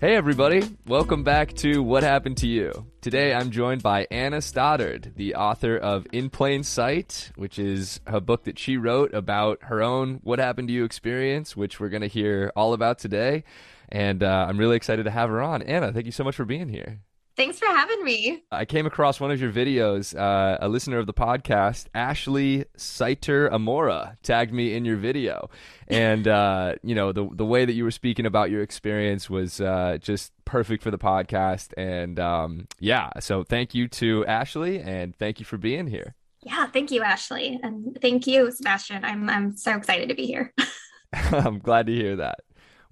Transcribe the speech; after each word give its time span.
Hey, 0.00 0.14
everybody. 0.14 0.62
Welcome 0.86 1.24
back 1.24 1.54
to 1.54 1.82
What 1.82 2.04
Happened 2.04 2.36
to 2.36 2.46
You. 2.46 2.86
Today 3.00 3.34
I'm 3.34 3.50
joined 3.50 3.82
by 3.82 4.06
Anna 4.12 4.40
Stoddard, 4.40 5.14
the 5.16 5.34
author 5.34 5.76
of 5.76 6.06
In 6.12 6.30
Plain 6.30 6.62
Sight, 6.62 7.32
which 7.34 7.58
is 7.58 7.98
a 8.06 8.20
book 8.20 8.44
that 8.44 8.60
she 8.60 8.76
wrote 8.76 9.12
about 9.12 9.58
her 9.62 9.82
own 9.82 10.20
What 10.22 10.38
Happened 10.38 10.68
to 10.68 10.74
You 10.74 10.84
experience, 10.84 11.56
which 11.56 11.80
we're 11.80 11.88
going 11.88 12.02
to 12.02 12.06
hear 12.06 12.52
all 12.54 12.74
about 12.74 13.00
today. 13.00 13.42
And 13.88 14.22
uh, 14.22 14.46
I'm 14.48 14.56
really 14.56 14.76
excited 14.76 15.02
to 15.02 15.10
have 15.10 15.30
her 15.30 15.42
on. 15.42 15.62
Anna, 15.62 15.92
thank 15.92 16.06
you 16.06 16.12
so 16.12 16.22
much 16.22 16.36
for 16.36 16.44
being 16.44 16.68
here. 16.68 17.00
Thanks 17.38 17.56
for 17.56 17.66
having 17.66 18.02
me. 18.02 18.42
I 18.50 18.64
came 18.64 18.84
across 18.84 19.20
one 19.20 19.30
of 19.30 19.40
your 19.40 19.52
videos. 19.52 20.12
Uh, 20.18 20.58
a 20.60 20.68
listener 20.68 20.98
of 20.98 21.06
the 21.06 21.14
podcast, 21.14 21.86
Ashley 21.94 22.64
Saiter 22.76 23.48
Amora, 23.48 24.16
tagged 24.24 24.52
me 24.52 24.74
in 24.74 24.84
your 24.84 24.96
video, 24.96 25.48
and 25.86 26.26
uh, 26.26 26.74
you 26.82 26.96
know 26.96 27.12
the 27.12 27.28
the 27.32 27.44
way 27.44 27.64
that 27.64 27.74
you 27.74 27.84
were 27.84 27.92
speaking 27.92 28.26
about 28.26 28.50
your 28.50 28.60
experience 28.60 29.30
was 29.30 29.60
uh, 29.60 29.98
just 30.00 30.32
perfect 30.46 30.82
for 30.82 30.90
the 30.90 30.98
podcast. 30.98 31.72
And 31.76 32.18
um, 32.18 32.66
yeah, 32.80 33.10
so 33.20 33.44
thank 33.44 33.72
you 33.72 33.86
to 33.86 34.26
Ashley, 34.26 34.80
and 34.80 35.14
thank 35.14 35.38
you 35.38 35.46
for 35.46 35.58
being 35.58 35.86
here. 35.86 36.16
Yeah, 36.42 36.66
thank 36.66 36.90
you, 36.90 37.04
Ashley, 37.04 37.60
and 37.62 37.96
thank 38.02 38.26
you, 38.26 38.50
Sebastian. 38.50 39.04
I'm 39.04 39.30
I'm 39.30 39.56
so 39.56 39.76
excited 39.76 40.08
to 40.08 40.16
be 40.16 40.26
here. 40.26 40.52
I'm 41.12 41.60
glad 41.60 41.86
to 41.86 41.92
hear 41.92 42.16
that. 42.16 42.40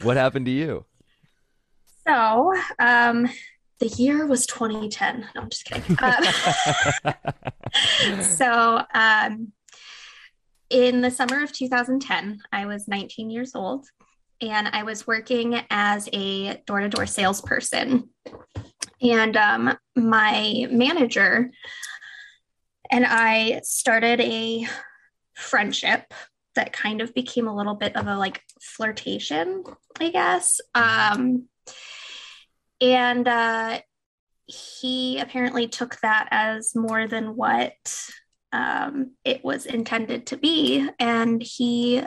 What 0.03 0.17
happened 0.17 0.47
to 0.47 0.53
you? 0.53 0.85
So, 2.07 2.55
um, 2.79 3.29
the 3.79 3.89
year 3.89 4.27
was 4.27 4.47
2010. 4.47 5.29
No, 5.35 5.43
I'm 5.43 5.51
just 5.51 5.65
kidding. 5.65 5.97
Uh, 6.01 7.13
so, 8.23 8.83
um, 8.95 9.53
in 10.71 11.01
the 11.01 11.11
summer 11.11 11.43
of 11.43 11.53
2010, 11.53 12.41
I 12.53 12.67
was 12.67 12.89
19 12.89 13.31
years 13.31 13.55
old 13.55 13.87
and 14.41 14.69
I 14.69 14.83
was 14.83 15.07
working 15.07 15.61
as 15.71 16.09
a 16.13 16.57
door 16.67 16.81
to 16.81 16.89
door 16.89 17.07
salesperson. 17.07 18.11
And 19.01 19.37
um, 19.37 19.79
my 19.95 20.67
manager 20.71 21.51
and 22.91 23.05
I 23.07 23.61
started 23.63 24.21
a 24.21 24.67
friendship 25.35 26.13
that 26.55 26.73
kind 26.73 27.01
of 27.01 27.15
became 27.15 27.47
a 27.47 27.55
little 27.55 27.75
bit 27.75 27.95
of 27.97 28.07
a 28.07 28.17
like 28.17 28.43
flirtation, 28.61 29.63
I 30.01 30.11
guess. 30.11 30.61
Um, 30.75 31.49
and 32.81 33.27
uh, 33.27 33.81
he 34.47 35.19
apparently 35.19 35.69
took 35.69 35.99
that 36.01 36.29
as 36.31 36.75
more 36.75 37.07
than 37.07 37.37
what 37.37 37.75
um, 38.53 39.13
it 39.25 39.45
was 39.45 39.67
intended 39.67 40.27
to 40.27 40.37
be. 40.37 40.89
And 40.99 41.43
he 41.43 42.03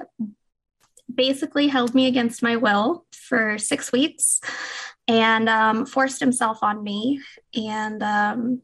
basically 1.14 1.68
held 1.68 1.94
me 1.94 2.08
against 2.08 2.44
my 2.44 2.56
will 2.56 3.06
for 3.12 3.58
six 3.58 3.92
weeks 3.92 4.40
and 5.08 5.50
um, 5.50 5.86
forced 5.86 6.20
himself 6.20 6.60
on 6.62 6.84
me 6.84 7.22
and 7.56 8.02
um, 8.04 8.62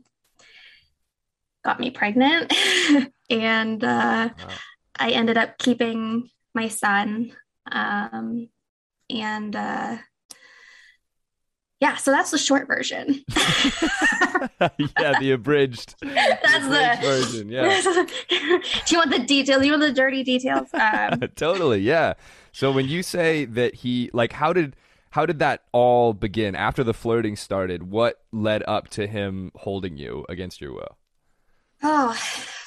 got 1.63 1.79
me 1.79 1.89
pregnant. 1.89 2.53
and 3.29 3.83
uh, 3.83 4.29
wow. 4.29 4.47
I 4.97 5.09
ended 5.09 5.37
up 5.37 5.57
keeping 5.57 6.29
my 6.53 6.69
son. 6.69 7.31
Um, 7.69 8.49
and 9.09 9.55
uh, 9.55 9.97
yeah, 11.81 11.97
so 11.97 12.11
that's 12.11 12.31
the 12.31 12.37
short 12.37 12.67
version. 12.67 13.23
yeah, 13.29 15.19
the 15.19 15.31
abridged. 15.33 15.95
That's 16.01 16.63
the, 16.63 16.69
the 16.69 16.97
version. 17.01 17.49
Yeah. 17.49 17.81
Do 18.29 18.95
you 18.95 18.97
want 18.97 19.11
the 19.11 19.19
details? 19.19 19.59
Do 19.59 19.65
you 19.65 19.73
want 19.73 19.81
the 19.81 19.91
dirty 19.91 20.23
details? 20.23 20.69
Um, 20.73 21.19
totally. 21.35 21.81
Yeah. 21.81 22.13
So 22.53 22.71
when 22.71 22.87
you 22.87 23.03
say 23.03 23.43
that 23.45 23.75
he 23.75 24.09
like, 24.13 24.31
how 24.31 24.53
did 24.53 24.77
how 25.09 25.25
did 25.25 25.39
that 25.39 25.63
all 25.73 26.13
begin 26.13 26.55
after 26.55 26.83
the 26.83 26.93
flirting 26.93 27.35
started? 27.35 27.83
What 27.91 28.21
led 28.31 28.63
up 28.67 28.87
to 28.91 29.05
him 29.05 29.51
holding 29.55 29.97
you 29.97 30.25
against 30.29 30.61
your 30.61 30.73
will? 30.73 30.97
Oh, 31.83 32.17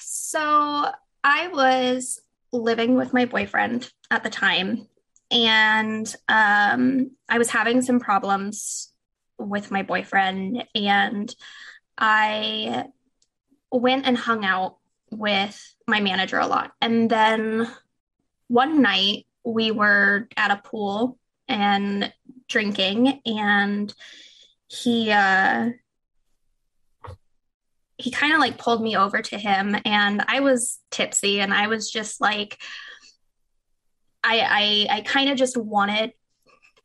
so 0.01 0.91
I 1.25 1.49
was 1.49 2.21
living 2.53 2.95
with 2.95 3.15
my 3.15 3.25
boyfriend 3.25 3.91
at 4.11 4.23
the 4.23 4.31
time, 4.31 4.87
and 5.31 6.15
um, 6.29 7.11
I 7.29 7.39
was 7.39 7.49
having 7.49 7.81
some 7.81 8.01
problems 8.01 8.93
with 9.38 9.71
my 9.71 9.82
boyfriend 9.82 10.65
and 10.75 11.34
I 11.97 12.87
went 13.71 14.06
and 14.06 14.16
hung 14.16 14.44
out 14.44 14.76
with 15.10 15.75
my 15.87 16.00
manager 16.00 16.38
a 16.38 16.47
lot. 16.47 16.72
And 16.81 17.10
then 17.10 17.69
one 18.49 18.82
night 18.82 19.26
we 19.44 19.71
were 19.71 20.28
at 20.37 20.50
a 20.50 20.62
pool 20.62 21.19
and 21.49 22.12
drinking 22.49 23.21
and 23.25 23.94
he 24.69 25.10
uh 25.10 25.70
he 27.97 28.10
kind 28.10 28.32
of 28.32 28.38
like 28.38 28.59
pulled 28.59 28.82
me 28.82 28.97
over 28.97 29.20
to 29.20 29.38
him 29.38 29.75
and 29.84 30.22
I 30.28 30.41
was 30.41 30.78
tipsy 30.91 31.41
and 31.41 31.53
I 31.53 31.66
was 31.66 31.91
just 31.91 32.20
like 32.20 32.59
I 34.22 34.87
I 34.91 34.97
I 34.99 35.00
kind 35.03 35.31
of 35.31 35.37
just 35.37 35.56
wanted 35.56 36.12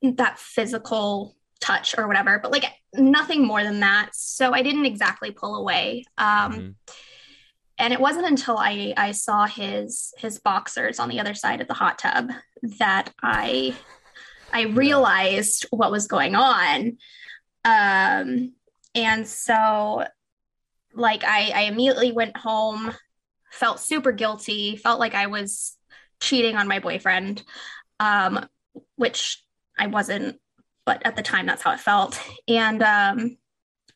that 0.02 0.40
physical 0.40 1.36
touch 1.64 1.96
or 1.98 2.08
whatever, 2.08 2.40
but 2.40 2.52
like 2.52 2.66
nothing 2.94 3.48
more 3.48 3.64
than 3.64 3.80
that. 3.80 4.10
So 4.14 4.54
I 4.54 4.62
didn't 4.62 4.86
exactly 4.86 5.32
pull 5.32 5.56
away. 5.56 6.04
Um, 6.18 6.52
mm-hmm. 6.54 6.70
And 7.80 7.94
it 7.94 8.00
wasn't 8.00 8.28
until 8.28 8.58
I 8.58 8.94
I 8.96 9.12
saw 9.14 9.48
his 9.48 10.14
his 10.18 10.40
boxers 10.40 11.00
on 11.00 11.10
the 11.10 11.20
other 11.20 11.34
side 11.34 11.62
of 11.62 11.68
the 11.68 11.74
hot 11.74 11.98
tub 11.98 12.30
that 12.80 13.12
I 13.22 13.76
I 14.52 14.64
realized 14.64 15.66
what 15.72 15.92
was 15.92 16.08
going 16.08 16.36
on. 16.36 16.98
Um, 17.66 18.54
and 18.94 19.28
so 19.28 20.04
like 20.94 21.24
I, 21.24 21.52
I 21.56 21.62
immediately 21.62 22.12
went 22.12 22.38
home, 22.38 22.94
felt 23.52 23.80
super 23.80 24.12
guilty, 24.12 24.76
felt 24.76 25.00
like 25.00 25.16
I 25.16 25.28
was 25.28 25.76
cheating 26.22 26.56
on 26.56 26.68
my 26.68 26.80
boyfriend, 26.80 27.44
um, 28.00 28.48
which 28.96 29.42
I 29.78 29.88
wasn't 29.88 30.40
but 30.86 31.02
at 31.06 31.16
the 31.16 31.22
time 31.22 31.46
that's 31.46 31.62
how 31.62 31.72
it 31.72 31.80
felt. 31.80 32.20
And 32.48 32.82
um, 32.84 33.38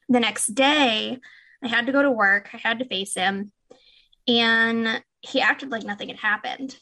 the 0.10 0.20
next 0.20 0.48
day 0.48 1.20
i 1.64 1.68
had 1.68 1.86
to 1.88 1.92
go 1.92 2.02
to 2.02 2.12
work. 2.12 2.50
I 2.54 2.58
had 2.58 2.80
to 2.80 2.86
face 2.86 3.16
him. 3.16 3.52
And 4.28 5.02
he 5.22 5.42
acted 5.42 5.72
like 5.72 5.84
nothing 5.84 6.10
had 6.10 6.18
happened. 6.18 6.78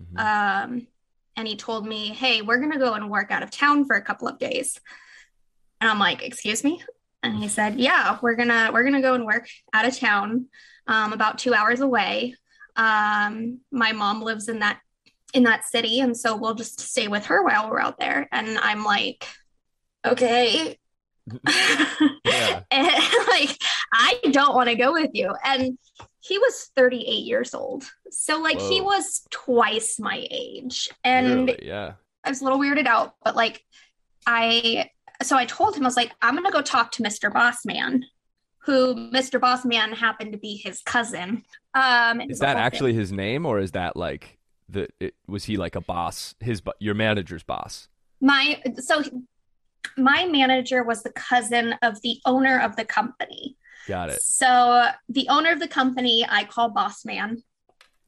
Mm-hmm. 0.00 0.18
um, 0.18 0.86
and 1.36 1.46
he 1.46 1.54
told 1.54 1.86
me 1.86 2.08
hey 2.08 2.42
we're 2.42 2.58
going 2.58 2.72
to 2.72 2.78
go 2.78 2.94
and 2.94 3.08
work 3.08 3.30
out 3.30 3.44
of 3.44 3.50
town 3.52 3.84
for 3.84 3.94
a 3.94 4.02
couple 4.02 4.26
of 4.28 4.38
days. 4.38 4.80
And 5.80 5.90
i'm 5.90 5.98
like 5.98 6.22
excuse 6.22 6.64
me? 6.64 6.82
And 7.22 7.36
he 7.36 7.48
said 7.48 7.78
yeah 7.78 8.18
we're 8.22 8.34
gonna 8.34 8.70
we're 8.72 8.84
gonna 8.84 9.02
go 9.02 9.14
and 9.14 9.24
work 9.24 9.48
out 9.72 9.86
of 9.86 9.98
town 9.98 10.46
um, 10.86 11.12
about 11.12 11.38
two 11.38 11.54
hours 11.54 11.80
away. 11.80 12.34
Um, 12.76 13.60
my 13.70 13.92
mom 13.92 14.22
lives 14.22 14.48
in 14.48 14.58
that 14.60 14.80
in 15.32 15.44
that 15.44 15.64
city 15.64 16.00
and 16.00 16.16
so 16.16 16.36
we'll 16.36 16.54
just 16.54 16.80
stay 16.80 17.08
with 17.08 17.26
her 17.26 17.42
while 17.44 17.70
we're 17.70 17.80
out 17.80 17.98
there. 17.98 18.28
And 18.32 18.58
i'm 18.58 18.84
like 18.84 19.26
okay. 20.04 20.78
yeah. 22.24 22.60
and 22.70 22.86
like, 23.28 23.58
I 23.92 24.18
don't 24.30 24.54
want 24.54 24.68
to 24.68 24.74
go 24.74 24.92
with 24.92 25.10
you. 25.14 25.34
And 25.44 25.78
he 26.20 26.38
was 26.38 26.70
38 26.76 27.24
years 27.24 27.54
old. 27.54 27.84
So, 28.10 28.40
like, 28.40 28.58
Whoa. 28.58 28.70
he 28.70 28.80
was 28.80 29.26
twice 29.30 29.98
my 29.98 30.26
age. 30.30 30.90
And 31.02 31.46
really? 31.46 31.66
yeah, 31.66 31.94
I 32.24 32.30
was 32.30 32.40
a 32.40 32.44
little 32.44 32.58
weirded 32.58 32.86
out, 32.86 33.14
but 33.22 33.36
like, 33.36 33.64
I, 34.26 34.90
so 35.22 35.36
I 35.36 35.44
told 35.44 35.76
him, 35.76 35.84
I 35.84 35.86
was 35.86 35.96
like, 35.96 36.12
I'm 36.22 36.34
going 36.34 36.46
to 36.46 36.50
go 36.50 36.62
talk 36.62 36.92
to 36.92 37.02
Mr. 37.02 37.30
Bossman, 37.30 38.02
who 38.58 38.94
Mr. 39.10 39.38
Bossman 39.38 39.94
happened 39.94 40.32
to 40.32 40.38
be 40.38 40.56
his 40.56 40.80
cousin. 40.82 41.44
Um, 41.74 42.20
is 42.22 42.38
that 42.38 42.56
actually 42.56 42.92
thing. 42.92 43.00
his 43.00 43.12
name 43.12 43.44
or 43.44 43.58
is 43.58 43.72
that 43.72 43.96
like 43.96 44.38
the, 44.68 44.88
it, 45.00 45.14
was 45.26 45.44
he 45.44 45.56
like 45.56 45.76
a 45.76 45.80
boss, 45.80 46.34
his, 46.40 46.62
your 46.78 46.94
manager's 46.94 47.42
boss? 47.42 47.88
My, 48.20 48.62
so 48.78 49.02
my 49.96 50.26
manager 50.26 50.82
was 50.82 51.02
the 51.02 51.12
cousin 51.12 51.74
of 51.82 52.00
the 52.02 52.18
owner 52.24 52.60
of 52.60 52.76
the 52.76 52.84
company. 52.84 53.56
Got 53.86 54.10
it. 54.10 54.22
So 54.22 54.88
the 55.08 55.28
owner 55.28 55.52
of 55.52 55.60
the 55.60 55.68
company 55.68 56.26
I 56.28 56.44
call 56.44 56.70
boss 56.70 57.04
man. 57.04 57.42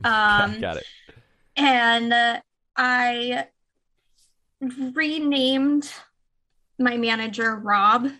Um, 0.04 0.60
Got 0.60 0.76
it. 0.76 0.84
And 1.56 2.12
uh, 2.12 2.40
I 2.76 3.46
renamed 4.60 5.90
my 6.78 6.98
manager 6.98 7.56
Rob. 7.56 8.04
Um, 8.04 8.12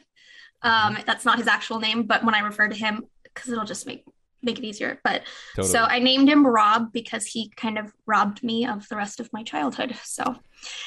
mm-hmm. 0.62 1.02
that's 1.06 1.26
not 1.26 1.36
his 1.36 1.46
actual 1.46 1.78
name, 1.78 2.04
but 2.04 2.24
when 2.24 2.34
I 2.34 2.38
refer 2.40 2.66
to 2.66 2.74
him, 2.74 3.04
because 3.24 3.52
it'll 3.52 3.66
just 3.66 3.86
make 3.86 4.04
make 4.42 4.58
it 4.58 4.64
easier. 4.64 5.00
But 5.04 5.22
totally. 5.54 5.72
so 5.72 5.82
I 5.82 5.98
named 5.98 6.28
him 6.28 6.46
Rob 6.46 6.92
because 6.92 7.26
he 7.26 7.50
kind 7.56 7.78
of 7.78 7.92
robbed 8.06 8.42
me 8.42 8.66
of 8.66 8.88
the 8.88 8.96
rest 8.96 9.20
of 9.20 9.30
my 9.32 9.42
childhood. 9.42 9.96
So 10.02 10.36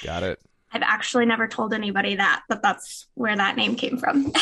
got 0.03 0.23
it. 0.23 0.39
I've 0.71 0.83
actually 0.83 1.25
never 1.25 1.47
told 1.47 1.73
anybody 1.73 2.15
that, 2.15 2.43
but 2.47 2.61
that's 2.61 3.07
where 3.15 3.35
that 3.35 3.55
name 3.55 3.75
came 3.75 3.97
from. 3.97 4.31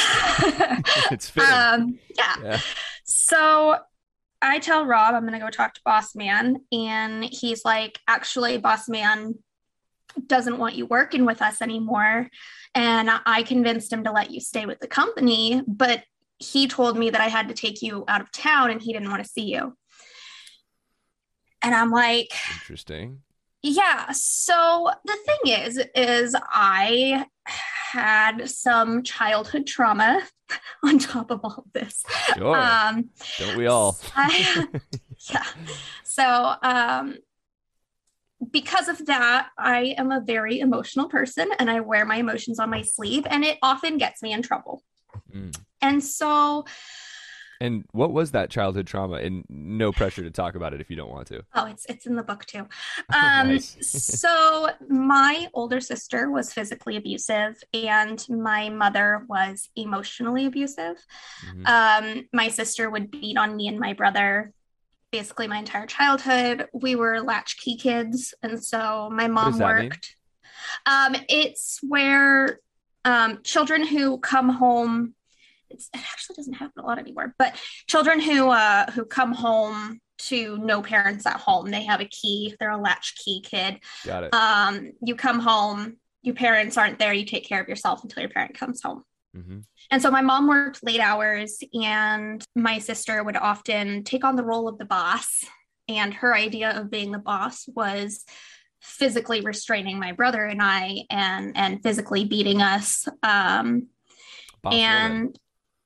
it's 1.11 1.29
fitting. 1.29 1.49
Um, 1.49 1.99
yeah. 2.17 2.35
yeah. 2.43 2.59
So 3.05 3.77
I 4.41 4.59
tell 4.59 4.85
Rob 4.85 5.15
I'm 5.15 5.21
going 5.21 5.33
to 5.33 5.45
go 5.45 5.49
talk 5.49 5.73
to 5.75 5.81
Boss 5.85 6.15
Man, 6.15 6.57
and 6.71 7.23
he's 7.23 7.63
like, 7.63 7.99
actually, 8.07 8.57
Boss 8.57 8.89
Man, 8.89 9.35
doesn't 10.25 10.57
want 10.57 10.75
you 10.75 10.85
working 10.85 11.25
with 11.25 11.41
us 11.41 11.61
anymore. 11.61 12.29
And 12.75 13.09
I 13.25 13.43
convinced 13.43 13.91
him 13.91 14.03
to 14.03 14.11
let 14.11 14.31
you 14.31 14.39
stay 14.39 14.65
with 14.65 14.79
the 14.79 14.87
company, 14.87 15.61
but 15.67 16.03
he 16.39 16.67
told 16.67 16.97
me 16.97 17.09
that 17.09 17.21
I 17.21 17.27
had 17.27 17.47
to 17.47 17.53
take 17.53 17.81
you 17.81 18.03
out 18.07 18.21
of 18.21 18.31
town 18.31 18.69
and 18.69 18.81
he 18.81 18.93
didn't 18.93 19.09
want 19.09 19.23
to 19.23 19.29
see 19.29 19.53
you. 19.53 19.75
And 21.61 21.73
I'm 21.73 21.91
like, 21.91 22.29
interesting. 22.61 23.21
Yeah. 23.67 24.11
So 24.13 24.89
the 25.03 25.17
thing 25.25 25.53
is, 25.53 25.83
is 25.93 26.35
I 26.41 27.25
had 27.45 28.49
some 28.49 29.03
childhood 29.03 29.67
trauma 29.67 30.21
on 30.83 30.99
top 30.99 31.31
of 31.31 31.41
all 31.43 31.65
of 31.65 31.73
this. 31.73 32.03
Sure. 32.35 32.57
Um, 32.57 33.09
Don't 33.37 33.57
we 33.57 33.67
all? 33.67 33.97
I, 34.15 34.67
yeah. 35.29 35.43
So 36.05 36.55
um, 36.61 37.17
because 38.51 38.87
of 38.87 39.05
that, 39.07 39.49
I 39.57 39.95
am 39.97 40.11
a 40.11 40.21
very 40.21 40.59
emotional 40.59 41.09
person 41.09 41.49
and 41.59 41.69
I 41.69 41.81
wear 41.81 42.05
my 42.05 42.15
emotions 42.15 42.59
on 42.59 42.69
my 42.69 42.83
sleeve, 42.83 43.25
and 43.29 43.43
it 43.43 43.57
often 43.61 43.97
gets 43.97 44.21
me 44.21 44.31
in 44.31 44.41
trouble. 44.41 44.81
Mm. 45.33 45.57
And 45.81 46.01
so, 46.01 46.65
and 47.59 47.85
what 47.91 48.11
was 48.11 48.31
that 48.31 48.49
childhood 48.49 48.87
trauma? 48.87 49.15
And 49.15 49.45
no 49.49 49.91
pressure 49.91 50.23
to 50.23 50.31
talk 50.31 50.55
about 50.55 50.73
it 50.73 50.81
if 50.81 50.89
you 50.89 50.95
don't 50.95 51.09
want 51.09 51.27
to. 51.27 51.43
Oh, 51.53 51.65
it's 51.65 51.85
it's 51.85 52.05
in 52.05 52.15
the 52.15 52.23
book 52.23 52.45
too. 52.45 52.67
Um, 53.13 53.59
so 53.59 54.69
my 54.89 55.47
older 55.53 55.79
sister 55.79 56.29
was 56.29 56.53
physically 56.53 56.97
abusive, 56.97 57.61
and 57.73 58.23
my 58.29 58.69
mother 58.69 59.25
was 59.27 59.69
emotionally 59.75 60.45
abusive. 60.45 60.97
Mm-hmm. 61.45 61.65
Um, 61.65 62.27
my 62.33 62.49
sister 62.49 62.89
would 62.89 63.09
beat 63.09 63.37
on 63.37 63.55
me 63.55 63.67
and 63.67 63.79
my 63.79 63.93
brother 63.93 64.53
basically 65.11 65.47
my 65.47 65.57
entire 65.57 65.85
childhood. 65.85 66.67
We 66.73 66.95
were 66.95 67.21
latchkey 67.21 67.77
kids, 67.77 68.33
and 68.43 68.63
so 68.63 69.09
my 69.11 69.27
mom 69.27 69.57
worked. 69.59 70.15
Um, 70.85 71.15
it's 71.29 71.79
where 71.81 72.59
um, 73.05 73.39
children 73.43 73.85
who 73.85 74.19
come 74.19 74.49
home. 74.49 75.13
It 75.69 75.83
actually 75.93 76.35
doesn't 76.35 76.53
happen 76.53 76.83
a 76.83 76.85
lot 76.85 76.99
anymore, 76.99 77.33
but 77.37 77.55
children 77.87 78.19
who 78.19 78.49
uh, 78.49 78.91
who 78.91 79.05
come 79.05 79.33
home 79.33 79.99
to 80.17 80.57
no 80.57 80.81
parents 80.81 81.25
at 81.25 81.39
home. 81.39 81.69
They 81.69 81.83
have 81.83 82.01
a 82.01 82.05
key. 82.05 82.55
They're 82.59 82.71
a 82.71 82.77
latchkey 82.77 83.41
kid. 83.41 83.79
Got 84.05 84.23
it. 84.25 84.33
Um, 84.33 84.93
you 85.01 85.15
come 85.15 85.39
home. 85.39 85.97
Your 86.23 86.35
parents 86.35 86.77
aren't 86.77 86.99
there. 86.99 87.13
You 87.13 87.25
take 87.25 87.47
care 87.47 87.61
of 87.61 87.69
yourself 87.69 88.03
until 88.03 88.21
your 88.21 88.29
parent 88.29 88.57
comes 88.57 88.81
home. 88.81 89.03
Mm-hmm. 89.35 89.59
And 89.91 90.01
so 90.01 90.11
my 90.11 90.21
mom 90.21 90.47
worked 90.47 90.83
late 90.83 90.99
hours, 90.99 91.59
and 91.73 92.43
my 92.55 92.79
sister 92.79 93.23
would 93.23 93.37
often 93.37 94.03
take 94.03 94.23
on 94.23 94.35
the 94.35 94.43
role 94.43 94.67
of 94.67 94.77
the 94.77 94.85
boss. 94.85 95.43
And 95.87 96.13
her 96.15 96.35
idea 96.35 96.77
of 96.77 96.91
being 96.91 97.11
the 97.11 97.19
boss 97.19 97.65
was 97.73 98.25
physically 98.81 99.41
restraining 99.41 99.99
my 99.99 100.11
brother 100.11 100.45
and 100.45 100.61
I 100.61 101.03
and 101.09 101.55
and 101.55 101.81
physically 101.81 102.25
beating 102.25 102.61
us. 102.61 103.07
Um, 103.23 103.87
boss 104.61 104.73
and 104.73 105.13
woman. 105.13 105.33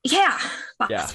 Yeah, 0.04 0.40
yeah. 0.90 1.10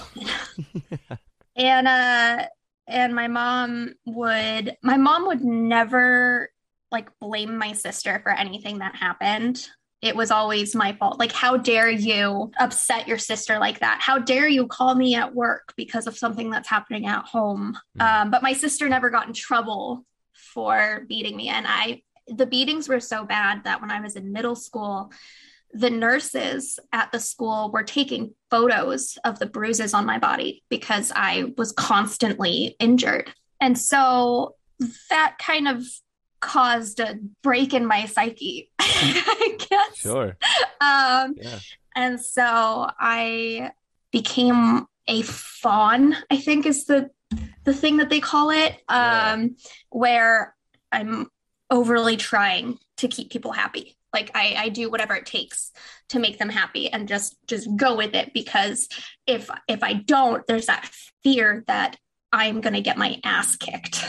and 1.56 1.88
uh 1.88 2.46
and 2.86 3.14
my 3.14 3.28
mom 3.28 3.94
would 4.04 4.76
my 4.82 4.96
mom 4.96 5.26
would 5.26 5.42
never 5.42 6.50
like 6.92 7.08
blame 7.20 7.58
my 7.58 7.72
sister 7.72 8.20
for 8.22 8.32
anything 8.32 8.78
that 8.78 8.94
happened 8.94 9.66
it 10.02 10.14
was 10.14 10.30
always 10.30 10.74
my 10.74 10.92
fault. 10.92 11.18
Like, 11.18 11.32
how 11.32 11.56
dare 11.56 11.90
you 11.90 12.50
upset 12.60 13.08
your 13.08 13.18
sister 13.18 13.58
like 13.58 13.80
that? 13.80 13.98
How 14.00 14.18
dare 14.18 14.46
you 14.46 14.66
call 14.66 14.94
me 14.94 15.14
at 15.14 15.34
work 15.34 15.72
because 15.76 16.06
of 16.06 16.18
something 16.18 16.50
that's 16.50 16.68
happening 16.68 17.06
at 17.06 17.24
home? 17.24 17.76
Mm. 17.98 18.02
Um, 18.02 18.30
but 18.30 18.42
my 18.42 18.52
sister 18.52 18.88
never 18.88 19.10
got 19.10 19.26
in 19.26 19.32
trouble 19.32 20.04
for 20.32 21.04
beating 21.08 21.36
me. 21.36 21.48
And 21.48 21.66
I, 21.66 22.02
the 22.28 22.46
beatings 22.46 22.88
were 22.88 23.00
so 23.00 23.24
bad 23.24 23.64
that 23.64 23.80
when 23.80 23.90
I 23.90 24.00
was 24.00 24.16
in 24.16 24.32
middle 24.32 24.54
school, 24.54 25.12
the 25.72 25.90
nurses 25.90 26.78
at 26.92 27.12
the 27.12 27.20
school 27.20 27.70
were 27.70 27.82
taking 27.82 28.34
photos 28.50 29.18
of 29.24 29.38
the 29.38 29.46
bruises 29.46 29.94
on 29.94 30.06
my 30.06 30.18
body 30.18 30.62
because 30.68 31.12
I 31.14 31.52
was 31.56 31.72
constantly 31.72 32.76
injured. 32.78 33.32
And 33.60 33.78
so 33.78 34.54
that 35.10 35.36
kind 35.38 35.68
of 35.68 35.84
caused 36.40 37.00
a 37.00 37.18
break 37.42 37.74
in 37.74 37.86
my 37.86 38.06
psyche, 38.06 38.70
I 38.78 39.56
guess. 39.68 39.96
Sure. 39.96 40.36
Um, 40.80 41.34
yeah. 41.36 41.58
And 41.94 42.20
so 42.20 42.90
I 42.98 43.72
became 44.12 44.86
a 45.08 45.22
fawn, 45.22 46.16
I 46.30 46.36
think 46.36 46.66
is 46.66 46.84
the 46.86 47.10
the 47.64 47.74
thing 47.74 47.96
that 47.96 48.08
they 48.08 48.20
call 48.20 48.50
it, 48.50 48.72
um, 48.88 49.42
yeah. 49.42 49.46
where 49.90 50.54
I'm 50.92 51.28
overly 51.69 52.16
trying 52.16 52.78
to 52.98 53.08
keep 53.08 53.30
people 53.30 53.52
happy. 53.52 53.96
Like 54.16 54.30
I, 54.34 54.54
I 54.56 54.68
do 54.70 54.90
whatever 54.90 55.14
it 55.14 55.26
takes 55.26 55.72
to 56.08 56.18
make 56.18 56.38
them 56.38 56.48
happy 56.48 56.90
and 56.90 57.06
just 57.06 57.36
just 57.46 57.68
go 57.76 57.94
with 57.94 58.14
it 58.14 58.32
because 58.32 58.88
if 59.26 59.50
if 59.68 59.82
I 59.82 59.92
don't, 59.92 60.42
there's 60.46 60.66
that 60.66 60.88
fear 61.22 61.62
that 61.66 61.98
I'm 62.32 62.62
gonna 62.62 62.80
get 62.80 62.96
my 62.96 63.20
ass 63.24 63.56
kicked. 63.56 64.02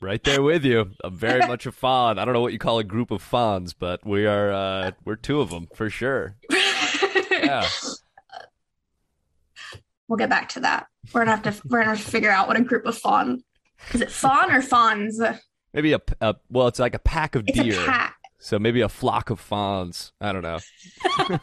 Right 0.00 0.24
there 0.24 0.42
with 0.42 0.64
you. 0.64 0.92
I'm 1.04 1.18
very 1.18 1.40
much 1.46 1.66
a 1.66 1.72
fawn. 1.72 2.18
I 2.18 2.24
don't 2.24 2.32
know 2.32 2.40
what 2.40 2.54
you 2.54 2.58
call 2.58 2.78
a 2.78 2.84
group 2.84 3.10
of 3.10 3.20
fawns, 3.20 3.74
but 3.74 4.06
we 4.06 4.24
are 4.24 4.50
uh 4.50 4.92
we're 5.04 5.16
two 5.16 5.42
of 5.42 5.50
them 5.50 5.68
for 5.74 5.90
sure. 5.90 6.36
Yeah. 7.30 7.68
We'll 10.08 10.16
get 10.16 10.30
back 10.30 10.50
to 10.50 10.60
that. 10.60 10.86
We're 11.12 11.24
gonna 11.24 11.36
have 11.36 11.42
to 11.42 11.68
we're 11.68 11.80
gonna 11.80 11.96
have 11.96 12.04
to 12.04 12.10
figure 12.10 12.30
out 12.30 12.48
what 12.48 12.56
a 12.56 12.62
group 12.62 12.86
of 12.86 12.96
fawn 12.96 13.42
is. 13.92 14.00
It 14.00 14.10
fawn 14.10 14.50
or 14.50 14.62
fawns? 14.62 15.20
Maybe 15.74 15.92
a, 15.92 16.00
a 16.20 16.36
well, 16.48 16.68
it's 16.68 16.78
like 16.78 16.94
a 16.94 17.00
pack 17.00 17.34
of 17.34 17.44
it's 17.46 17.58
deer. 17.58 17.74
So 18.42 18.58
maybe 18.58 18.80
a 18.80 18.88
flock 18.88 19.30
of 19.30 19.38
fawns. 19.38 20.12
I 20.20 20.32
don't 20.32 20.42
know. 20.42 20.58
I, 21.06 21.38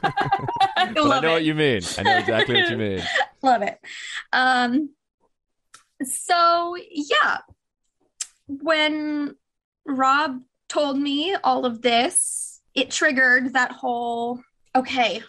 I 0.75 0.91
know 0.91 1.13
it. 1.13 1.23
what 1.23 1.45
you 1.45 1.55
mean. 1.55 1.81
I 1.97 2.03
know 2.03 2.17
exactly 2.17 2.55
what 2.55 2.69
you 2.69 2.75
mean. 2.75 3.01
Love 3.41 3.61
it. 3.61 3.79
Um. 4.33 4.89
So 6.03 6.75
yeah, 6.91 7.37
when 8.47 9.33
Rob 9.85 10.41
told 10.67 10.99
me 10.99 11.35
all 11.41 11.65
of 11.65 11.81
this, 11.81 12.59
it 12.75 12.91
triggered 12.91 13.53
that 13.53 13.71
whole 13.71 14.41
okay, 14.75 15.23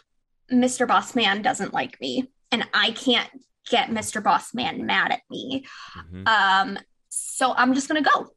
Mr. 0.53 0.89
Boss 0.89 1.15
Man 1.15 1.41
doesn't 1.41 1.73
like 1.73 2.01
me, 2.01 2.33
and 2.51 2.67
I 2.75 2.91
can't 2.91 3.31
get 3.69 3.91
Mr. 3.91 4.21
Boss 4.21 4.53
Man 4.55 4.87
mad 4.87 5.13
at 5.13 5.23
me. 5.31 5.65
Mm-hmm. 5.97 6.27
Um, 6.27 6.79
so 7.11 7.55
I'm 7.57 7.75
just 7.75 7.87
gonna 7.87 8.03
go. 8.03 8.33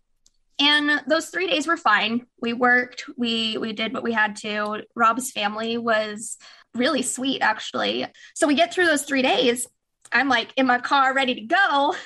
And 0.63 1.01
those 1.07 1.27
three 1.27 1.47
days 1.47 1.67
were 1.67 1.75
fine. 1.75 2.25
We 2.41 2.53
worked, 2.53 3.05
we 3.17 3.57
we 3.57 3.73
did 3.73 3.93
what 3.93 4.03
we 4.03 4.13
had 4.13 4.37
to. 4.37 4.83
Rob's 4.95 5.31
family 5.31 5.77
was 5.77 6.37
really 6.73 7.01
sweet, 7.01 7.41
actually. 7.41 8.05
So 8.33 8.47
we 8.47 8.55
get 8.55 8.73
through 8.73 8.85
those 8.85 9.03
three 9.03 9.21
days. 9.21 9.67
I'm 10.11 10.29
like 10.29 10.53
in 10.55 10.65
my 10.65 10.79
car 10.79 11.13
ready 11.13 11.35
to 11.35 11.41
go. 11.41 11.95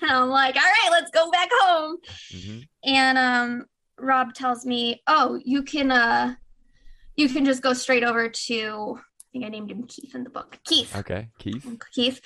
And 0.00 0.10
I'm 0.10 0.30
like, 0.30 0.56
all 0.56 0.62
right, 0.62 0.88
let's 0.90 1.12
go 1.12 1.30
back 1.30 1.48
home. 1.52 1.98
Mm-hmm. 2.32 2.58
And 2.82 3.18
um, 3.18 3.66
Rob 3.96 4.34
tells 4.34 4.66
me, 4.66 5.00
oh, 5.06 5.38
you 5.44 5.62
can 5.62 5.92
uh, 5.92 6.34
you 7.14 7.28
can 7.28 7.44
just 7.44 7.62
go 7.62 7.72
straight 7.72 8.02
over 8.02 8.28
to. 8.28 8.98
I 8.98 9.26
think 9.32 9.44
I 9.44 9.48
named 9.48 9.70
him 9.70 9.84
Keith 9.84 10.16
in 10.16 10.24
the 10.24 10.30
book. 10.30 10.58
Keith. 10.64 10.96
Okay, 10.96 11.28
Keith. 11.38 11.64
Keith, 11.94 12.20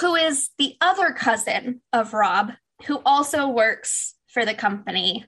who 0.00 0.16
is 0.16 0.50
the 0.58 0.76
other 0.82 1.12
cousin 1.12 1.80
of 1.94 2.12
Rob, 2.12 2.52
who 2.86 3.00
also 3.06 3.48
works 3.48 4.14
for 4.34 4.44
the 4.44 4.54
company 4.54 5.24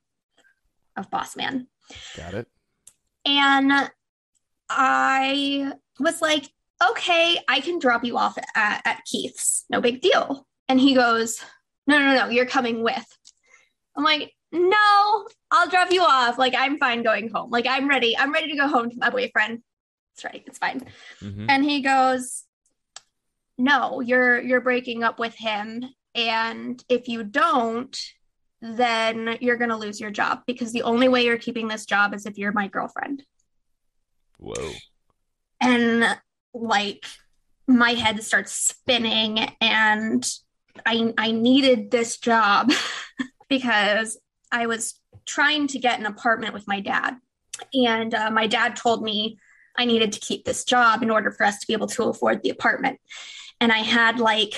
of 0.96 1.10
Boss 1.10 1.36
Man. 1.36 1.68
Got 2.16 2.34
it. 2.34 2.48
And 3.24 3.72
I 4.68 5.72
was 5.98 6.20
like, 6.20 6.50
okay, 6.90 7.38
I 7.48 7.60
can 7.60 7.78
drop 7.78 8.04
you 8.04 8.18
off 8.18 8.36
at, 8.54 8.82
at 8.84 9.04
Keith's. 9.06 9.64
No 9.70 9.80
big 9.80 10.00
deal. 10.00 10.46
And 10.68 10.78
he 10.80 10.94
goes, 10.94 11.42
no, 11.86 11.98
no, 11.98 12.14
no, 12.14 12.28
you're 12.28 12.46
coming 12.46 12.82
with. 12.82 13.06
I'm 13.96 14.04
like, 14.04 14.32
no, 14.52 15.26
I'll 15.50 15.68
drop 15.68 15.90
you 15.90 16.02
off. 16.02 16.38
Like, 16.38 16.54
I'm 16.56 16.78
fine 16.78 17.02
going 17.02 17.30
home. 17.30 17.50
Like, 17.50 17.66
I'm 17.68 17.88
ready. 17.88 18.16
I'm 18.18 18.32
ready 18.32 18.50
to 18.50 18.56
go 18.56 18.68
home 18.68 18.90
to 18.90 18.96
my 18.98 19.10
boyfriend. 19.10 19.62
That's 20.16 20.24
right. 20.24 20.42
It's 20.46 20.58
fine. 20.58 20.86
Mm-hmm. 21.22 21.46
And 21.48 21.64
he 21.64 21.80
goes, 21.80 22.44
no, 23.56 24.00
you're, 24.00 24.40
you're 24.40 24.60
breaking 24.60 25.02
up 25.02 25.18
with 25.18 25.34
him. 25.34 25.84
And 26.14 26.82
if 26.88 27.08
you 27.08 27.24
don't, 27.24 27.96
then 28.74 29.36
you're 29.40 29.56
going 29.56 29.70
to 29.70 29.76
lose 29.76 30.00
your 30.00 30.10
job 30.10 30.40
because 30.46 30.72
the 30.72 30.82
only 30.82 31.08
way 31.08 31.24
you're 31.24 31.38
keeping 31.38 31.68
this 31.68 31.86
job 31.86 32.14
is 32.14 32.26
if 32.26 32.38
you're 32.38 32.52
my 32.52 32.68
girlfriend. 32.68 33.22
Whoa. 34.38 34.72
And 35.60 36.18
like, 36.52 37.04
my 37.66 37.92
head 37.92 38.22
starts 38.22 38.52
spinning 38.52 39.40
and 39.60 40.28
I, 40.84 41.12
I 41.18 41.32
needed 41.32 41.90
this 41.90 42.18
job 42.18 42.72
because 43.48 44.18
I 44.52 44.66
was 44.66 45.00
trying 45.26 45.66
to 45.68 45.78
get 45.78 45.98
an 45.98 46.06
apartment 46.06 46.54
with 46.54 46.68
my 46.68 46.80
dad. 46.80 47.16
And 47.74 48.14
uh, 48.14 48.30
my 48.30 48.46
dad 48.46 48.76
told 48.76 49.02
me 49.02 49.38
I 49.76 49.84
needed 49.84 50.12
to 50.12 50.20
keep 50.20 50.44
this 50.44 50.64
job 50.64 51.02
in 51.02 51.10
order 51.10 51.30
for 51.30 51.44
us 51.44 51.58
to 51.58 51.66
be 51.66 51.72
able 51.72 51.88
to 51.88 52.04
afford 52.04 52.42
the 52.42 52.50
apartment. 52.50 53.00
And 53.60 53.72
I 53.72 53.78
had 53.78 54.20
like 54.20 54.54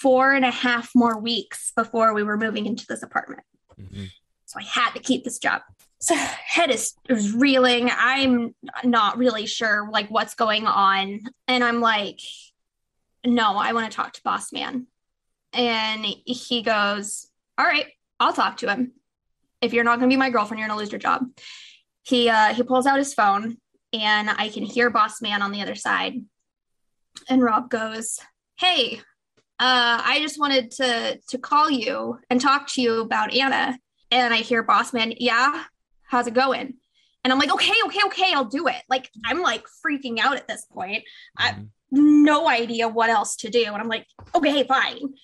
four 0.00 0.32
and 0.32 0.44
a 0.44 0.50
half 0.50 0.90
more 0.94 1.18
weeks 1.18 1.72
before 1.74 2.14
we 2.14 2.22
were 2.22 2.36
moving 2.36 2.66
into 2.66 2.86
this 2.88 3.02
apartment. 3.02 3.42
Mm-hmm. 3.80 4.04
So 4.46 4.58
I 4.60 4.62
had 4.62 4.92
to 4.92 5.00
keep 5.00 5.24
this 5.24 5.38
job. 5.38 5.62
so 6.00 6.14
head 6.14 6.70
is, 6.70 6.94
is 7.08 7.32
reeling. 7.32 7.90
I'm 7.92 8.54
not 8.84 9.18
really 9.18 9.46
sure 9.46 9.88
like 9.90 10.08
what's 10.08 10.34
going 10.34 10.66
on. 10.66 11.20
And 11.48 11.64
I'm 11.64 11.80
like, 11.80 12.20
no, 13.26 13.56
I 13.56 13.72
want 13.72 13.90
to 13.90 13.96
talk 13.96 14.12
to 14.14 14.22
boss 14.22 14.52
man. 14.52 14.86
And 15.52 16.04
he 16.04 16.62
goes, 16.62 17.28
all 17.56 17.66
right, 17.66 17.86
I'll 18.20 18.32
talk 18.32 18.58
to 18.58 18.70
him. 18.70 18.92
If 19.60 19.72
you're 19.72 19.84
not 19.84 19.98
going 19.98 20.08
to 20.08 20.12
be 20.12 20.18
my 20.18 20.30
girlfriend, 20.30 20.60
you're 20.60 20.68
going 20.68 20.78
to 20.78 20.82
lose 20.82 20.92
your 20.92 21.00
job. 21.00 21.24
He, 22.02 22.28
uh, 22.28 22.54
he 22.54 22.62
pulls 22.62 22.86
out 22.86 22.98
his 22.98 23.12
phone 23.14 23.56
and 23.92 24.30
I 24.30 24.50
can 24.50 24.62
hear 24.62 24.90
boss 24.90 25.20
man 25.20 25.42
on 25.42 25.50
the 25.50 25.62
other 25.62 25.74
side. 25.74 26.14
And 27.28 27.42
Rob 27.42 27.68
goes, 27.70 28.20
hey, 28.58 29.00
uh, 29.60 30.02
I 30.04 30.20
just 30.20 30.38
wanted 30.38 30.70
to, 30.72 31.18
to 31.28 31.38
call 31.38 31.70
you 31.70 32.18
and 32.30 32.40
talk 32.40 32.68
to 32.74 32.82
you 32.82 33.00
about 33.00 33.34
Anna. 33.34 33.78
And 34.10 34.32
I 34.32 34.38
hear 34.38 34.62
boss 34.62 34.92
man, 34.92 35.12
yeah, 35.18 35.64
how's 36.02 36.26
it 36.26 36.34
going? 36.34 36.74
And 37.24 37.32
I'm 37.32 37.38
like, 37.38 37.52
okay, 37.52 37.74
okay, 37.86 38.00
okay, 38.06 38.32
I'll 38.32 38.44
do 38.44 38.68
it. 38.68 38.82
Like, 38.88 39.10
I'm 39.26 39.42
like 39.42 39.64
freaking 39.84 40.18
out 40.18 40.36
at 40.36 40.48
this 40.48 40.64
point. 40.64 41.04
I 41.36 41.48
have 41.48 41.56
mm-hmm. 41.56 42.24
no 42.24 42.48
idea 42.48 42.88
what 42.88 43.10
else 43.10 43.36
to 43.36 43.50
do. 43.50 43.64
And 43.66 43.76
I'm 43.76 43.88
like, 43.88 44.06
okay, 44.34 44.64
fine. 44.64 45.14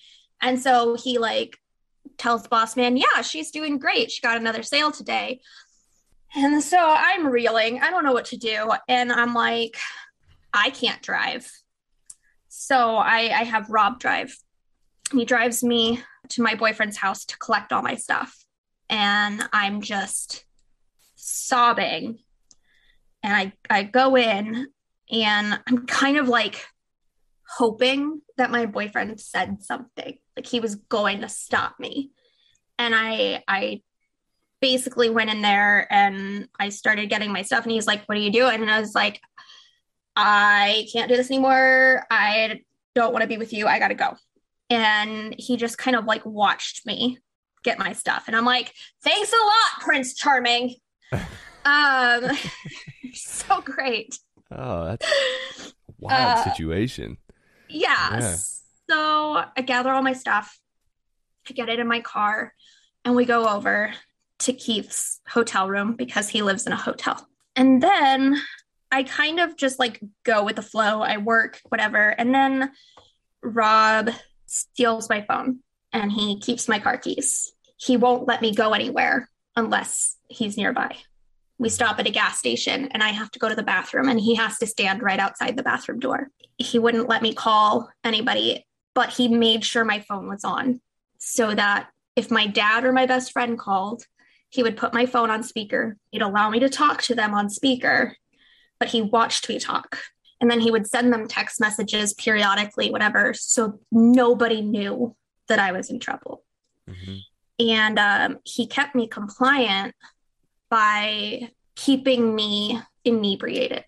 And 0.41 0.61
so 0.61 0.95
he 0.95 1.17
like 1.17 1.57
tells 2.17 2.47
boss 2.47 2.75
man, 2.75 2.97
yeah, 2.97 3.21
she's 3.21 3.51
doing 3.51 3.79
great. 3.79 4.11
She 4.11 4.21
got 4.21 4.37
another 4.37 4.63
sale 4.63 4.91
today. 4.91 5.39
And 6.35 6.61
so 6.61 6.77
I'm 6.77 7.25
reeling. 7.25 7.79
I 7.81 7.89
don't 7.89 8.03
know 8.03 8.11
what 8.13 8.25
to 8.25 8.37
do. 8.37 8.69
And 8.89 9.11
I'm 9.11 9.33
like, 9.33 9.77
I 10.53 10.69
can't 10.69 11.01
drive. 11.01 11.49
So 12.57 12.95
I, 12.95 13.31
I 13.37 13.43
have 13.43 13.69
Rob 13.69 13.99
drive. 13.99 14.35
He 15.11 15.25
drives 15.25 15.61
me 15.61 16.01
to 16.29 16.41
my 16.41 16.55
boyfriend's 16.55 16.95
house 16.95 17.25
to 17.25 17.37
collect 17.37 17.73
all 17.73 17.81
my 17.81 17.95
stuff. 17.95 18.33
And 18.89 19.43
I'm 19.51 19.81
just 19.81 20.45
sobbing. 21.15 22.19
And 23.21 23.33
I, 23.35 23.53
I 23.69 23.83
go 23.83 24.15
in 24.15 24.67
and 25.11 25.59
I'm 25.67 25.85
kind 25.85 26.17
of 26.17 26.29
like 26.29 26.65
hoping 27.57 28.21
that 28.37 28.51
my 28.51 28.65
boyfriend 28.65 29.19
said 29.19 29.61
something, 29.61 30.17
like 30.37 30.47
he 30.47 30.61
was 30.61 30.75
going 30.75 31.21
to 31.21 31.29
stop 31.29 31.77
me. 31.77 32.11
And 32.79 32.95
I 32.95 33.43
I 33.47 33.81
basically 34.61 35.09
went 35.09 35.29
in 35.29 35.41
there 35.41 35.91
and 35.91 36.47
I 36.57 36.69
started 36.69 37.09
getting 37.09 37.33
my 37.33 37.41
stuff 37.41 37.63
and 37.63 37.71
he's 37.73 37.85
like, 37.85 38.05
What 38.05 38.17
are 38.17 38.21
you 38.21 38.31
doing? 38.31 38.61
And 38.61 38.71
I 38.71 38.79
was 38.79 38.95
like, 38.95 39.19
I 40.15 40.87
can't 40.91 41.09
do 41.09 41.17
this 41.17 41.29
anymore. 41.29 42.05
I 42.09 42.61
don't 42.93 43.11
want 43.11 43.23
to 43.23 43.27
be 43.27 43.37
with 43.37 43.53
you. 43.53 43.67
I 43.67 43.79
gotta 43.79 43.95
go. 43.95 44.15
And 44.69 45.35
he 45.37 45.57
just 45.57 45.77
kind 45.77 45.95
of 45.95 46.05
like 46.05 46.25
watched 46.25 46.85
me 46.85 47.19
get 47.63 47.79
my 47.79 47.93
stuff. 47.93 48.25
And 48.27 48.35
I'm 48.35 48.45
like, 48.45 48.71
thanks 49.03 49.33
a 49.33 49.35
lot, 49.35 49.81
Prince 49.81 50.15
Charming. 50.15 50.75
um, 51.65 52.23
so 53.13 53.61
great. 53.61 54.17
Oh, 54.51 54.85
that's 54.85 55.73
wild 55.99 56.37
uh, 56.37 56.43
situation. 56.43 57.17
Yeah. 57.67 58.19
yeah. 58.19 58.35
So 58.89 59.43
I 59.57 59.61
gather 59.65 59.91
all 59.91 60.03
my 60.03 60.13
stuff, 60.13 60.57
I 61.49 61.53
get 61.53 61.69
it 61.69 61.79
in 61.79 61.87
my 61.87 62.01
car, 62.01 62.53
and 63.03 63.15
we 63.15 63.25
go 63.25 63.47
over 63.47 63.91
to 64.39 64.53
Keith's 64.53 65.19
hotel 65.27 65.67
room 65.67 65.95
because 65.95 66.29
he 66.29 66.41
lives 66.41 66.67
in 66.67 66.73
a 66.73 66.77
hotel. 66.77 67.27
And 67.55 67.81
then 67.81 68.39
I 68.95 69.03
kind 69.03 69.41
of 69.41 69.57
just 69.57 69.77
like 69.77 69.99
go 70.23 70.45
with 70.45 70.55
the 70.55 70.61
flow. 70.61 71.01
I 71.01 71.17
work, 71.17 71.59
whatever. 71.67 72.11
And 72.11 72.33
then 72.33 72.71
Rob 73.43 74.09
steals 74.45 75.09
my 75.09 75.19
phone 75.27 75.59
and 75.91 76.09
he 76.09 76.39
keeps 76.39 76.69
my 76.69 76.79
car 76.79 76.97
keys. 76.97 77.51
He 77.75 77.97
won't 77.97 78.25
let 78.25 78.41
me 78.41 78.55
go 78.55 78.71
anywhere 78.71 79.29
unless 79.57 80.15
he's 80.29 80.55
nearby. 80.55 80.95
We 81.57 81.67
stop 81.67 81.99
at 81.99 82.07
a 82.07 82.09
gas 82.09 82.39
station 82.39 82.87
and 82.93 83.03
I 83.03 83.09
have 83.09 83.29
to 83.31 83.39
go 83.39 83.49
to 83.49 83.55
the 83.55 83.63
bathroom 83.63 84.07
and 84.07 84.17
he 84.17 84.35
has 84.35 84.59
to 84.59 84.65
stand 84.65 85.03
right 85.03 85.19
outside 85.19 85.57
the 85.57 85.63
bathroom 85.63 85.99
door. 85.99 86.29
He 86.57 86.79
wouldn't 86.79 87.09
let 87.09 87.21
me 87.21 87.33
call 87.33 87.89
anybody, 88.01 88.65
but 88.93 89.09
he 89.09 89.27
made 89.27 89.65
sure 89.65 89.83
my 89.83 89.99
phone 90.07 90.29
was 90.29 90.45
on 90.45 90.79
so 91.17 91.53
that 91.53 91.89
if 92.15 92.31
my 92.31 92.47
dad 92.47 92.85
or 92.85 92.93
my 92.93 93.07
best 93.07 93.33
friend 93.33 93.59
called, 93.59 94.05
he 94.47 94.63
would 94.63 94.77
put 94.77 94.93
my 94.93 95.05
phone 95.05 95.29
on 95.29 95.43
speaker. 95.43 95.97
He'd 96.11 96.21
allow 96.21 96.49
me 96.49 96.59
to 96.61 96.69
talk 96.69 97.01
to 97.03 97.15
them 97.15 97.33
on 97.33 97.49
speaker, 97.49 98.15
but 98.79 98.89
he 98.89 99.01
watched 99.01 99.49
me 99.49 99.59
talk. 99.59 99.97
And 100.41 100.51
then 100.51 100.59
he 100.59 100.69
would 100.69 100.87
send 100.87 101.13
them 101.13 101.27
text 101.27 101.59
messages 101.59 102.13
periodically, 102.13 102.91
whatever. 102.91 103.33
So 103.33 103.79
nobody 103.91 104.61
knew 104.61 105.15
that 105.47 105.59
I 105.59 105.71
was 105.71 105.89
in 105.89 105.99
trouble. 105.99 106.43
Mm-hmm. 106.89 107.15
And 107.67 107.99
um, 107.99 108.39
he 108.43 108.67
kept 108.67 108.95
me 108.95 109.07
compliant 109.07 109.95
by 110.69 111.51
keeping 111.75 112.35
me 112.35 112.81
inebriated. 113.05 113.85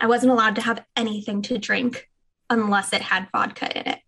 I 0.00 0.06
wasn't 0.06 0.32
allowed 0.32 0.54
to 0.56 0.62
have 0.62 0.84
anything 0.96 1.42
to 1.42 1.58
drink 1.58 2.08
unless 2.48 2.92
it 2.92 3.02
had 3.02 3.28
vodka 3.32 3.76
in 3.76 3.92
it. 3.92 3.98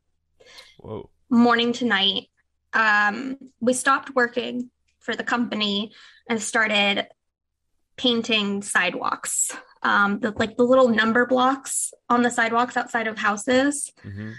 Whoa. 0.78 1.10
Morning 1.28 1.72
to 1.74 1.84
night. 1.84 2.28
Um, 2.72 3.36
we 3.60 3.72
stopped 3.72 4.14
working 4.14 4.70
for 5.00 5.16
the 5.16 5.24
company 5.24 5.92
and 6.28 6.40
started 6.40 7.08
painting 7.96 8.62
sidewalks. 8.62 9.50
Um, 9.82 10.20
the, 10.20 10.32
like 10.32 10.56
the 10.58 10.64
little 10.64 10.88
number 10.88 11.24
blocks 11.24 11.94
on 12.10 12.22
the 12.22 12.30
sidewalks 12.30 12.76
outside 12.76 13.06
of 13.06 13.16
houses. 13.16 13.90
Mm-hmm 14.04 14.32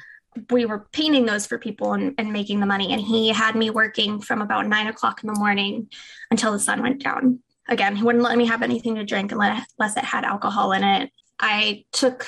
we 0.49 0.65
were 0.65 0.87
painting 0.91 1.25
those 1.25 1.45
for 1.45 1.57
people 1.57 1.93
and, 1.93 2.15
and 2.17 2.31
making 2.31 2.59
the 2.59 2.65
money. 2.65 2.93
And 2.93 3.01
he 3.01 3.29
had 3.29 3.55
me 3.55 3.69
working 3.69 4.21
from 4.21 4.41
about 4.41 4.67
nine 4.67 4.87
o'clock 4.87 5.23
in 5.23 5.27
the 5.27 5.37
morning 5.37 5.89
until 6.29 6.51
the 6.51 6.59
sun 6.59 6.81
went 6.81 7.03
down. 7.03 7.39
Again, 7.67 7.95
he 7.95 8.03
wouldn't 8.03 8.23
let 8.23 8.37
me 8.37 8.45
have 8.47 8.61
anything 8.61 8.95
to 8.95 9.03
drink 9.03 9.31
unless, 9.31 9.65
unless 9.77 9.97
it 9.97 10.05
had 10.05 10.23
alcohol 10.23 10.71
in 10.71 10.83
it. 10.83 11.11
I 11.39 11.85
took 11.91 12.27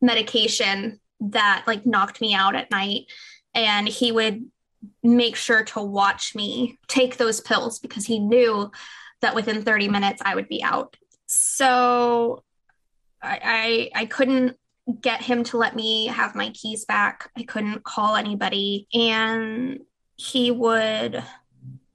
medication 0.00 1.00
that 1.20 1.64
like 1.66 1.86
knocked 1.86 2.20
me 2.20 2.34
out 2.34 2.54
at 2.54 2.70
night 2.70 3.06
and 3.54 3.88
he 3.88 4.12
would 4.12 4.44
make 5.02 5.36
sure 5.36 5.64
to 5.64 5.82
watch 5.82 6.34
me 6.34 6.78
take 6.86 7.16
those 7.16 7.40
pills 7.40 7.78
because 7.78 8.06
he 8.06 8.20
knew 8.20 8.70
that 9.20 9.34
within 9.34 9.64
30 9.64 9.88
minutes 9.88 10.22
I 10.24 10.34
would 10.34 10.48
be 10.48 10.62
out. 10.62 10.96
So 11.28 12.42
I 13.22 13.90
I, 13.94 14.02
I 14.02 14.06
couldn't 14.06 14.56
get 15.00 15.22
him 15.22 15.44
to 15.44 15.58
let 15.58 15.76
me 15.76 16.06
have 16.06 16.34
my 16.34 16.50
keys 16.50 16.84
back. 16.84 17.30
I 17.36 17.42
couldn't 17.42 17.84
call 17.84 18.16
anybody. 18.16 18.86
And 18.94 19.80
he 20.16 20.50
would 20.50 21.22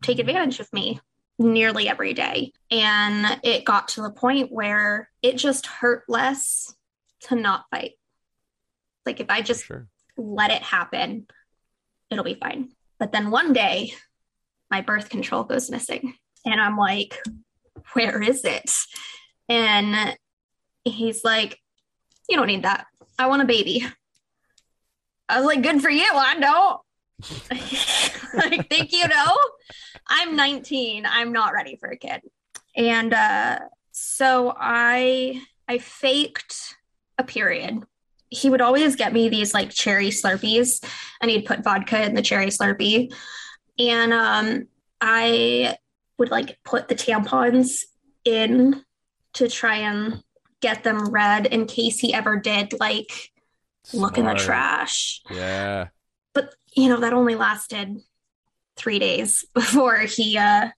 take 0.01 0.19
advantage 0.19 0.59
of 0.59 0.71
me 0.71 0.99
nearly 1.39 1.89
every 1.89 2.13
day. 2.13 2.53
And 2.69 3.39
it 3.43 3.65
got 3.65 3.89
to 3.89 4.01
the 4.01 4.11
point 4.11 4.51
where 4.51 5.09
it 5.21 5.37
just 5.37 5.65
hurt 5.65 6.03
less 6.07 6.73
to 7.21 7.35
not 7.35 7.65
fight. 7.71 7.93
Like 9.05 9.19
if 9.19 9.29
I 9.29 9.41
just 9.41 9.65
sure. 9.65 9.87
let 10.15 10.51
it 10.51 10.61
happen, 10.61 11.27
it'll 12.09 12.23
be 12.23 12.35
fine. 12.35 12.69
But 12.99 13.11
then 13.11 13.31
one 13.31 13.53
day, 13.53 13.93
my 14.69 14.81
birth 14.81 15.09
control 15.09 15.43
goes 15.43 15.69
missing. 15.69 16.15
And 16.45 16.61
I'm 16.61 16.77
like, 16.77 17.17
where 17.93 18.21
is 18.21 18.45
it? 18.45 18.71
And 19.49 20.17
he's 20.83 21.23
like, 21.23 21.59
you 22.29 22.37
don't 22.37 22.47
need 22.47 22.63
that. 22.63 22.87
I 23.17 23.27
want 23.27 23.41
a 23.41 23.45
baby. 23.45 23.85
I 25.29 25.37
was 25.37 25.45
like, 25.45 25.61
good 25.61 25.81
for 25.81 25.89
you. 25.89 26.09
I 26.13 26.39
don't. 26.39 26.81
like, 28.51 28.69
think 28.69 28.91
you 28.91 29.07
know? 29.07 29.37
I'm 30.07 30.35
19. 30.35 31.05
I'm 31.05 31.31
not 31.31 31.53
ready 31.53 31.75
for 31.75 31.89
a 31.89 31.97
kid. 31.97 32.21
And 32.75 33.13
uh, 33.13 33.59
so 33.91 34.53
I 34.57 35.41
I 35.67 35.77
faked 35.77 36.75
a 37.17 37.23
period. 37.23 37.83
He 38.29 38.49
would 38.49 38.61
always 38.61 38.95
get 38.95 39.13
me 39.13 39.29
these 39.29 39.53
like 39.53 39.69
cherry 39.69 40.09
slurpees 40.09 40.83
and 41.21 41.29
he'd 41.29 41.45
put 41.45 41.63
vodka 41.63 42.03
in 42.03 42.15
the 42.15 42.21
cherry 42.21 42.47
slurpee. 42.47 43.13
And 43.79 44.11
um, 44.11 44.67
I 44.99 45.77
would 46.17 46.31
like 46.31 46.57
put 46.63 46.87
the 46.87 46.95
tampons 46.95 47.83
in 48.25 48.83
to 49.33 49.49
try 49.49 49.77
and 49.77 50.23
get 50.61 50.83
them 50.83 51.09
read 51.09 51.45
in 51.45 51.65
case 51.65 51.99
he 51.99 52.13
ever 52.13 52.37
did 52.37 52.73
like 52.79 53.31
Smart. 53.83 54.01
look 54.01 54.17
in 54.17 54.25
the 54.25 54.33
trash. 54.33 55.21
Yeah. 55.29 55.87
But 56.33 56.55
you 56.75 56.89
know, 56.89 57.01
that 57.01 57.13
only 57.13 57.35
lasted 57.35 57.97
three 58.75 58.97
days 58.97 59.45
before 59.53 59.97
he 59.97 60.37
uh 60.37 60.69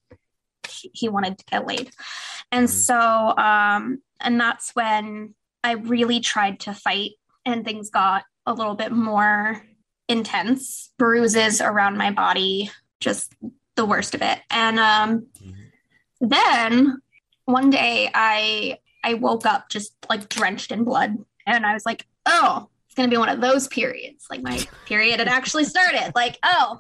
he 0.68 1.08
wanted 1.08 1.38
to 1.38 1.46
get 1.46 1.68
laid. 1.68 1.92
And 2.52 2.68
mm-hmm. 2.68 2.76
so 2.76 3.38
um 3.38 4.02
and 4.20 4.40
that's 4.40 4.72
when 4.74 5.36
I 5.64 5.74
really 5.74 6.20
tried 6.20 6.62
to 6.62 6.74
fight 6.74 7.12
and 7.46 7.64
things 7.64 7.90
got 7.90 8.24
a 8.46 8.54
little 8.54 8.76
bit 8.76 8.92
more 8.92 9.62
intense. 10.08 10.92
Bruises 10.98 11.62
around 11.62 11.98
my 11.98 12.12
body, 12.12 12.72
just 13.00 13.34
the 13.76 13.86
worst 13.86 14.16
of 14.16 14.24
it. 14.24 14.40
And 14.50 14.80
um 14.80 15.28
mm-hmm. 15.40 16.28
then 16.28 17.02
one 17.46 17.70
day 17.70 18.10
I 18.14 18.80
I 19.04 19.14
woke 19.16 19.46
up 19.46 19.70
just 19.70 19.96
like 20.10 20.30
drenched 20.30 20.72
in 20.72 20.84
blood. 20.84 21.18
And 21.46 21.66
I 21.66 21.74
was 21.74 21.86
like, 21.86 22.06
oh, 22.26 22.70
it's 22.88 22.96
to 22.96 23.08
be 23.08 23.20
one 23.20 23.30
of 23.30 23.40
those 23.40 23.68
periods. 23.68 24.26
Like 24.30 24.42
my 24.42 24.66
period 24.86 25.20
had 25.20 25.28
actually 25.28 25.66
started. 25.66 26.12
Like, 26.16 26.40
oh, 26.42 26.80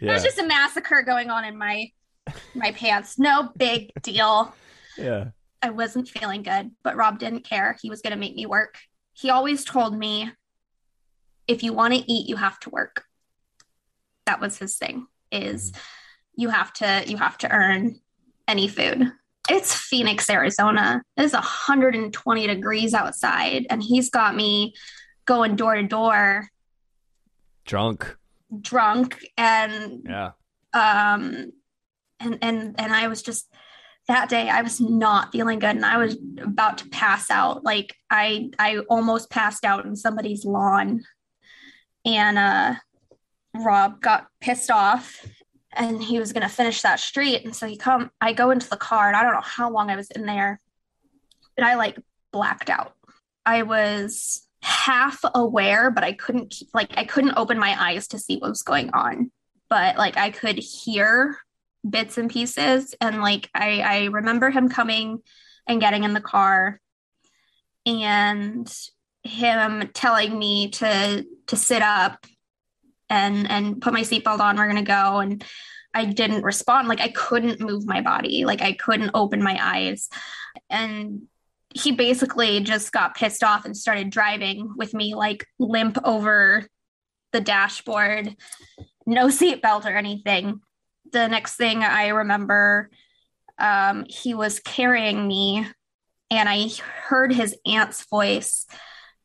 yeah. 0.00 0.08
there's 0.08 0.24
just 0.24 0.38
a 0.38 0.46
massacre 0.46 1.02
going 1.02 1.30
on 1.30 1.44
in 1.44 1.56
my 1.56 1.90
my 2.54 2.72
pants. 2.72 3.18
No 3.18 3.50
big 3.56 3.92
deal. 4.02 4.54
Yeah. 4.98 5.26
I 5.62 5.70
wasn't 5.70 6.08
feeling 6.08 6.42
good, 6.42 6.72
but 6.82 6.96
Rob 6.96 7.20
didn't 7.20 7.44
care. 7.44 7.76
He 7.80 7.88
was 7.88 8.02
to 8.02 8.16
make 8.16 8.34
me 8.34 8.46
work. 8.46 8.78
He 9.12 9.30
always 9.30 9.64
told 9.64 9.96
me, 9.96 10.32
if 11.46 11.62
you 11.62 11.72
want 11.72 11.94
to 11.94 12.12
eat, 12.12 12.28
you 12.28 12.34
have 12.34 12.58
to 12.60 12.70
work. 12.70 13.04
That 14.26 14.40
was 14.40 14.58
his 14.58 14.76
thing 14.76 15.06
is 15.30 15.70
mm-hmm. 15.70 15.80
you 16.36 16.48
have 16.50 16.72
to 16.72 17.04
you 17.06 17.16
have 17.16 17.38
to 17.38 17.50
earn 17.50 17.98
any 18.46 18.68
food. 18.68 19.12
It's 19.52 19.74
Phoenix, 19.74 20.30
Arizona. 20.30 21.02
It's 21.18 21.34
120 21.34 22.46
degrees 22.46 22.94
outside 22.94 23.66
and 23.68 23.82
he's 23.82 24.08
got 24.08 24.34
me 24.34 24.72
going 25.26 25.56
door 25.56 25.74
to 25.74 25.82
door 25.82 26.48
drunk 27.66 28.16
drunk 28.60 29.24
and 29.36 30.04
yeah 30.08 30.30
um 30.72 31.52
and 32.18 32.38
and 32.40 32.74
and 32.78 32.94
I 32.94 33.08
was 33.08 33.20
just 33.20 33.46
that 34.08 34.30
day 34.30 34.48
I 34.48 34.62
was 34.62 34.80
not 34.80 35.32
feeling 35.32 35.58
good 35.58 35.76
and 35.76 35.84
I 35.84 35.98
was 35.98 36.16
about 36.42 36.78
to 36.78 36.88
pass 36.88 37.30
out. 37.30 37.62
Like 37.62 37.94
I 38.10 38.50
I 38.58 38.78
almost 38.88 39.30
passed 39.30 39.66
out 39.66 39.84
in 39.84 39.96
somebody's 39.96 40.46
lawn. 40.46 41.04
And 42.06 42.38
uh 42.38 42.74
Rob 43.54 44.00
got 44.00 44.28
pissed 44.40 44.70
off 44.70 45.26
and 45.74 46.02
he 46.02 46.18
was 46.18 46.32
going 46.32 46.42
to 46.42 46.54
finish 46.54 46.82
that 46.82 47.00
street 47.00 47.44
and 47.44 47.54
so 47.54 47.66
he 47.66 47.76
come 47.76 48.10
I 48.20 48.32
go 48.32 48.50
into 48.50 48.68
the 48.68 48.76
car 48.76 49.08
and 49.08 49.16
I 49.16 49.22
don't 49.22 49.32
know 49.32 49.40
how 49.40 49.70
long 49.70 49.90
I 49.90 49.96
was 49.96 50.10
in 50.10 50.26
there. 50.26 50.60
But 51.56 51.64
I 51.64 51.74
like 51.74 51.98
blacked 52.32 52.70
out. 52.70 52.94
I 53.44 53.62
was 53.62 54.46
half 54.62 55.20
aware 55.34 55.90
but 55.90 56.04
I 56.04 56.12
couldn't 56.12 56.50
keep 56.50 56.68
like 56.72 56.96
I 56.96 57.04
couldn't 57.04 57.36
open 57.36 57.58
my 57.58 57.76
eyes 57.78 58.08
to 58.08 58.18
see 58.18 58.36
what 58.36 58.50
was 58.50 58.62
going 58.62 58.90
on. 58.90 59.30
But 59.68 59.96
like 59.96 60.16
I 60.16 60.30
could 60.30 60.58
hear 60.58 61.38
bits 61.88 62.18
and 62.18 62.30
pieces 62.30 62.94
and 63.00 63.20
like 63.20 63.48
I 63.54 63.80
I 63.80 64.04
remember 64.06 64.50
him 64.50 64.68
coming 64.68 65.22
and 65.66 65.80
getting 65.80 66.04
in 66.04 66.12
the 66.12 66.20
car 66.20 66.80
and 67.86 68.72
him 69.24 69.90
telling 69.94 70.38
me 70.38 70.70
to 70.70 71.24
to 71.46 71.56
sit 71.56 71.82
up 71.82 72.26
and 73.12 73.50
and 73.50 73.80
put 73.80 73.92
my 73.92 74.00
seatbelt 74.00 74.40
on 74.40 74.56
we're 74.56 74.66
gonna 74.66 74.82
go. 74.82 75.20
And 75.20 75.44
I 75.94 76.06
didn't 76.06 76.42
respond. 76.42 76.88
Like 76.88 77.00
I 77.00 77.08
couldn't 77.08 77.60
move 77.60 77.86
my 77.86 78.00
body. 78.00 78.44
Like 78.44 78.62
I 78.62 78.72
couldn't 78.72 79.10
open 79.14 79.42
my 79.42 79.58
eyes. 79.60 80.08
And 80.70 81.22
he 81.74 81.92
basically 81.92 82.60
just 82.60 82.90
got 82.92 83.14
pissed 83.14 83.44
off 83.44 83.64
and 83.64 83.76
started 83.76 84.10
driving 84.10 84.72
with 84.76 84.94
me 84.94 85.14
like 85.14 85.46
limp 85.58 85.98
over 86.04 86.66
the 87.32 87.40
dashboard. 87.40 88.34
No 89.06 89.26
seatbelt 89.26 89.84
or 89.84 89.96
anything. 89.96 90.60
The 91.12 91.28
next 91.28 91.56
thing 91.56 91.82
I 91.82 92.08
remember, 92.08 92.90
um, 93.58 94.06
he 94.08 94.32
was 94.32 94.60
carrying 94.60 95.28
me, 95.28 95.66
and 96.30 96.48
I 96.48 96.68
heard 97.06 97.34
his 97.34 97.54
aunt's 97.66 98.06
voice 98.06 98.66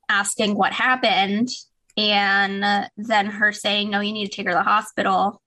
asking 0.09 0.55
what 0.55 0.73
happened, 0.73 1.49
and 1.97 2.87
then 2.95 3.25
her 3.25 3.51
saying, 3.51 3.89
No, 3.89 3.99
you 3.99 4.13
need 4.13 4.29
to 4.29 4.35
take 4.35 4.45
her 4.45 4.51
to 4.51 4.57
the 4.57 4.63
hospital. 4.63 5.41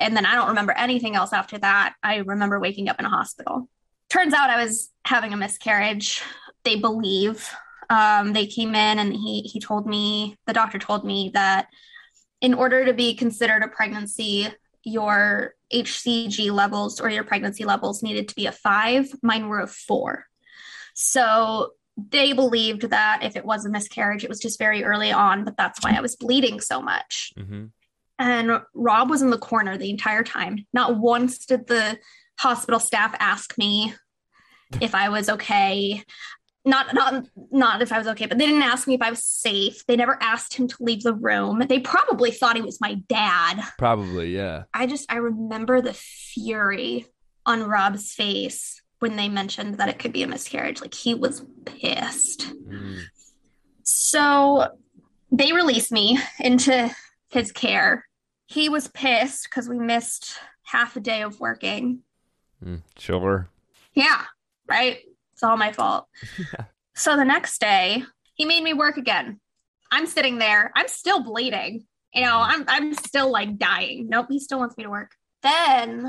And 0.00 0.16
then 0.16 0.26
I 0.26 0.34
don't 0.34 0.48
remember 0.48 0.72
anything 0.72 1.14
else 1.14 1.32
after 1.32 1.58
that. 1.58 1.94
I 2.02 2.16
remember 2.16 2.58
waking 2.58 2.88
up 2.88 2.98
in 2.98 3.06
a 3.06 3.10
hospital. 3.10 3.68
Turns 4.08 4.34
out 4.34 4.50
I 4.50 4.62
was 4.62 4.90
having 5.04 5.32
a 5.32 5.36
miscarriage. 5.36 6.22
They 6.64 6.76
believe. 6.76 7.48
Um, 7.90 8.32
they 8.32 8.46
came 8.46 8.74
in 8.74 8.98
and 8.98 9.12
he 9.12 9.42
he 9.42 9.60
told 9.60 9.86
me 9.86 10.36
the 10.46 10.54
doctor 10.54 10.78
told 10.78 11.04
me 11.04 11.30
that 11.34 11.68
in 12.40 12.54
order 12.54 12.86
to 12.86 12.94
be 12.94 13.14
considered 13.14 13.62
a 13.62 13.68
pregnancy, 13.68 14.48
your 14.82 15.54
HCG 15.72 16.50
levels 16.50 17.00
or 17.00 17.10
your 17.10 17.24
pregnancy 17.24 17.64
levels 17.64 18.02
needed 18.02 18.28
to 18.28 18.34
be 18.34 18.46
a 18.46 18.52
five. 18.52 19.06
Mine 19.22 19.48
were 19.48 19.60
a 19.60 19.66
four. 19.66 20.26
So 20.94 21.72
they 21.96 22.32
believed 22.32 22.90
that 22.90 23.20
if 23.22 23.36
it 23.36 23.44
was 23.44 23.64
a 23.64 23.70
miscarriage, 23.70 24.24
it 24.24 24.28
was 24.28 24.40
just 24.40 24.58
very 24.58 24.84
early 24.84 25.12
on, 25.12 25.44
but 25.44 25.56
that's 25.56 25.82
why 25.82 25.94
I 25.96 26.00
was 26.00 26.16
bleeding 26.16 26.60
so 26.60 26.82
much. 26.82 27.32
Mm-hmm. 27.38 27.66
And 28.18 28.60
Rob 28.74 29.10
was 29.10 29.22
in 29.22 29.30
the 29.30 29.38
corner 29.38 29.76
the 29.76 29.90
entire 29.90 30.22
time. 30.22 30.66
Not 30.72 30.98
once 30.98 31.46
did 31.46 31.66
the 31.66 31.98
hospital 32.38 32.80
staff 32.80 33.14
ask 33.18 33.56
me 33.58 33.94
if 34.80 34.94
I 34.94 35.08
was 35.08 35.28
okay 35.28 36.04
not 36.64 36.94
not 36.94 37.26
not 37.50 37.82
if 37.82 37.92
I 37.92 37.98
was 37.98 38.06
okay, 38.08 38.26
but 38.26 38.38
they 38.38 38.46
didn't 38.46 38.62
ask 38.62 38.88
me 38.88 38.94
if 38.94 39.02
I 39.02 39.10
was 39.10 39.24
safe. 39.24 39.84
They 39.86 39.96
never 39.96 40.18
asked 40.22 40.54
him 40.54 40.66
to 40.68 40.76
leave 40.80 41.02
the 41.02 41.14
room. 41.14 41.62
They 41.68 41.80
probably 41.80 42.30
thought 42.30 42.56
he 42.56 42.62
was 42.62 42.80
my 42.80 42.94
dad. 43.08 43.60
Probably, 43.78 44.34
yeah. 44.34 44.64
I 44.72 44.86
just 44.86 45.10
I 45.12 45.16
remember 45.16 45.82
the 45.82 45.92
fury 45.92 47.06
on 47.44 47.62
Rob's 47.64 48.12
face 48.14 48.80
when 49.04 49.16
they 49.16 49.28
mentioned 49.28 49.76
that 49.76 49.90
it 49.90 49.98
could 49.98 50.12
be 50.12 50.22
a 50.22 50.26
miscarriage. 50.26 50.80
Like 50.80 50.94
he 50.94 51.14
was 51.14 51.44
pissed. 51.66 52.52
Mm. 52.66 53.02
So 53.82 54.68
they 55.30 55.52
released 55.52 55.92
me 55.92 56.18
into 56.40 56.90
his 57.28 57.52
care. 57.52 58.06
He 58.46 58.70
was 58.70 58.88
pissed 58.88 59.44
because 59.44 59.68
we 59.68 59.78
missed 59.78 60.38
half 60.62 60.96
a 60.96 61.00
day 61.00 61.22
of 61.22 61.38
working. 61.38 62.00
Mm, 62.64 62.80
sure. 62.98 63.48
Yeah, 63.94 64.22
right 64.66 64.98
it's 65.34 65.42
all 65.42 65.56
my 65.56 65.72
fault. 65.72 66.06
Yeah. 66.38 66.64
So 66.96 67.16
the 67.16 67.24
next 67.24 67.60
day, 67.60 68.04
he 68.34 68.44
made 68.44 68.62
me 68.62 68.72
work 68.72 68.98
again. 68.98 69.40
I'm 69.90 70.06
sitting 70.06 70.38
there. 70.38 70.70
I'm 70.76 70.86
still 70.86 71.24
bleeding. 71.24 71.86
You 72.14 72.22
know, 72.22 72.28
mm-hmm. 72.28 72.62
I'm 72.62 72.64
I'm 72.68 72.94
still 72.94 73.32
like 73.32 73.58
dying. 73.58 74.06
Nope, 74.08 74.26
he 74.30 74.38
still 74.38 74.60
wants 74.60 74.76
me 74.76 74.84
to 74.84 74.90
work. 74.90 75.10
Then, 75.42 76.06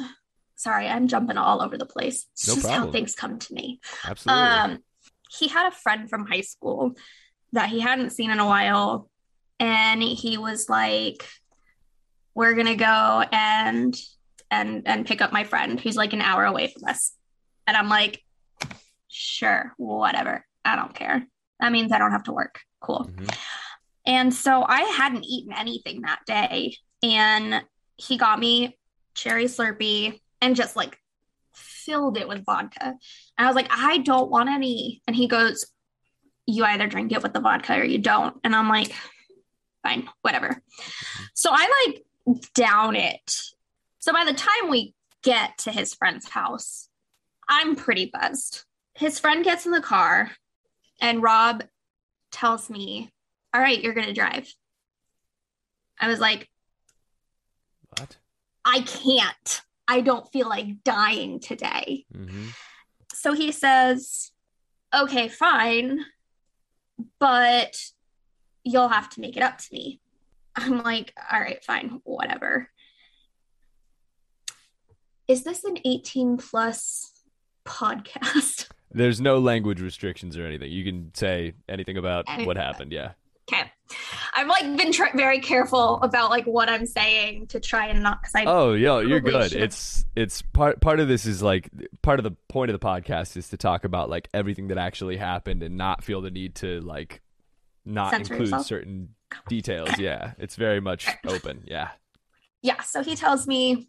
sorry, 0.55 0.87
I'm 0.87 1.07
jumping 1.07 1.37
all 1.37 1.61
over 1.61 1.77
the 1.77 1.85
place. 1.85 2.25
It's 2.33 2.47
no 2.47 2.55
just 2.55 2.65
problem. 2.65 2.87
how 2.87 2.91
things 2.91 3.15
come 3.15 3.39
to 3.39 3.53
me. 3.53 3.79
Absolutely. 4.05 4.43
Um, 4.43 4.77
he 5.29 5.47
had 5.47 5.67
a 5.67 5.75
friend 5.75 6.09
from 6.09 6.25
high 6.25 6.41
school 6.41 6.95
that 7.53 7.69
he 7.69 7.79
hadn't 7.79 8.11
seen 8.11 8.31
in 8.31 8.39
a 8.39 8.45
while, 8.45 9.09
and 9.59 10.01
he 10.01 10.37
was 10.37 10.69
like, 10.69 11.27
"We're 12.33 12.53
gonna 12.53 12.75
go 12.75 13.23
and 13.31 13.95
and 14.51 14.83
and 14.85 15.05
pick 15.05 15.21
up 15.21 15.31
my 15.31 15.43
friend 15.43 15.79
who's 15.79 15.95
like 15.95 16.13
an 16.13 16.21
hour 16.21 16.45
away 16.45 16.67
from 16.67 16.89
us." 16.89 17.13
And 17.67 17.75
I'm 17.75 17.89
like, 17.89 18.21
sure, 19.07 19.73
whatever. 19.77 20.45
I 20.63 20.75
don't 20.75 20.93
care. 20.93 21.25
That 21.59 21.71
means 21.71 21.91
I 21.91 21.97
don't 21.97 22.11
have 22.11 22.23
to 22.23 22.33
work. 22.33 22.59
Cool. 22.81 23.09
Mm-hmm. 23.11 23.25
And 24.05 24.33
so 24.33 24.63
I 24.67 24.81
hadn't 24.81 25.23
eaten 25.23 25.53
anything 25.53 26.01
that 26.01 26.19
day. 26.27 26.77
And 27.01 27.63
he 27.97 28.17
got 28.17 28.39
me 28.39 28.77
cherry 29.15 29.45
slurpee 29.45 30.19
and 30.41 30.55
just 30.55 30.75
like 30.75 30.97
filled 31.53 32.17
it 32.17 32.27
with 32.27 32.45
vodka. 32.45 32.85
And 32.85 32.97
I 33.37 33.47
was 33.47 33.55
like, 33.55 33.69
I 33.71 33.99
don't 33.99 34.29
want 34.29 34.49
any. 34.49 35.01
And 35.07 35.15
he 35.15 35.27
goes, 35.27 35.65
You 36.45 36.65
either 36.65 36.87
drink 36.87 37.11
it 37.11 37.23
with 37.23 37.33
the 37.33 37.41
vodka 37.41 37.79
or 37.79 37.83
you 37.83 37.97
don't. 37.97 38.37
And 38.43 38.55
I'm 38.55 38.69
like, 38.69 38.93
Fine, 39.83 40.09
whatever. 40.21 40.61
So 41.33 41.49
I 41.53 41.85
like 41.87 42.43
down 42.53 42.95
it. 42.95 43.39
So 43.99 44.11
by 44.11 44.25
the 44.25 44.33
time 44.33 44.69
we 44.69 44.93
get 45.23 45.57
to 45.59 45.71
his 45.71 45.93
friend's 45.93 46.29
house, 46.29 46.89
I'm 47.47 47.75
pretty 47.75 48.11
buzzed 48.11 48.65
his 48.95 49.19
friend 49.19 49.43
gets 49.43 49.65
in 49.65 49.71
the 49.71 49.81
car 49.81 50.31
and 51.01 51.21
Rob 51.21 51.63
tells 52.31 52.69
me, 52.69 53.11
All 53.53 53.61
right, 53.61 53.81
you're 53.81 53.93
going 53.93 54.07
to 54.07 54.13
drive. 54.13 54.51
I 55.99 56.07
was 56.07 56.19
like, 56.19 56.49
What? 57.97 58.17
I 58.63 58.81
can't. 58.81 59.61
I 59.87 60.01
don't 60.01 60.31
feel 60.31 60.49
like 60.49 60.83
dying 60.83 61.39
today. 61.39 62.05
Mm-hmm. 62.13 62.47
So 63.13 63.33
he 63.33 63.51
says, 63.51 64.31
Okay, 64.93 65.27
fine, 65.27 66.05
but 67.19 67.77
you'll 68.63 68.87
have 68.87 69.09
to 69.11 69.21
make 69.21 69.35
it 69.35 69.43
up 69.43 69.57
to 69.57 69.67
me. 69.71 69.99
I'm 70.55 70.81
like, 70.81 71.13
All 71.31 71.39
right, 71.39 71.63
fine, 71.63 72.01
whatever. 72.03 72.69
Is 75.27 75.43
this 75.43 75.63
an 75.63 75.77
18 75.83 76.37
plus 76.37 77.11
podcast? 77.65 78.69
There's 78.91 79.19
no 79.19 79.39
language 79.39 79.81
restrictions 79.81 80.37
or 80.37 80.45
anything. 80.45 80.71
You 80.71 80.83
can 80.85 81.11
say 81.13 81.53
anything 81.67 81.97
about 81.97 82.25
what 82.45 82.55
happened. 82.57 82.91
Yeah. 82.91 83.11
I've 84.37 84.47
like 84.47 84.75
been 84.75 84.91
tr- 84.91 85.15
very 85.15 85.39
careful 85.39 86.01
about 86.01 86.29
like 86.29 86.45
what 86.45 86.69
I'm 86.69 86.85
saying 86.85 87.47
to 87.47 87.59
try 87.61 87.87
and 87.87 88.03
not 88.03 88.21
because 88.21 88.35
I. 88.35 88.43
Oh, 88.45 88.73
yo, 88.73 88.99
you're 88.99 89.21
good. 89.21 89.51
Should've... 89.51 89.63
It's 89.63 90.05
it's 90.15 90.41
part 90.41 90.81
part 90.81 90.99
of 90.99 91.07
this 91.07 91.25
is 91.25 91.41
like 91.41 91.69
part 92.01 92.19
of 92.19 92.23
the 92.23 92.31
point 92.49 92.69
of 92.69 92.79
the 92.79 92.85
podcast 92.85 93.37
is 93.37 93.49
to 93.49 93.57
talk 93.57 93.85
about 93.85 94.09
like 94.09 94.27
everything 94.33 94.67
that 94.67 94.77
actually 94.77 95.15
happened 95.15 95.63
and 95.63 95.77
not 95.77 96.03
feel 96.03 96.21
the 96.21 96.31
need 96.31 96.55
to 96.55 96.81
like 96.81 97.21
not 97.85 98.11
Censor 98.11 98.33
include 98.33 98.49
yourself? 98.49 98.65
certain 98.65 99.15
details. 99.47 99.89
Yeah, 99.97 100.33
it's 100.37 100.57
very 100.57 100.81
much 100.81 101.07
open. 101.25 101.63
Yeah. 101.65 101.89
Yeah. 102.61 102.81
So 102.81 103.03
he 103.03 103.15
tells 103.15 103.47
me 103.47 103.87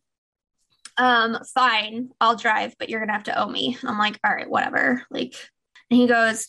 um, 0.96 1.38
fine, 1.54 2.10
I'll 2.20 2.36
drive, 2.36 2.76
but 2.78 2.88
you're 2.88 3.00
gonna 3.00 3.12
have 3.12 3.24
to 3.24 3.42
owe 3.42 3.48
me. 3.48 3.76
I'm 3.82 3.98
like, 3.98 4.18
all 4.24 4.32
right, 4.32 4.48
whatever. 4.48 5.02
Like, 5.10 5.34
and 5.90 6.00
he 6.00 6.06
goes, 6.06 6.48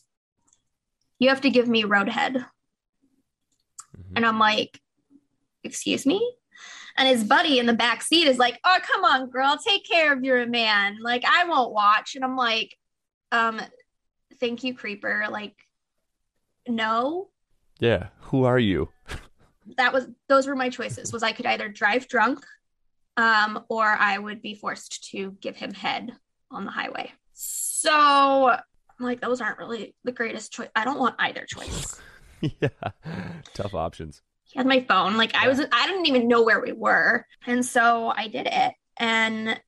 you 1.19 1.29
have 1.29 1.41
to 1.41 1.49
give 1.49 1.67
me 1.67 1.83
roadhead. 1.83 2.45
Mm-hmm. 4.07 4.17
And 4.17 4.25
I'm 4.25 4.39
like, 4.39 4.79
excuse 5.63 6.05
me? 6.05 6.35
And 6.97 7.07
his 7.07 7.23
buddy 7.23 7.59
in 7.59 7.67
the 7.67 7.73
back 7.73 8.01
seat 8.01 8.27
is 8.27 8.39
like, 8.39 8.59
oh, 8.65 8.79
come 8.81 9.05
on, 9.05 9.29
girl, 9.29 9.57
take 9.63 9.87
care 9.87 10.11
of 10.11 10.23
your 10.23 10.47
man. 10.47 10.97
Like, 11.01 11.23
I 11.25 11.45
won't 11.45 11.71
watch. 11.71 12.15
And 12.15 12.25
I'm 12.25 12.35
like, 12.35 12.75
um, 13.31 13.61
thank 14.39 14.63
you, 14.63 14.73
creeper. 14.73 15.25
Like, 15.29 15.55
no. 16.67 17.29
Yeah. 17.79 18.07
Who 18.21 18.45
are 18.45 18.57
you? 18.57 18.89
that 19.77 19.93
was 19.93 20.07
those 20.29 20.47
were 20.47 20.55
my 20.55 20.69
choices. 20.69 21.11
Was 21.11 21.23
I 21.23 21.31
could 21.31 21.45
either 21.45 21.69
drive 21.69 22.07
drunk, 22.07 22.45
um, 23.17 23.63
or 23.69 23.85
I 23.85 24.17
would 24.17 24.41
be 24.41 24.55
forced 24.55 25.09
to 25.11 25.35
give 25.41 25.55
him 25.55 25.73
head 25.73 26.11
on 26.49 26.65
the 26.65 26.71
highway. 26.71 27.11
So 27.33 28.49
I'm 28.49 29.05
like, 29.05 29.21
those 29.21 29.41
aren't 29.41 29.59
really 29.59 29.95
the 30.03 30.11
greatest 30.11 30.53
choice. 30.53 30.69
I 30.75 30.85
don't 30.85 30.99
want 30.99 31.15
either 31.19 31.45
choice. 31.45 31.99
yeah. 32.61 32.69
Tough 33.53 33.73
options. 33.73 34.21
He 34.45 34.57
had 34.57 34.67
my 34.67 34.85
phone. 34.87 35.17
Like 35.17 35.35
I 35.35 35.47
was 35.47 35.59
I 35.59 35.87
didn't 35.87 36.07
even 36.07 36.27
know 36.27 36.43
where 36.43 36.61
we 36.61 36.71
were. 36.71 37.25
And 37.45 37.65
so 37.65 38.13
I 38.15 38.27
did 38.27 38.47
it. 38.49 38.73
And 38.97 39.59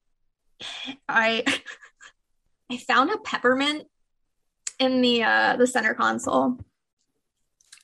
I 1.07 1.43
I 2.71 2.77
found 2.77 3.11
a 3.11 3.17
peppermint 3.17 3.83
in 4.79 5.01
the 5.01 5.23
uh 5.23 5.55
the 5.57 5.67
center 5.67 5.93
console. 5.93 6.57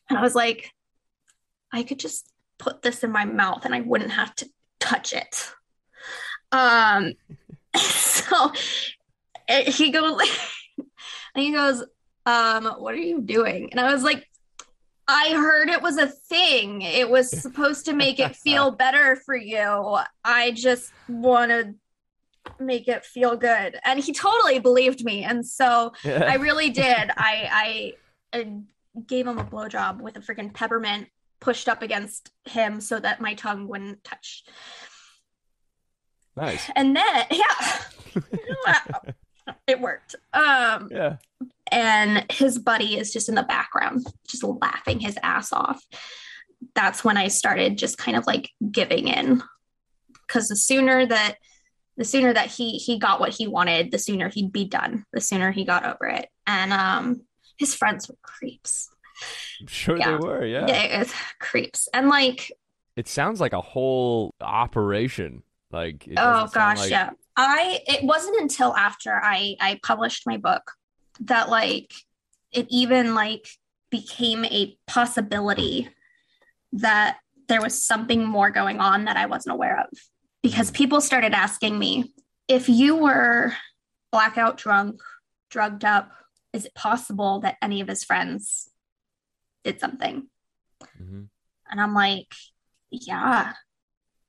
And 0.09 0.17
I 0.17 0.21
was 0.21 0.35
like, 0.35 0.71
I 1.71 1.83
could 1.83 1.99
just 1.99 2.31
put 2.57 2.81
this 2.81 3.03
in 3.03 3.11
my 3.11 3.25
mouth 3.25 3.65
and 3.65 3.75
I 3.75 3.81
wouldn't 3.81 4.11
have 4.11 4.35
to 4.35 4.49
touch 4.79 5.13
it. 5.13 5.51
Um 6.51 7.13
so 7.75 8.51
it, 9.47 9.67
he 9.67 9.91
goes 9.91 10.21
and 11.35 11.43
he 11.43 11.51
goes, 11.51 11.83
um, 12.25 12.65
what 12.65 12.93
are 12.93 12.97
you 12.99 13.21
doing? 13.21 13.69
And 13.71 13.79
I 13.79 13.93
was 13.93 14.03
like, 14.03 14.27
I 15.07 15.33
heard 15.33 15.69
it 15.69 15.81
was 15.81 15.97
a 15.97 16.07
thing. 16.07 16.81
It 16.81 17.09
was 17.09 17.29
supposed 17.29 17.85
to 17.85 17.93
make 17.93 18.19
it 18.19 18.35
feel 18.43 18.71
better 18.71 19.15
for 19.15 19.35
you. 19.35 19.97
I 20.23 20.51
just 20.51 20.91
want 21.07 21.51
to 21.51 21.75
make 22.59 22.87
it 22.87 23.05
feel 23.05 23.35
good. 23.35 23.79
And 23.83 23.99
he 23.99 24.13
totally 24.13 24.59
believed 24.59 25.03
me. 25.03 25.23
And 25.23 25.45
so. 25.45 25.93
I 26.03 26.35
really 26.35 26.69
did. 26.71 27.11
I, 27.17 27.93
I, 28.33 28.37
I 28.37 28.51
gave 29.05 29.27
him 29.27 29.37
a 29.37 29.43
blowjob 29.43 30.01
with 30.01 30.17
a 30.17 30.21
freaking 30.21 30.53
peppermint 30.53 31.07
pushed 31.39 31.69
up 31.69 31.81
against 31.81 32.31
him 32.45 32.81
so 32.81 32.99
that 32.99 33.21
my 33.21 33.35
tongue 33.35 33.67
wouldn't 33.67 34.03
touch. 34.03 34.45
Nice. 36.35 36.69
And 36.75 36.95
then, 36.95 37.25
yeah, 37.29 37.81
it 39.67 39.79
worked. 39.79 40.15
Um, 40.33 40.89
yeah 40.91 41.17
and 41.75 42.25
his 42.31 42.57
buddy 42.57 42.97
is 42.97 43.11
just 43.11 43.27
in 43.27 43.35
the 43.35 43.43
background 43.43 44.07
just 44.27 44.43
laughing 44.43 44.99
his 44.99 45.17
ass 45.21 45.51
off. 45.51 45.83
That's 46.73 47.03
when 47.03 47.17
i 47.17 47.27
started 47.27 47.77
just 47.77 47.97
kind 47.97 48.17
of 48.17 48.25
like 48.25 48.49
giving 48.71 49.09
in. 49.09 49.43
Because 50.25 50.47
the 50.47 50.55
sooner 50.55 51.05
that 51.05 51.35
the 51.97 52.05
sooner 52.05 52.33
that 52.33 52.47
he 52.47 52.77
he 52.77 52.97
got 52.97 53.19
what 53.19 53.33
he 53.33 53.47
wanted 53.47 53.91
the 53.91 53.99
sooner 53.99 54.29
he'd 54.29 54.51
be 54.51 54.65
done 54.65 55.05
the 55.13 55.21
sooner 55.21 55.51
he 55.51 55.65
got 55.65 55.85
over 55.85 56.07
it. 56.07 56.29
And 56.47 56.71
um 56.71 57.21
his 57.57 57.75
friends 57.75 58.09
were 58.09 58.15
creeps. 58.21 58.89
I'm 59.61 59.67
sure 59.67 59.97
yeah. 59.97 60.11
they 60.11 60.15
were 60.15 60.45
yeah. 60.45 60.65
Yeah 60.67 61.01
it's 61.01 61.13
creeps. 61.39 61.89
And 61.93 62.07
like 62.07 62.51
it 62.95 63.09
sounds 63.09 63.41
like 63.41 63.53
a 63.53 63.61
whole 63.61 64.33
operation. 64.39 65.43
Like 65.71 66.07
oh 66.15 66.47
gosh 66.53 66.79
like... 66.79 66.89
yeah. 66.89 67.09
I 67.35 67.81
it 67.85 68.05
wasn't 68.05 68.39
until 68.39 68.73
after 68.77 69.13
i 69.13 69.57
i 69.59 69.77
published 69.83 70.25
my 70.25 70.37
book 70.37 70.71
that 71.21 71.49
like 71.49 71.93
it 72.51 72.67
even 72.69 73.15
like 73.15 73.47
became 73.89 74.45
a 74.45 74.77
possibility 74.87 75.89
that 76.73 77.17
there 77.47 77.61
was 77.61 77.81
something 77.81 78.25
more 78.25 78.49
going 78.49 78.79
on 78.79 79.05
that 79.05 79.17
I 79.17 79.27
wasn't 79.27 79.53
aware 79.53 79.79
of 79.79 79.97
because 80.41 80.71
mm. 80.71 80.75
people 80.75 81.01
started 81.01 81.33
asking 81.33 81.77
me 81.77 82.13
if 82.47 82.69
you 82.69 82.95
were 82.95 83.53
blackout 84.11 84.57
drunk, 84.57 85.01
drugged 85.49 85.83
up, 85.83 86.11
is 86.53 86.65
it 86.65 86.75
possible 86.75 87.39
that 87.41 87.57
any 87.61 87.81
of 87.81 87.87
his 87.87 88.03
friends 88.03 88.69
did 89.63 89.79
something? 89.79 90.27
Mm-hmm. 91.01 91.23
And 91.69 91.81
I'm 91.81 91.93
like, 91.93 92.33
yeah. 92.91 93.53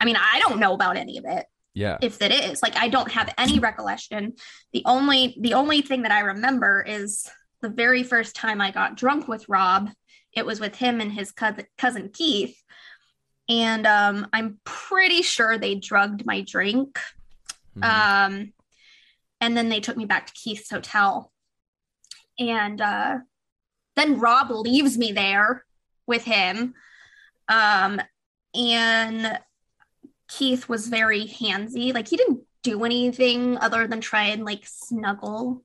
I 0.01 0.05
mean, 0.05 0.17
I 0.17 0.41
don't 0.41 0.59
know 0.59 0.75
about 0.75 0.97
any 0.97 1.19
of 1.19 1.25
it 1.27 1.47
yeah. 1.77 1.99
if 2.01 2.21
it 2.23 2.33
is 2.33 2.63
like 2.63 2.77
i 2.77 2.89
don't 2.89 3.13
have 3.13 3.33
any 3.39 3.59
recollection. 3.59 4.35
The 4.73 4.83
only 4.87 5.37
the 5.41 5.55
only 5.55 5.83
thing 5.83 6.03
that 6.03 6.13
i 6.13 6.21
remember 6.21 6.85
is 6.87 7.31
the 7.61 7.69
very 7.69 8.03
first 8.03 8.35
time 8.35 8.61
i 8.61 8.71
got 8.71 8.97
drunk 8.97 9.29
with 9.29 9.49
rob 9.49 9.91
it 10.33 10.45
was 10.45 10.61
with 10.61 10.75
him 10.75 11.01
and 11.01 11.13
his 11.13 11.33
cousin, 11.33 11.67
cousin 11.79 12.11
keith. 12.13 12.57
And 13.49 13.87
um, 13.87 14.27
i'm 14.33 14.59
pretty 14.65 15.23
sure 15.23 15.59
they 15.59 15.75
drugged 15.75 16.25
my 16.25 16.41
drink 16.41 16.99
mm-hmm. 17.77 17.85
um, 17.85 18.53
and 19.41 19.57
then 19.57 19.69
they 19.69 19.81
took 19.81 19.97
me 19.97 20.07
back 20.07 20.27
to 20.27 20.33
keith's 20.33 20.71
hotel. 20.71 21.31
And 22.39 22.81
uh, 22.81 23.19
then 23.95 24.19
rob 24.19 24.51
leaves 24.51 24.99
me 24.99 25.13
there 25.13 25.65
with 26.07 26.25
him 26.25 26.75
um, 27.49 28.01
and 28.55 29.39
Keith 30.29 30.69
was 30.69 30.89
very 30.89 31.27
handsy. 31.27 31.95
Like 31.95 32.09
he 32.09 32.17
didn't 32.17 32.41
do 32.63 32.85
anything 32.85 33.57
other 33.59 33.87
than 33.87 34.01
try 34.01 34.25
and 34.25 34.45
like 34.45 34.65
snuggle. 34.65 35.63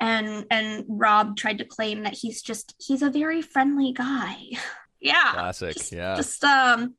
And 0.00 0.46
and 0.50 0.84
Rob 0.88 1.36
tried 1.36 1.58
to 1.58 1.64
claim 1.64 2.02
that 2.02 2.14
he's 2.14 2.42
just 2.42 2.74
he's 2.78 3.02
a 3.02 3.10
very 3.10 3.42
friendly 3.42 3.92
guy. 3.92 4.36
yeah. 5.00 5.32
Classic. 5.32 5.74
Just, 5.74 5.92
yeah. 5.92 6.16
Just 6.16 6.42
um 6.44 6.94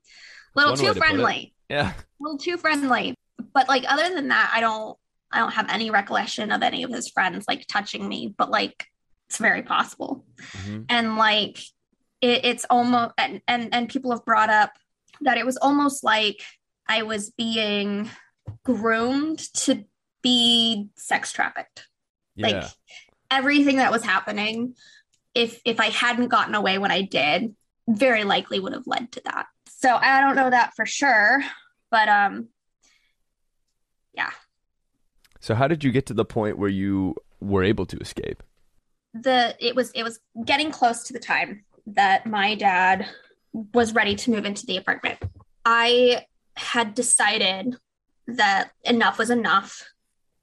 little 0.55 0.77
too 0.77 0.93
friendly. 0.93 1.53
To 1.69 1.75
yeah. 1.75 1.93
A 1.93 2.23
little 2.23 2.37
too 2.37 2.57
friendly. 2.57 3.15
But 3.53 3.67
like 3.67 3.83
other 3.87 4.13
than 4.13 4.29
that, 4.29 4.51
I 4.53 4.61
don't 4.61 4.97
I 5.31 5.39
don't 5.39 5.53
have 5.53 5.69
any 5.69 5.89
recollection 5.89 6.51
of 6.51 6.61
any 6.61 6.83
of 6.83 6.91
his 6.91 7.09
friends 7.09 7.45
like 7.47 7.67
touching 7.67 8.07
me, 8.07 8.33
but 8.37 8.49
like 8.49 8.87
it's 9.27 9.37
very 9.37 9.63
possible. 9.63 10.23
Mm-hmm. 10.39 10.83
And 10.89 11.17
like 11.17 11.59
it, 12.21 12.45
it's 12.45 12.65
almost 12.69 13.13
and, 13.17 13.41
and 13.47 13.73
and 13.73 13.89
people 13.89 14.11
have 14.11 14.23
brought 14.23 14.49
up 14.49 14.71
that 15.21 15.37
it 15.37 15.45
was 15.45 15.57
almost 15.57 16.03
like 16.03 16.41
I 16.87 17.03
was 17.03 17.31
being 17.31 18.09
groomed 18.63 19.39
to 19.53 19.85
be 20.21 20.89
sex 20.95 21.31
trafficked. 21.31 21.87
Yeah. 22.35 22.47
Like 22.47 22.65
everything 23.29 23.77
that 23.77 23.91
was 23.91 24.03
happening, 24.03 24.75
if 25.33 25.59
if 25.65 25.79
I 25.79 25.87
hadn't 25.87 26.29
gotten 26.29 26.55
away 26.55 26.77
when 26.77 26.91
I 26.91 27.01
did, 27.01 27.55
very 27.87 28.23
likely 28.23 28.59
would 28.59 28.73
have 28.73 28.87
led 28.87 29.11
to 29.13 29.21
that. 29.25 29.45
So 29.67 29.95
I 29.95 30.21
don't 30.21 30.35
know 30.35 30.49
that 30.49 30.73
for 30.75 30.85
sure, 30.85 31.43
but 31.91 32.09
um 32.09 32.49
yeah. 34.13 34.31
So 35.39 35.55
how 35.55 35.67
did 35.67 35.83
you 35.83 35.91
get 35.91 36.05
to 36.07 36.13
the 36.13 36.25
point 36.25 36.57
where 36.57 36.69
you 36.69 37.15
were 37.41 37.63
able 37.63 37.85
to 37.87 37.97
escape? 37.97 38.41
The 39.13 39.55
it 39.59 39.75
was 39.75 39.91
it 39.91 40.03
was 40.03 40.19
getting 40.45 40.71
close 40.71 41.03
to 41.03 41.13
the 41.13 41.19
time 41.19 41.65
that 41.87 42.25
my 42.25 42.55
dad 42.55 43.07
was 43.73 43.93
ready 43.93 44.15
to 44.15 44.31
move 44.31 44.45
into 44.45 44.65
the 44.65 44.77
apartment. 44.77 45.19
I 45.65 46.25
had 46.55 46.93
decided 46.93 47.75
that 48.27 48.71
enough 48.83 49.17
was 49.17 49.29
enough 49.29 49.83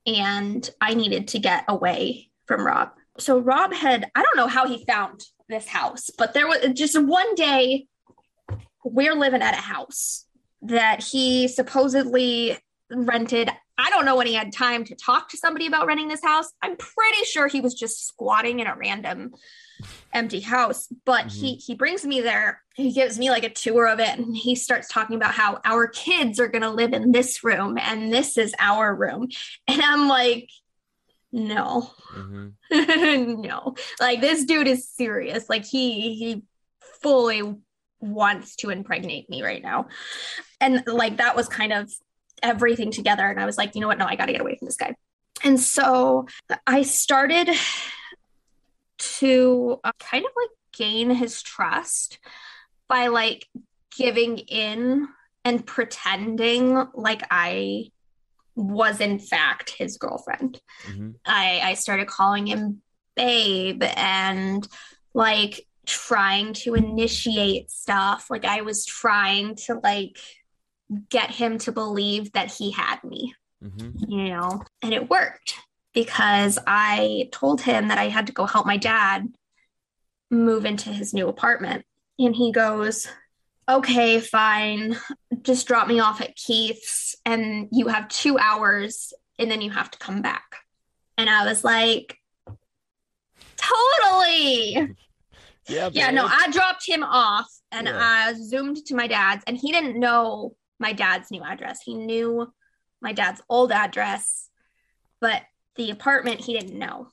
and 0.06 0.68
I 0.80 0.94
needed 0.94 1.28
to 1.28 1.38
get 1.38 1.64
away 1.68 2.30
from 2.46 2.66
Rob. 2.66 2.90
So 3.18 3.38
Rob 3.38 3.72
had, 3.72 4.10
I 4.14 4.22
don't 4.22 4.36
know 4.36 4.46
how 4.46 4.66
he 4.66 4.84
found 4.84 5.24
this 5.48 5.68
house, 5.68 6.10
but 6.16 6.34
there 6.34 6.46
was 6.46 6.58
just 6.74 7.00
one 7.00 7.34
day 7.34 7.86
we're 8.84 9.14
living 9.14 9.42
at 9.42 9.54
a 9.54 9.60
house 9.60 10.26
that 10.62 11.02
he 11.02 11.48
supposedly 11.48 12.58
rented. 12.90 13.50
I 13.78 13.90
don't 13.90 14.04
know 14.04 14.16
when 14.16 14.26
he 14.26 14.34
had 14.34 14.52
time 14.52 14.84
to 14.84 14.94
talk 14.94 15.30
to 15.30 15.36
somebody 15.36 15.66
about 15.66 15.86
renting 15.86 16.08
this 16.08 16.22
house. 16.22 16.52
I'm 16.62 16.76
pretty 16.76 17.24
sure 17.24 17.48
he 17.48 17.60
was 17.60 17.74
just 17.74 18.06
squatting 18.06 18.60
in 18.60 18.66
a 18.66 18.76
random 18.76 19.32
empty 20.12 20.40
house 20.40 20.88
but 21.04 21.26
mm-hmm. 21.26 21.40
he 21.40 21.54
he 21.54 21.74
brings 21.74 22.04
me 22.04 22.20
there 22.20 22.62
he 22.74 22.92
gives 22.92 23.18
me 23.18 23.30
like 23.30 23.44
a 23.44 23.50
tour 23.50 23.86
of 23.86 24.00
it 24.00 24.18
and 24.18 24.36
he 24.36 24.54
starts 24.54 24.88
talking 24.88 25.16
about 25.16 25.32
how 25.32 25.60
our 25.64 25.86
kids 25.86 26.40
are 26.40 26.48
going 26.48 26.62
to 26.62 26.70
live 26.70 26.92
in 26.92 27.12
this 27.12 27.44
room 27.44 27.78
and 27.78 28.12
this 28.12 28.36
is 28.36 28.54
our 28.58 28.94
room 28.94 29.28
and 29.68 29.80
i'm 29.82 30.08
like 30.08 30.48
no 31.32 31.90
mm-hmm. 32.14 33.40
no 33.40 33.74
like 34.00 34.20
this 34.20 34.44
dude 34.44 34.66
is 34.66 34.88
serious 34.88 35.48
like 35.48 35.64
he 35.64 36.14
he 36.14 36.42
fully 37.02 37.56
wants 38.00 38.56
to 38.56 38.70
impregnate 38.70 39.28
me 39.30 39.42
right 39.42 39.62
now 39.62 39.86
and 40.60 40.82
like 40.86 41.18
that 41.18 41.36
was 41.36 41.48
kind 41.48 41.72
of 41.72 41.90
everything 42.42 42.90
together 42.90 43.26
and 43.26 43.40
i 43.40 43.46
was 43.46 43.58
like 43.58 43.74
you 43.74 43.80
know 43.80 43.88
what 43.88 43.98
no 43.98 44.06
i 44.06 44.16
got 44.16 44.26
to 44.26 44.32
get 44.32 44.40
away 44.40 44.56
from 44.56 44.66
this 44.66 44.76
guy 44.76 44.94
and 45.42 45.58
so 45.58 46.26
i 46.66 46.82
started 46.82 47.50
to 48.98 49.80
uh, 49.82 49.92
kind 49.98 50.24
of 50.24 50.30
like 50.36 50.50
gain 50.72 51.10
his 51.10 51.42
trust 51.42 52.18
by 52.88 53.08
like 53.08 53.46
giving 53.96 54.38
in 54.38 55.08
and 55.44 55.66
pretending 55.66 56.86
like 56.94 57.22
I 57.30 57.90
was 58.54 59.00
in 59.00 59.18
fact 59.18 59.70
his 59.70 59.96
girlfriend. 59.96 60.60
Mm-hmm. 60.86 61.10
I, 61.24 61.60
I 61.62 61.74
started 61.74 62.08
calling 62.08 62.46
him 62.46 62.82
babe 63.16 63.82
and 63.96 64.66
like 65.14 65.66
trying 65.86 66.52
to 66.52 66.74
initiate 66.74 67.70
stuff. 67.70 68.26
Like 68.28 68.44
I 68.44 68.60
was 68.60 68.84
trying 68.84 69.54
to 69.66 69.80
like 69.82 70.18
get 71.08 71.30
him 71.30 71.58
to 71.58 71.72
believe 71.72 72.32
that 72.32 72.50
he 72.52 72.70
had 72.72 73.02
me, 73.04 73.34
mm-hmm. 73.62 74.10
you 74.10 74.28
know, 74.30 74.62
and 74.82 74.92
it 74.92 75.08
worked. 75.10 75.54
because 75.92 76.56
I 76.66 77.28
told 77.32 77.60
him 77.60 77.88
that 77.88 77.98
I 77.98 78.08
had 78.08 78.28
to 78.28 78.32
go 78.32 78.46
help 78.46 78.64
my 78.64 78.76
dad 78.76 79.26
move 80.30 80.64
into 80.64 80.90
his 80.90 81.12
new 81.12 81.26
apartment. 81.28 81.84
And 82.18 82.34
he 82.36 82.52
goes, 82.52 83.08
Okay, 83.68 84.20
fine. 84.20 84.96
Just 85.42 85.66
drop 85.66 85.88
me 85.88 85.98
off 86.00 86.20
at 86.20 86.36
Keith's 86.36 87.16
and 87.24 87.68
you 87.72 87.88
have 87.88 88.08
two 88.08 88.38
hours 88.38 89.12
and 89.38 89.50
then 89.50 89.60
you 89.60 89.70
have 89.70 89.90
to 89.90 89.98
come 89.98 90.22
back. 90.22 90.56
And 91.18 91.28
I 91.28 91.44
was 91.46 91.64
like, 91.64 92.16
Totally. 93.56 94.94
Yeah, 95.66 95.88
yeah, 95.92 96.10
no, 96.10 96.26
I 96.26 96.50
dropped 96.50 96.84
him 96.84 97.04
off 97.04 97.46
and 97.70 97.86
Yeah. 97.86 97.96
I 98.00 98.32
zoomed 98.34 98.84
to 98.86 98.96
my 98.96 99.06
dad's, 99.06 99.44
and 99.46 99.56
he 99.56 99.70
didn't 99.70 100.00
know 100.00 100.56
my 100.80 100.92
dad's 100.92 101.30
new 101.30 101.42
address. 101.44 101.80
He 101.84 101.94
knew 101.94 102.52
my 103.00 103.12
dad's 103.12 103.40
old 103.48 103.70
address, 103.70 104.48
but 105.20 105.42
the 105.76 105.90
apartment 105.90 106.40
he 106.40 106.58
didn't 106.58 106.78
know. 106.78 107.08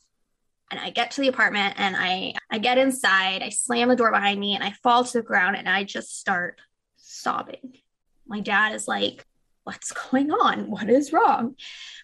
And 0.71 0.79
I 0.79 0.89
get 0.89 1.11
to 1.11 1.21
the 1.21 1.27
apartment 1.27 1.75
and 1.77 1.95
I 1.95 2.33
I 2.49 2.57
get 2.57 2.77
inside, 2.77 3.43
I 3.43 3.49
slam 3.49 3.89
the 3.89 3.95
door 3.95 4.11
behind 4.11 4.39
me 4.39 4.55
and 4.55 4.63
I 4.63 4.71
fall 4.83 5.03
to 5.03 5.13
the 5.19 5.23
ground 5.23 5.55
and 5.57 5.69
I 5.69 5.83
just 5.83 6.19
start 6.19 6.59
sobbing. 6.97 7.77
My 8.25 8.39
dad 8.39 8.73
is 8.73 8.87
like, 8.87 9.25
What's 9.63 9.91
going 10.11 10.31
on? 10.31 10.69
What 10.69 10.89
is 10.89 11.11
wrong? 11.13 11.55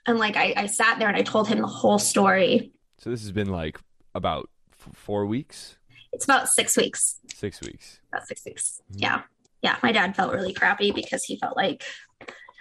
And 0.06 0.20
like 0.20 0.36
I, 0.36 0.54
I 0.58 0.66
sat 0.68 1.00
there 1.00 1.08
and 1.08 1.18
I 1.18 1.22
told 1.24 1.48
him 1.48 1.60
the 1.62 1.68
whole 1.68 1.98
story. 2.00 2.72
So 3.00 3.10
this 3.10 3.22
has 3.22 3.32
been 3.32 3.50
like 3.50 3.80
about 4.14 4.50
f- 4.72 4.94
four 4.96 5.26
weeks, 5.26 5.78
It's 6.12 6.26
about 6.26 6.48
six 6.50 6.76
weeks. 6.78 7.20
six 7.34 7.60
weeks. 7.62 8.00
about 8.12 8.28
six 8.28 8.46
weeks. 8.46 8.82
Mhm. 8.94 9.02
Yeah. 9.02 9.22
Yeah. 9.64 9.78
My 9.82 9.92
dad 9.92 10.16
felt 10.16 10.34
really 10.34 10.54
crappy 10.54 10.92
because 10.92 11.24
he 11.24 11.40
felt 11.40 11.58
like 11.58 11.84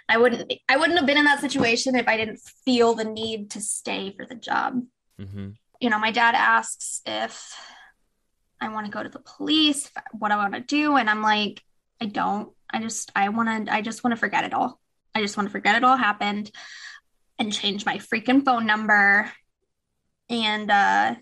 I 0.09 0.17
wouldn't 0.17 0.51
I 0.67 0.77
wouldn't 0.77 0.97
have 0.97 1.07
been 1.07 1.17
in 1.17 1.25
that 1.25 1.41
situation 1.41 1.95
if 1.95 2.07
I 2.07 2.17
didn't 2.17 2.39
feel 2.65 2.93
the 2.93 3.05
need 3.05 3.51
to 3.51 3.61
stay 3.61 4.13
for 4.15 4.25
the 4.25 4.35
job. 4.35 4.81
Mm-hmm. 5.19 5.49
You 5.79 5.89
know, 5.89 5.99
my 5.99 6.11
dad 6.11 6.35
asks 6.35 7.01
if 7.05 7.55
I 8.61 8.69
want 8.69 8.85
to 8.85 8.91
go 8.91 9.03
to 9.03 9.09
the 9.09 9.19
police, 9.19 9.91
what 10.13 10.31
I 10.31 10.37
want 10.37 10.53
to 10.53 10.61
do, 10.61 10.95
and 10.95 11.09
I'm 11.09 11.21
like, 11.21 11.61
I 12.01 12.05
don't. 12.05 12.51
I 12.69 12.79
just 12.79 13.11
I 13.15 13.29
want 13.29 13.67
to 13.67 13.73
I 13.73 13.81
just 13.81 14.03
want 14.03 14.13
to 14.13 14.19
forget 14.19 14.45
it 14.45 14.53
all. 14.53 14.79
I 15.13 15.21
just 15.21 15.37
want 15.37 15.47
to 15.47 15.51
forget 15.51 15.75
it 15.75 15.83
all 15.83 15.97
happened 15.97 16.49
and 17.37 17.53
change 17.53 17.85
my 17.85 17.97
freaking 17.97 18.43
phone 18.43 18.65
number. 18.65 19.31
And 20.29 20.71
uh 20.71 21.15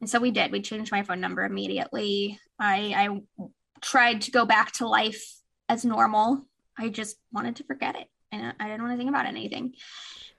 and 0.00 0.10
so 0.10 0.18
we 0.20 0.30
did. 0.30 0.52
We 0.52 0.62
changed 0.62 0.92
my 0.92 1.02
phone 1.02 1.20
number 1.20 1.44
immediately. 1.44 2.38
I 2.58 2.94
I 2.96 3.48
tried 3.84 4.22
to 4.22 4.30
go 4.30 4.44
back 4.46 4.72
to 4.72 4.86
life 4.88 5.22
as 5.68 5.84
normal. 5.84 6.46
I 6.78 6.88
just 6.88 7.16
wanted 7.32 7.56
to 7.56 7.64
forget 7.64 7.96
it. 7.96 8.08
And 8.32 8.54
I 8.58 8.66
didn't 8.68 8.82
want 8.82 8.94
to 8.94 8.98
think 8.98 9.10
about 9.10 9.26
anything. 9.26 9.74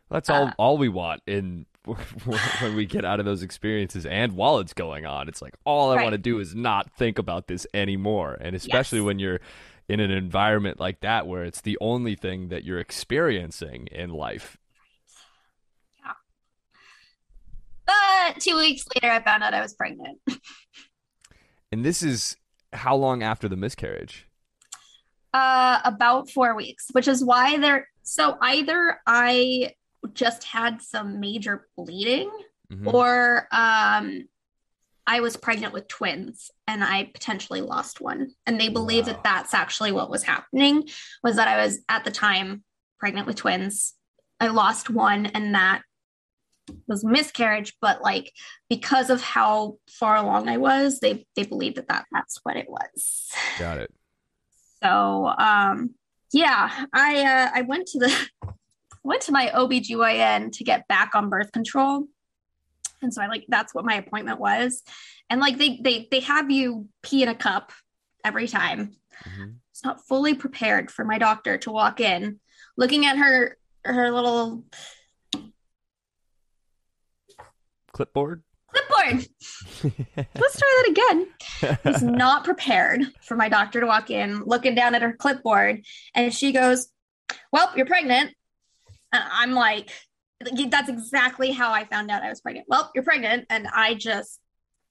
That's 0.09 0.29
all 0.29 0.47
Uh, 0.47 0.53
all 0.57 0.77
we 0.77 0.89
want 0.89 1.21
in 1.27 1.65
when 1.85 2.75
we 2.75 2.85
get 2.85 3.05
out 3.05 3.19
of 3.19 3.25
those 3.25 3.43
experiences 3.43 4.05
and 4.05 4.33
while 4.33 4.57
it's 4.59 4.73
going 4.73 5.05
on. 5.05 5.27
It's 5.29 5.41
like 5.41 5.55
all 5.65 5.91
I 5.91 5.97
Right. 5.97 6.03
want 6.03 6.13
to 6.13 6.17
do 6.17 6.39
is 6.39 6.55
not 6.55 6.91
think 6.97 7.19
about 7.19 7.47
this 7.47 7.65
anymore. 7.73 8.37
And 8.41 8.55
especially 8.55 8.99
Yes. 8.99 9.05
when 9.05 9.19
you're 9.19 9.39
in 9.87 9.99
an 9.99 10.09
environment 10.11 10.79
like 10.79 11.01
that 11.01 11.27
where 11.27 11.43
it's 11.43 11.61
the 11.61 11.77
only 11.79 12.15
thing 12.15 12.49
that 12.49 12.63
you're 12.63 12.79
experiencing 12.79 13.87
in 13.91 14.09
life. 14.09 14.57
Yeah. 16.03 16.13
But 17.85 18.41
two 18.41 18.57
weeks 18.57 18.83
later, 18.95 19.13
I 19.13 19.21
found 19.21 19.43
out 19.43 19.53
I 19.53 19.61
was 19.61 19.73
pregnant. 19.73 20.19
And 21.71 21.83
this 21.83 22.03
is 22.03 22.37
how 22.75 22.95
long 22.95 23.23
after 23.23 23.47
the 23.47 23.55
miscarriage? 23.55 24.27
Uh, 25.33 25.79
about 25.83 26.29
four 26.29 26.55
weeks, 26.55 26.87
which 26.93 27.07
is 27.07 27.23
why 27.23 27.57
there. 27.57 27.89
So 28.03 28.37
either 28.41 28.99
I 29.05 29.73
just 30.13 30.43
had 30.45 30.81
some 30.81 31.19
major 31.19 31.67
bleeding, 31.75 32.31
Mhm. 32.71 32.93
or 32.93 33.47
um, 33.51 34.27
I 35.07 35.19
was 35.19 35.37
pregnant 35.37 35.73
with 35.73 35.87
twins 35.87 36.49
and 36.67 36.83
I 36.83 37.11
potentially 37.13 37.61
lost 37.61 38.01
one. 38.01 38.31
And 38.47 38.59
they 38.59 38.69
believe 38.69 39.05
Wow. 39.07 39.13
that 39.13 39.23
that's 39.23 39.53
actually 39.53 39.91
what 39.91 40.09
was 40.09 40.23
happening. 40.23 40.87
Was 41.23 41.35
that 41.35 41.47
I 41.47 41.57
was 41.63 41.79
at 41.89 42.03
the 42.05 42.11
time 42.11 42.63
pregnant 42.99 43.27
with 43.27 43.35
twins. 43.35 43.93
I 44.39 44.47
lost 44.47 44.89
one, 44.89 45.27
and 45.27 45.53
that 45.53 45.83
was 46.87 47.03
a 47.03 47.07
miscarriage. 47.07 47.75
But 47.81 48.01
like 48.01 48.31
because 48.69 49.09
of 49.09 49.21
how 49.21 49.77
far 49.89 50.15
along 50.15 50.49
I 50.49 50.57
was, 50.57 50.99
they 50.99 51.25
they 51.35 51.43
believed 51.43 51.77
that, 51.77 51.87
that 51.89 52.05
that's 52.11 52.39
what 52.43 52.57
it 52.57 52.67
was. 52.69 53.31
Got 53.59 53.79
it. 53.79 53.93
So 54.83 55.27
um 55.37 55.95
yeah, 56.33 56.85
I 56.93 57.23
uh, 57.23 57.51
I 57.53 57.61
went 57.61 57.87
to 57.87 57.99
the 57.99 58.29
went 59.03 59.21
to 59.23 59.31
my 59.31 59.51
OBGYN 59.53 60.51
to 60.53 60.63
get 60.63 60.87
back 60.87 61.15
on 61.15 61.29
birth 61.29 61.51
control. 61.51 62.07
And 63.01 63.13
so 63.13 63.21
I 63.21 63.27
like 63.27 63.45
that's 63.47 63.73
what 63.73 63.85
my 63.85 63.95
appointment 63.95 64.39
was. 64.39 64.83
And 65.29 65.39
like 65.39 65.57
they 65.57 65.79
they 65.81 66.07
they 66.09 66.21
have 66.21 66.51
you 66.51 66.87
pee 67.03 67.23
in 67.23 67.29
a 67.29 67.35
cup 67.35 67.71
every 68.23 68.47
time. 68.47 68.95
Mhm. 69.23 69.55
It's 69.71 69.83
not 69.83 70.05
fully 70.07 70.33
prepared 70.33 70.89
for 70.89 71.03
my 71.05 71.17
doctor 71.17 71.57
to 71.59 71.71
walk 71.71 71.99
in 71.99 72.39
looking 72.77 73.05
at 73.05 73.17
her 73.17 73.57
her 73.83 74.11
little 74.11 74.65
Clipboard? 77.95 78.43
clipboard. 78.75 79.27
Let's 80.17 80.59
try 80.59 80.83
that 80.83 80.89
again. 80.89 81.79
was 81.85 82.03
not 82.03 82.43
prepared 82.43 83.01
for 83.21 83.37
my 83.37 83.49
doctor 83.49 83.79
to 83.79 83.85
walk 83.85 84.11
in 84.11 84.43
looking 84.43 84.75
down 84.75 84.95
at 84.95 85.01
her 85.01 85.13
clipboard 85.13 85.85
and 86.13 86.33
she 86.33 86.51
goes 86.51 86.89
well 87.51 87.71
you're 87.75 87.85
pregnant 87.85 88.33
and 89.13 89.23
i'm 89.31 89.51
like 89.53 89.89
that's 90.69 90.89
exactly 90.89 91.51
how 91.51 91.71
i 91.71 91.85
found 91.85 92.11
out 92.11 92.21
i 92.21 92.29
was 92.29 92.41
pregnant 92.41 92.67
well 92.69 92.91
you're 92.93 93.03
pregnant 93.03 93.45
and 93.49 93.67
i 93.73 93.93
just 93.93 94.39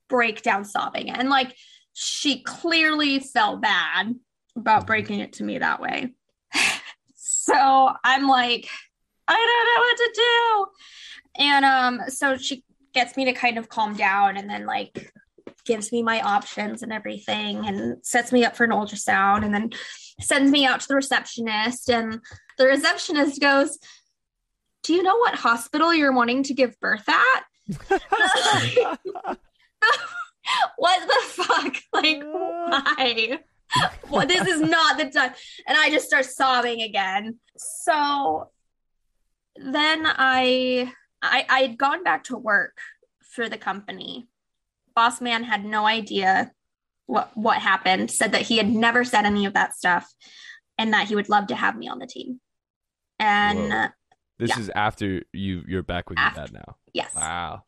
break 0.08 0.42
down 0.42 0.64
sobbing 0.64 1.10
and 1.10 1.28
like 1.28 1.54
she 1.92 2.42
clearly 2.42 3.20
felt 3.20 3.60
bad 3.60 4.14
about 4.56 4.86
breaking 4.86 5.20
it 5.20 5.34
to 5.34 5.44
me 5.44 5.58
that 5.58 5.80
way 5.80 6.12
so 7.14 7.90
i'm 8.02 8.26
like 8.26 8.68
i 9.28 9.34
don't 9.34 9.66
know 9.74 9.82
what 9.82 9.96
to 9.96 10.12
do 10.14 11.44
and 11.44 11.64
um 11.64 12.00
so 12.08 12.36
she 12.36 12.64
gets 12.94 13.16
me 13.16 13.24
to 13.26 13.32
kind 13.32 13.58
of 13.58 13.68
calm 13.68 13.94
down 13.94 14.36
and 14.36 14.48
then 14.48 14.66
like 14.66 15.12
gives 15.64 15.92
me 15.92 16.02
my 16.02 16.20
options 16.20 16.82
and 16.82 16.92
everything 16.92 17.66
and 17.66 18.04
sets 18.04 18.32
me 18.32 18.44
up 18.44 18.56
for 18.56 18.64
an 18.64 18.70
ultrasound 18.70 19.44
and 19.44 19.54
then 19.54 19.70
sends 20.20 20.50
me 20.50 20.64
out 20.66 20.80
to 20.80 20.88
the 20.88 20.94
receptionist. 20.94 21.90
And 21.90 22.20
the 22.58 22.66
receptionist 22.66 23.40
goes 23.40 23.78
do 24.82 24.92
you 24.92 25.02
know 25.02 25.16
what 25.16 25.34
hospital 25.34 25.94
you're 25.94 26.12
wanting 26.12 26.42
to 26.44 26.54
give 26.54 26.78
birth 26.80 27.08
at? 27.08 28.98
What 30.76 31.00
the 31.08 31.42
fuck? 31.42 31.76
Like 31.92 32.22
why? 32.22 33.38
Well, 34.10 34.26
this 34.26 34.46
is 34.46 34.60
not 34.60 34.98
the 34.98 35.06
time. 35.06 35.32
And 35.66 35.78
i 35.78 35.88
just 35.90 36.06
start 36.06 36.26
sobbing 36.26 36.82
again. 36.82 37.38
So 37.56 38.50
then 39.56 40.02
i 40.04 40.92
i 41.24 41.44
i 41.48 41.60
had 41.60 41.78
gone 41.78 42.02
back 42.04 42.24
to 42.24 42.36
work 42.36 42.76
for 43.32 43.48
the 43.48 43.58
company 43.58 44.26
boss 44.94 45.20
man 45.20 45.42
had 45.44 45.64
no 45.64 45.86
idea 45.86 46.52
what 47.06 47.30
what 47.34 47.58
happened 47.58 48.10
said 48.10 48.32
that 48.32 48.42
he 48.42 48.56
had 48.56 48.68
never 48.68 49.04
said 49.04 49.24
any 49.24 49.44
of 49.46 49.54
that 49.54 49.74
stuff 49.74 50.06
and 50.78 50.92
that 50.92 51.08
he 51.08 51.14
would 51.14 51.28
love 51.28 51.46
to 51.48 51.54
have 51.56 51.76
me 51.76 51.88
on 51.88 51.98
the 51.98 52.06
team 52.06 52.40
and 53.18 53.58
Whoa. 53.72 53.78
uh, 53.78 53.88
This 54.38 54.50
Yeah. 54.50 54.58
is 54.60 54.70
after 54.74 55.22
you 55.32 55.62
you're 55.66 55.82
back 55.82 56.08
with 56.10 56.18
your 56.18 56.30
dad 56.34 56.52
now. 56.52 56.76
yes 56.92 57.12
Wow. 57.14 57.64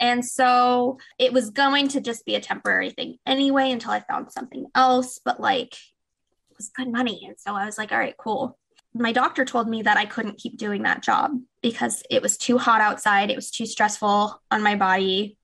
and 0.00 0.24
so 0.24 0.98
it 1.18 1.32
was 1.32 1.50
going 1.50 1.88
to 1.88 2.00
just 2.00 2.24
be 2.24 2.34
a 2.34 2.40
temporary 2.40 2.90
thing 2.90 3.16
anyway 3.26 3.70
until 3.70 3.90
i 3.92 4.00
found 4.00 4.30
something 4.32 4.66
else 4.74 5.18
but 5.24 5.40
like 5.40 5.72
it 6.50 6.56
was 6.56 6.70
good 6.76 6.90
money 6.90 7.22
and 7.26 7.36
so 7.38 7.54
i 7.54 7.64
was 7.66 7.78
like 7.78 7.92
all 7.92 7.98
right 7.98 8.16
cool 8.18 8.58
my 8.94 9.12
doctor 9.12 9.44
told 9.44 9.68
me 9.68 9.82
that 9.82 9.96
i 9.96 10.04
couldn't 10.06 10.38
keep 10.38 10.56
doing 10.56 10.82
that 10.82 11.02
job 11.02 11.32
because 11.62 12.02
it 12.10 12.22
was 12.22 12.36
too 12.36 12.58
hot 12.58 12.80
outside 12.80 13.30
it 13.30 13.36
was 13.36 13.50
too 13.50 13.66
stressful 13.66 14.40
on 14.50 14.62
my 14.62 14.74
body 14.76 15.36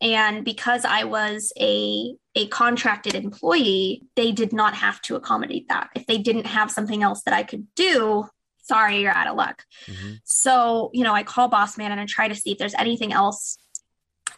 and 0.00 0.44
because 0.44 0.84
i 0.84 1.04
was 1.04 1.52
a 1.60 2.14
a 2.34 2.46
contracted 2.48 3.14
employee 3.14 4.02
they 4.16 4.32
did 4.32 4.52
not 4.52 4.74
have 4.74 5.00
to 5.02 5.16
accommodate 5.16 5.68
that 5.68 5.90
if 5.94 6.06
they 6.06 6.18
didn't 6.18 6.46
have 6.46 6.70
something 6.70 7.02
else 7.02 7.22
that 7.24 7.34
i 7.34 7.42
could 7.42 7.66
do 7.74 8.24
sorry 8.62 9.00
you're 9.00 9.12
out 9.12 9.26
of 9.26 9.36
luck 9.36 9.64
Mhm. 9.88 10.20
so, 10.24 10.90
you 10.94 11.02
know, 11.02 11.12
I 11.12 11.24
call 11.24 11.48
Boss 11.48 11.76
Man 11.76 11.90
and 11.90 12.00
I 12.00 12.06
try 12.06 12.28
to 12.28 12.34
see 12.34 12.52
if 12.52 12.58
there's 12.58 12.74
anything 12.74 13.12
else 13.12 13.58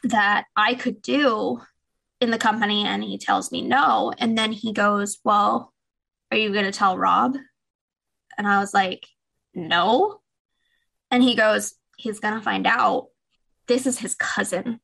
that 0.02 0.46
I 0.56 0.74
could 0.74 1.02
do 1.02 1.60
in 2.20 2.30
the 2.30 2.38
company. 2.38 2.86
And 2.86 3.04
he 3.04 3.18
tells 3.18 3.52
me 3.52 3.60
no. 3.60 4.12
And 4.18 4.36
then 4.38 4.52
he 4.52 4.72
goes, 4.72 5.18
Well, 5.24 5.74
are 6.30 6.38
you 6.38 6.52
going 6.52 6.64
to 6.64 6.72
tell 6.72 6.96
Rob? 6.96 7.36
And 8.38 8.46
I 8.46 8.58
was 8.58 8.74
like, 8.74 9.06
No. 9.54 10.20
And 11.10 11.22
he 11.22 11.34
goes, 11.34 11.74
He's 11.96 12.20
going 12.20 12.34
to 12.34 12.40
find 12.40 12.66
out. 12.66 13.08
This 13.66 13.86
is 13.86 13.98
his 13.98 14.14
cousin, 14.14 14.80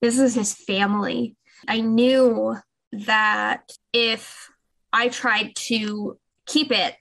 this 0.00 0.18
is 0.18 0.34
his 0.34 0.54
family. 0.54 1.36
I 1.66 1.80
knew 1.80 2.56
that 2.92 3.70
if 3.92 4.50
I 4.92 5.08
tried 5.08 5.54
to 5.56 6.18
keep 6.46 6.72
it 6.72 6.96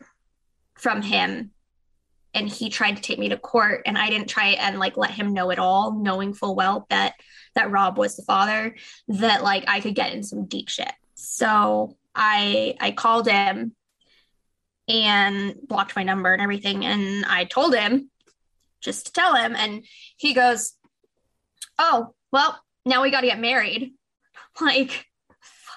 from 0.76 1.02
him, 1.02 1.52
and 2.34 2.48
he 2.48 2.70
tried 2.70 2.96
to 2.96 3.02
take 3.02 3.18
me 3.18 3.30
to 3.30 3.38
court 3.38 3.82
and 3.88 3.98
I 3.98 4.10
didn't 4.12 4.28
try 4.28 4.50
and 4.50 4.78
like 4.78 4.96
let 4.96 5.10
him 5.10 5.34
know 5.34 5.50
at 5.50 5.58
all, 5.58 5.94
knowing 5.94 6.34
full 6.34 6.56
well 6.56 6.86
that 6.92 7.14
that 7.56 7.72
Rob 7.72 7.98
was 7.98 8.16
the 8.16 8.24
father, 8.24 8.76
that 9.08 9.44
like 9.44 9.64
I 9.68 9.80
could 9.80 9.96
get 9.96 10.14
in 10.14 10.22
some 10.22 10.46
deep 10.46 10.70
shit. 10.70 10.92
So 11.16 11.98
I 12.14 12.76
I 12.80 12.92
called 12.92 13.28
him 13.28 13.74
and 14.88 15.56
blocked 15.68 15.96
my 15.96 16.04
number 16.04 16.34
and 16.34 16.42
everything 16.42 16.86
and 16.86 17.26
I 17.26 17.44
told 17.46 17.76
him 17.76 18.10
just 18.82 19.08
to 19.08 19.12
tell 19.12 19.36
him 19.36 19.56
and 19.56 19.84
he 20.18 20.34
goes, 20.34 20.74
"Oh, 21.80 22.14
well, 22.32 22.62
now 22.86 23.02
we 23.02 23.12
got 23.12 23.22
to 23.22 23.28
get 23.28 23.40
married." 23.40 23.94
Like 24.60 25.06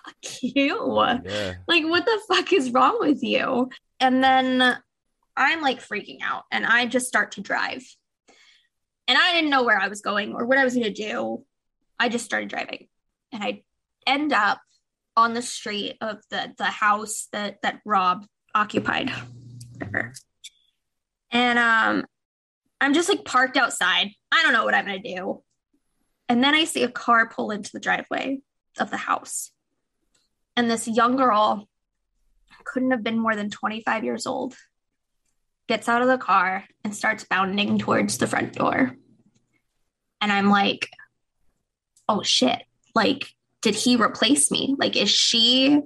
fuck 0.05 0.43
you. 0.43 1.03
Yeah. 1.25 1.55
Like, 1.67 1.85
what 1.85 2.05
the 2.05 2.21
fuck 2.29 2.53
is 2.53 2.71
wrong 2.71 2.99
with 3.01 3.23
you? 3.23 3.71
And 3.99 4.23
then 4.23 4.77
I'm 5.37 5.61
like 5.61 5.81
freaking 5.81 6.19
out 6.23 6.45
and 6.51 6.65
I 6.67 6.87
just 6.87 7.07
start 7.07 7.33
to 7.33 7.41
drive. 7.41 7.85
And 9.09 9.19
I 9.19 9.33
didn't 9.33 9.51
know 9.51 9.65
where 9.65 9.79
I 9.79 9.89
was 9.89 10.03
going 10.03 10.35
or 10.35 10.47
what 10.47 10.59
I 10.59 10.65
was 10.65 10.75
going 10.75 10.93
to 10.93 11.09
do. 11.09 11.45
I 11.99 12.09
just 12.09 12.25
started 12.25 12.49
driving 12.49 12.87
and 13.33 13.43
I 13.43 13.63
end 14.07 14.33
up 14.33 14.61
on 15.17 15.35
the 15.35 15.43
street 15.43 15.97
of 16.01 16.19
the, 16.31 16.55
the 16.57 16.65
house 16.65 17.29
that, 17.33 17.61
that 17.63 17.81
Rob 17.85 18.25
occupied. 18.55 19.13
And 21.33 21.59
um, 21.59 22.05
I'm 22.81 22.95
just 22.95 23.09
like 23.09 23.25
parked 23.25 23.57
outside. 23.57 24.11
I 24.33 24.43
don't 24.43 24.53
know 24.53 24.65
what 24.65 24.75
I'm 24.75 24.87
going 24.87 25.03
to 25.03 25.17
do. 25.17 25.43
And 26.29 26.43
then 26.43 26.55
I 26.55 26.65
see 26.65 26.83
a 26.83 26.91
car 26.91 27.29
pull 27.29 27.51
into 27.51 27.71
the 27.73 27.81
driveway 27.81 28.41
of 28.79 28.91
the 28.91 28.97
house. 28.97 29.51
And 30.57 30.71
this 30.71 30.87
young 30.87 31.17
girl 31.17 31.69
couldn't 32.65 32.91
have 32.91 33.03
been 33.03 33.19
more 33.19 33.35
than 33.35 33.51
25 33.51 34.05
years 34.05 34.27
old 34.27 34.55
gets 35.69 35.89
out 35.89 36.03
of 36.03 36.09
the 36.09 36.19
car 36.19 36.65
and 36.85 36.95
starts 36.95 37.25
bounding 37.25 37.79
towards 37.79 38.19
the 38.19 38.27
front 38.27 38.55
door. 38.55 38.97
And 40.21 40.33
I'm 40.33 40.51
like, 40.51 40.91
oh 42.09 42.23
shit. 42.23 42.63
Like, 42.95 43.33
did 43.63 43.75
he 43.75 43.97
replace 43.97 44.51
me? 44.51 44.75
Like, 44.79 44.97
is 44.97 45.11
she 45.11 45.81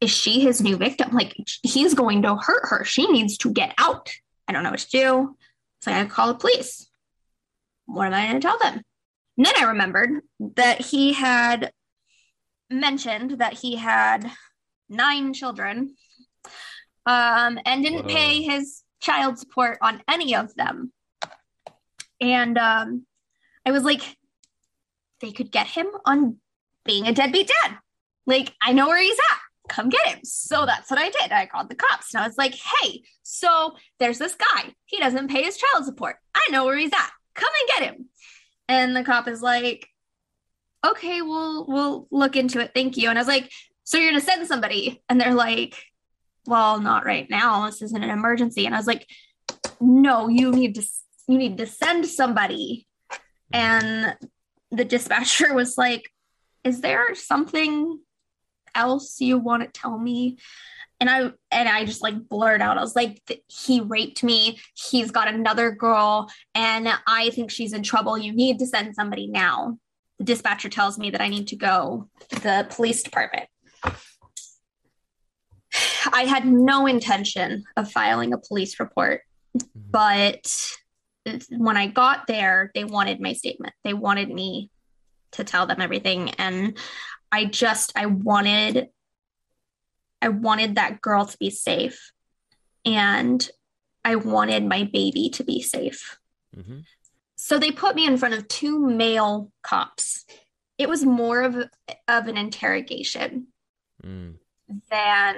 is 0.00 0.10
she 0.10 0.40
his 0.40 0.60
new 0.60 0.76
victim? 0.76 1.10
Like, 1.12 1.36
he's 1.62 1.94
going 1.94 2.22
to 2.22 2.36
hurt 2.36 2.68
her. 2.68 2.84
She 2.84 3.06
needs 3.06 3.38
to 3.38 3.52
get 3.52 3.74
out. 3.78 4.10
I 4.46 4.52
don't 4.52 4.62
know 4.62 4.70
what 4.70 4.80
to 4.80 4.90
do. 4.90 5.36
So 5.80 5.92
I 5.92 6.04
call 6.06 6.28
the 6.28 6.38
police. 6.38 6.88
What 7.86 8.06
am 8.06 8.14
I 8.14 8.26
going 8.28 8.40
to 8.40 8.46
tell 8.46 8.58
them? 8.58 8.82
And 9.36 9.46
then 9.46 9.54
I 9.56 9.64
remembered 9.64 10.10
that 10.56 10.80
he 10.80 11.12
had 11.12 11.72
mentioned 12.70 13.38
that 13.38 13.54
he 13.54 13.76
had 13.76 14.30
nine 14.88 15.32
children 15.32 15.94
um, 17.06 17.58
and 17.64 17.82
didn't 17.82 18.04
Whoa. 18.04 18.14
pay 18.14 18.42
his 18.42 18.82
child 19.00 19.38
support 19.38 19.78
on 19.80 20.02
any 20.08 20.34
of 20.34 20.54
them. 20.54 20.92
And 22.20 22.58
um, 22.58 23.06
I 23.64 23.70
was 23.70 23.84
like, 23.84 24.02
they 25.20 25.32
could 25.32 25.50
get 25.50 25.66
him 25.66 25.86
on 26.04 26.38
being 26.84 27.06
a 27.06 27.12
deadbeat 27.12 27.50
dad. 27.62 27.78
Like, 28.26 28.52
I 28.60 28.72
know 28.72 28.88
where 28.88 29.00
he's 29.00 29.18
at. 29.32 29.38
Come 29.68 29.88
get 29.88 30.06
him. 30.06 30.20
So 30.24 30.66
that's 30.66 30.90
what 30.90 30.98
I 30.98 31.10
did. 31.10 31.32
I 31.32 31.46
called 31.46 31.68
the 31.68 31.74
cops 31.74 32.14
and 32.14 32.22
I 32.22 32.26
was 32.26 32.38
like, 32.38 32.54
hey, 32.54 33.02
so 33.22 33.74
there's 33.98 34.18
this 34.18 34.34
guy. 34.34 34.74
He 34.86 34.98
doesn't 34.98 35.28
pay 35.28 35.42
his 35.42 35.56
child 35.56 35.84
support. 35.84 36.16
I 36.34 36.46
know 36.50 36.64
where 36.64 36.76
he's 36.76 36.92
at. 36.92 37.10
Come 37.34 37.50
and 37.60 37.68
get 37.68 37.94
him. 37.94 38.06
And 38.68 38.96
the 38.96 39.04
cop 39.04 39.28
is 39.28 39.42
like, 39.42 39.88
okay, 40.86 41.22
we'll 41.22 41.66
we'll 41.66 42.08
look 42.10 42.36
into 42.36 42.60
it. 42.60 42.72
Thank 42.74 42.96
you. 42.96 43.08
And 43.08 43.18
I 43.18 43.20
was 43.20 43.28
like, 43.28 43.50
so 43.84 43.98
you're 43.98 44.10
gonna 44.10 44.20
send 44.20 44.46
somebody? 44.46 45.02
And 45.08 45.20
they're 45.20 45.34
like, 45.34 45.74
well, 46.46 46.80
not 46.80 47.04
right 47.04 47.28
now. 47.28 47.66
This 47.66 47.82
isn't 47.82 48.02
an 48.02 48.10
emergency. 48.10 48.66
And 48.66 48.74
I 48.74 48.78
was 48.78 48.86
like, 48.86 49.06
no, 49.80 50.28
you 50.28 50.50
need 50.50 50.74
to 50.76 50.82
you 51.26 51.38
need 51.38 51.58
to 51.58 51.66
send 51.66 52.06
somebody. 52.06 52.86
And 53.52 54.16
the 54.70 54.84
dispatcher 54.84 55.54
was 55.54 55.78
like, 55.78 56.10
is 56.64 56.80
there 56.80 57.14
something 57.14 57.98
else 58.78 59.20
you 59.20 59.38
want 59.38 59.62
to 59.62 59.80
tell 59.80 59.98
me? 59.98 60.38
and 61.00 61.08
I 61.08 61.30
and 61.52 61.68
I 61.68 61.84
just 61.84 62.02
like 62.02 62.28
blurred 62.28 62.60
out. 62.60 62.76
I 62.76 62.80
was 62.80 62.96
like, 62.96 63.22
he 63.46 63.80
raped 63.80 64.24
me. 64.24 64.58
He's 64.74 65.12
got 65.12 65.28
another 65.28 65.70
girl, 65.70 66.28
and 66.56 66.88
I 67.06 67.30
think 67.30 67.52
she's 67.52 67.72
in 67.72 67.84
trouble. 67.84 68.18
You 68.18 68.32
need 68.32 68.58
to 68.58 68.66
send 68.66 68.96
somebody 68.96 69.28
now 69.28 69.78
the 70.18 70.24
dispatcher 70.24 70.68
tells 70.68 70.98
me 70.98 71.10
that 71.10 71.20
I 71.20 71.28
need 71.28 71.48
to 71.48 71.56
go 71.56 72.08
to 72.30 72.40
the 72.40 72.66
police 72.70 73.02
department. 73.02 73.48
I 76.12 76.22
had 76.22 76.46
no 76.46 76.86
intention 76.86 77.64
of 77.76 77.90
filing 77.90 78.32
a 78.32 78.38
police 78.38 78.80
report, 78.80 79.22
mm-hmm. 79.56 79.80
but 79.90 80.72
when 81.50 81.76
I 81.76 81.86
got 81.86 82.26
there, 82.26 82.70
they 82.74 82.84
wanted 82.84 83.20
my 83.20 83.34
statement. 83.34 83.74
They 83.84 83.94
wanted 83.94 84.28
me 84.28 84.70
to 85.32 85.44
tell 85.44 85.66
them 85.66 85.80
everything. 85.80 86.30
And 86.30 86.76
I 87.30 87.44
just, 87.44 87.92
I 87.96 88.06
wanted, 88.06 88.88
I 90.20 90.28
wanted 90.28 90.76
that 90.76 91.00
girl 91.00 91.26
to 91.26 91.38
be 91.38 91.50
safe. 91.50 92.12
And 92.84 93.48
I 94.04 94.14
wanted 94.16 94.64
my 94.64 94.84
baby 94.84 95.30
to 95.30 95.44
be 95.44 95.60
safe. 95.60 96.18
Mm-hmm. 96.56 96.80
So 97.36 97.58
they 97.58 97.70
put 97.70 97.94
me 97.94 98.06
in 98.06 98.16
front 98.16 98.34
of 98.34 98.48
two 98.48 98.78
male 98.78 99.52
cops. 99.62 100.24
It 100.78 100.88
was 100.88 101.04
more 101.04 101.42
of, 101.42 101.56
of 102.06 102.28
an 102.28 102.36
interrogation 102.36 103.48
mm. 104.02 104.34
than 104.90 105.36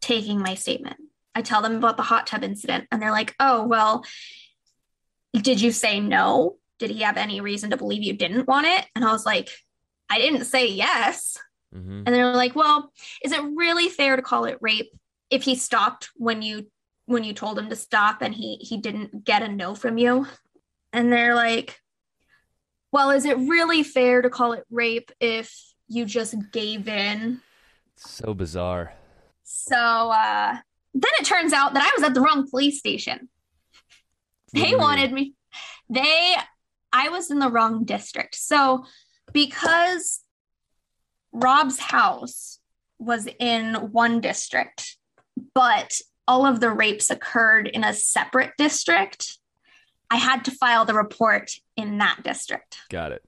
taking 0.00 0.40
my 0.40 0.54
statement. 0.54 0.96
I 1.34 1.42
tell 1.42 1.62
them 1.62 1.76
about 1.76 1.96
the 1.96 2.04
hot 2.04 2.26
tub 2.26 2.44
incident, 2.44 2.86
and 2.90 3.02
they're 3.02 3.10
like, 3.10 3.34
oh, 3.40 3.66
well, 3.66 4.04
did 5.34 5.60
you 5.60 5.72
say 5.72 6.00
no? 6.00 6.56
Did 6.78 6.90
he 6.90 7.02
have 7.02 7.16
any 7.16 7.40
reason 7.40 7.70
to 7.70 7.76
believe 7.76 8.02
you 8.02 8.16
didn't 8.16 8.46
want 8.46 8.66
it? 8.66 8.86
And 8.94 9.04
I 9.04 9.10
was 9.10 9.26
like, 9.26 9.50
I 10.10 10.18
didn't 10.18 10.44
say 10.44 10.68
yes. 10.68 11.38
Mm-hmm. 11.74 12.02
And 12.06 12.14
they're 12.14 12.34
like, 12.34 12.54
well, 12.54 12.92
is 13.22 13.32
it 13.32 13.42
really 13.42 13.88
fair 13.88 14.16
to 14.16 14.22
call 14.22 14.44
it 14.44 14.58
rape 14.60 14.92
if 15.30 15.42
he 15.42 15.56
stopped 15.56 16.10
when 16.16 16.42
you 16.42 16.70
when 17.06 17.24
you 17.24 17.34
told 17.34 17.58
him 17.58 17.68
to 17.68 17.76
stop 17.76 18.22
and 18.22 18.34
he 18.34 18.56
he 18.56 18.76
didn't 18.76 19.24
get 19.24 19.42
a 19.42 19.48
no 19.48 19.74
from 19.74 19.98
you? 19.98 20.26
And 20.92 21.12
they're 21.12 21.34
like, 21.34 21.80
well, 22.92 23.10
is 23.10 23.24
it 23.24 23.36
really 23.36 23.82
fair 23.82 24.22
to 24.22 24.30
call 24.30 24.52
it 24.52 24.64
rape 24.70 25.10
if 25.18 25.52
you 25.88 26.04
just 26.04 26.36
gave 26.52 26.86
in? 26.88 27.40
So 27.96 28.34
bizarre. 28.34 28.92
So 29.42 29.76
uh, 29.76 30.56
then 30.94 31.10
it 31.18 31.24
turns 31.24 31.52
out 31.52 31.74
that 31.74 31.82
I 31.82 31.90
was 31.96 32.04
at 32.08 32.14
the 32.14 32.20
wrong 32.20 32.48
police 32.48 32.78
station. 32.78 33.28
They 34.52 34.76
wanted 34.76 35.12
me. 35.12 35.34
They, 35.90 36.36
I 36.92 37.08
was 37.08 37.32
in 37.32 37.40
the 37.40 37.50
wrong 37.50 37.84
district. 37.84 38.36
So 38.36 38.84
because 39.34 40.22
Rob's 41.32 41.78
house 41.78 42.58
was 42.98 43.28
in 43.38 43.74
one 43.92 44.22
district, 44.22 44.96
but 45.54 45.92
all 46.26 46.46
of 46.46 46.60
the 46.60 46.70
rapes 46.70 47.10
occurred 47.10 47.68
in 47.68 47.84
a 47.84 47.92
separate 47.92 48.52
district, 48.56 49.38
I 50.10 50.16
had 50.16 50.46
to 50.46 50.50
file 50.50 50.86
the 50.86 50.94
report 50.94 51.50
in 51.76 51.98
that 51.98 52.22
district. 52.22 52.78
Got 52.88 53.12
it. 53.12 53.22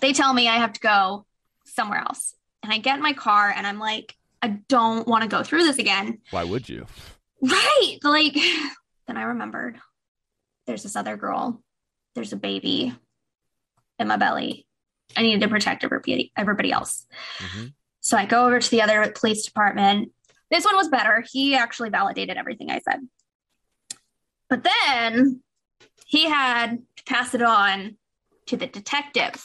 They 0.00 0.14
tell 0.14 0.32
me 0.32 0.48
I 0.48 0.56
have 0.56 0.72
to 0.72 0.80
go 0.80 1.26
somewhere 1.66 1.98
else. 1.98 2.34
And 2.62 2.72
I 2.72 2.78
get 2.78 2.96
in 2.96 3.02
my 3.02 3.12
car 3.12 3.52
and 3.54 3.66
I'm 3.66 3.78
like, 3.78 4.14
I 4.40 4.58
don't 4.68 5.06
want 5.06 5.22
to 5.22 5.28
go 5.28 5.42
through 5.42 5.64
this 5.64 5.78
again. 5.78 6.18
Why 6.30 6.44
would 6.44 6.68
you? 6.68 6.86
Right. 7.42 7.98
Like, 8.04 8.34
then 9.06 9.16
I 9.16 9.22
remembered 9.22 9.78
there's 10.66 10.84
this 10.84 10.96
other 10.96 11.16
girl, 11.16 11.62
there's 12.14 12.32
a 12.32 12.36
baby 12.36 12.94
in 13.98 14.06
my 14.06 14.16
belly. 14.16 14.67
I 15.16 15.22
needed 15.22 15.40
to 15.40 15.48
protect 15.48 15.84
everybody, 15.84 16.32
everybody 16.36 16.72
else. 16.72 17.06
Mm-hmm. 17.38 17.66
So 18.00 18.16
I 18.16 18.26
go 18.26 18.46
over 18.46 18.60
to 18.60 18.70
the 18.70 18.82
other 18.82 19.12
police 19.14 19.44
department. 19.44 20.12
This 20.50 20.64
one 20.64 20.76
was 20.76 20.88
better. 20.88 21.24
He 21.30 21.54
actually 21.54 21.90
validated 21.90 22.36
everything 22.36 22.70
I 22.70 22.80
said. 22.80 23.00
But 24.48 24.64
then 24.64 25.42
he 26.06 26.28
had 26.28 26.78
to 26.96 27.04
pass 27.04 27.34
it 27.34 27.42
on 27.42 27.96
to 28.46 28.56
the 28.56 28.66
detective. 28.66 29.42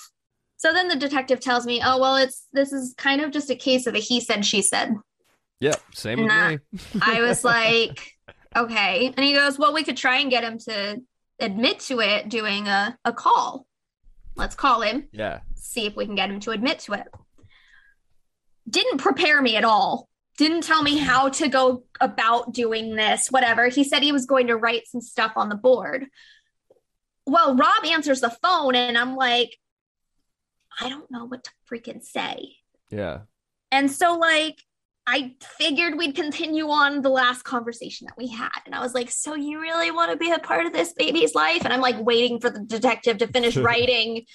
So 0.57 0.71
then 0.71 0.87
the 0.87 0.95
detective 0.95 1.41
tells 1.41 1.65
me, 1.65 1.81
"Oh 1.83 1.99
well, 1.99 2.15
it's 2.15 2.47
this 2.53 2.71
is 2.71 2.93
kind 2.97 3.19
of 3.19 3.31
just 3.31 3.49
a 3.49 3.55
case 3.55 3.85
of 3.85 3.95
a 3.95 3.99
he 3.99 4.21
said 4.21 4.45
she 4.45 4.61
said." 4.61 4.95
Yeah, 5.59 5.75
same 5.93 6.23
with 6.23 6.31
me. 6.31 6.59
I 7.01 7.21
was 7.21 7.43
like, 7.43 8.15
"Okay," 8.55 9.13
and 9.15 9.25
he 9.25 9.33
goes, 9.33 9.59
"Well, 9.59 9.73
we 9.73 9.83
could 9.83 9.97
try 9.97 10.19
and 10.19 10.31
get 10.31 10.45
him 10.45 10.57
to 10.59 11.01
admit 11.39 11.81
to 11.81 11.99
it 11.99 12.29
doing 12.29 12.67
a 12.69 12.97
a 13.03 13.11
call. 13.11 13.67
Let's 14.37 14.55
call 14.55 14.81
him. 14.81 15.09
Yeah, 15.11 15.41
see 15.63 15.85
if 15.85 15.95
we 15.95 16.05
can 16.05 16.15
get 16.15 16.29
him 16.29 16.39
to 16.41 16.51
admit 16.51 16.79
to 16.79 16.93
it." 16.93 17.07
Didn't 18.69 18.99
prepare 18.99 19.41
me 19.41 19.55
at 19.55 19.63
all 19.63 20.09
didn't 20.35 20.63
tell 20.63 20.81
me 20.81 20.97
how 20.97 21.29
to 21.29 21.47
go 21.47 21.83
about 22.01 22.51
doing 22.55 22.95
this, 22.95 23.27
whatever. 23.27 23.67
He 23.67 23.83
said 23.83 24.01
he 24.01 24.11
was 24.11 24.25
going 24.25 24.47
to 24.47 24.57
write 24.57 24.87
some 24.87 24.99
stuff 24.99 25.33
on 25.35 25.47
the 25.47 25.55
board 25.55 26.07
well, 27.25 27.55
Rob 27.55 27.85
answers 27.85 28.21
the 28.21 28.29
phone 28.29 28.75
and 28.75 28.97
I'm 28.97 29.15
like, 29.15 29.57
I 30.79 30.89
don't 30.89 31.09
know 31.11 31.25
what 31.25 31.43
to 31.45 31.51
freaking 31.71 32.03
say. 32.03 32.55
Yeah. 32.89 33.21
And 33.71 33.91
so, 33.91 34.17
like, 34.17 34.59
I 35.05 35.35
figured 35.57 35.97
we'd 35.97 36.15
continue 36.15 36.69
on 36.69 37.01
the 37.01 37.09
last 37.09 37.43
conversation 37.43 38.07
that 38.07 38.17
we 38.17 38.27
had. 38.27 38.59
And 38.65 38.73
I 38.73 38.81
was 38.81 38.93
like, 38.93 39.11
So 39.11 39.35
you 39.35 39.59
really 39.59 39.91
want 39.91 40.11
to 40.11 40.17
be 40.17 40.31
a 40.31 40.39
part 40.39 40.65
of 40.65 40.73
this 40.73 40.93
baby's 40.93 41.35
life? 41.35 41.63
And 41.63 41.73
I'm 41.73 41.81
like 41.81 41.99
waiting 41.99 42.39
for 42.39 42.49
the 42.49 42.59
detective 42.59 43.17
to 43.19 43.27
finish 43.27 43.57
writing. 43.57 44.25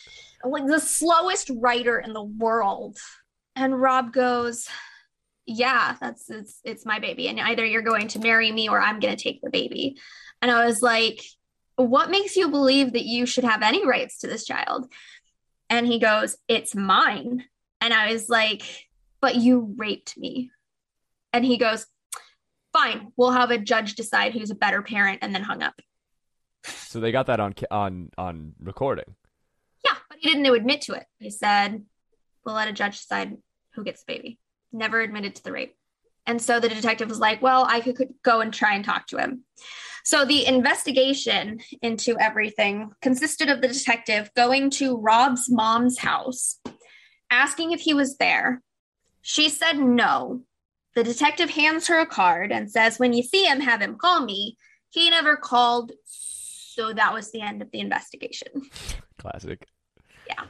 Like 0.45 0.67
the 0.67 0.81
slowest 0.81 1.51
writer 1.55 1.99
in 1.99 2.13
the 2.13 2.23
world. 2.23 2.99
And 3.57 3.81
Rob 3.81 4.13
goes, 4.13 4.69
Yeah, 5.47 5.97
that's 6.01 6.31
it's 6.31 6.61
it's 6.65 6.87
my 6.87 6.99
baby. 6.99 7.29
And 7.29 7.41
either 7.41 7.65
you're 7.65 7.83
going 7.83 8.09
to 8.09 8.21
marry 8.21 8.51
me 8.53 8.69
or 8.69 8.81
I'm 8.81 9.01
gonna 9.01 9.17
take 9.17 9.41
the 9.43 9.51
baby. 9.51 9.97
And 10.41 10.51
I 10.51 10.67
was 10.67 10.83
like, 10.83 11.23
What 11.77 12.11
makes 12.11 12.37
you 12.37 12.49
believe 12.49 12.93
that 12.93 13.05
you 13.05 13.27
should 13.27 13.45
have 13.45 13.63
any 13.63 13.87
rights 13.87 14.19
to 14.19 14.27
this 14.27 14.45
child? 14.45 14.91
And 15.71 15.87
he 15.87 15.99
goes, 15.99 16.37
It's 16.47 16.75
mine. 16.75 17.45
And 17.81 17.93
I 17.93 18.13
was 18.13 18.29
like, 18.29 18.63
But 19.21 19.37
you 19.37 19.75
raped 19.77 20.17
me. 20.17 20.51
And 21.33 21.45
he 21.45 21.59
goes, 21.59 21.87
Fine, 22.73 23.13
we'll 23.17 23.33
have 23.33 23.51
a 23.51 23.59
judge 23.59 23.95
decide 23.95 24.33
who's 24.33 24.51
a 24.51 24.55
better 24.55 24.83
parent, 24.83 25.21
and 25.23 25.35
then 25.35 25.43
hung 25.43 25.63
up. 25.63 25.81
So 26.65 27.01
they 27.01 27.13
got 27.13 27.27
that 27.27 27.41
on 27.41 27.55
on 27.71 28.11
on 28.19 28.55
recording. 28.61 29.17
He 30.21 30.29
didn't 30.29 30.47
admit 30.47 30.83
to 30.83 30.95
it. 30.95 31.05
He 31.19 31.31
said, 31.31 31.85
We'll 32.45 32.55
let 32.55 32.69
a 32.69 32.73
judge 32.73 32.99
decide 32.99 33.37
who 33.75 33.85
gets 33.85 34.05
the 34.05 34.15
baby. 34.15 34.39
Never 34.73 35.01
admitted 35.01 35.35
to 35.37 35.45
the 35.45 35.53
rape. 35.53 35.75
And 36.27 36.41
so 36.43 36.61
the 36.61 36.69
detective 36.69 37.09
was 37.09 37.19
like, 37.19 37.41
Well, 37.41 37.65
I 37.69 37.81
could 37.81 38.15
go 38.23 38.41
and 38.41 38.53
try 38.53 38.75
and 38.75 38.85
talk 38.85 39.07
to 39.09 39.19
him. 39.19 39.45
So 40.05 40.25
the 40.25 40.47
investigation 40.47 41.61
into 41.83 42.19
everything 42.19 42.91
consisted 43.03 43.51
of 43.51 43.61
the 43.61 43.69
detective 43.69 44.31
going 44.35 44.71
to 44.71 44.97
Rob's 44.97 45.51
mom's 45.51 45.99
house, 45.99 46.61
asking 47.31 47.73
if 47.73 47.81
he 47.81 47.95
was 47.95 48.17
there. 48.17 48.63
She 49.23 49.49
said 49.49 49.79
no. 49.79 50.43
The 50.95 51.05
detective 51.05 51.51
hands 51.51 51.87
her 51.89 52.01
a 52.01 52.07
card 52.07 52.51
and 52.51 52.71
says, 52.71 52.99
When 52.99 53.13
you 53.13 53.23
see 53.23 53.45
him, 53.45 53.61
have 53.61 53.81
him 53.81 53.97
call 53.97 54.25
me. 54.25 54.57
He 54.91 55.11
never 55.11 55.37
called. 55.37 55.93
So 56.05 56.93
that 56.93 57.13
was 57.13 57.31
the 57.31 57.43
end 57.43 57.61
of 57.61 57.71
the 57.71 57.81
investigation. 57.81 58.49
Classic. 59.19 59.67
Yeah. 60.29 60.45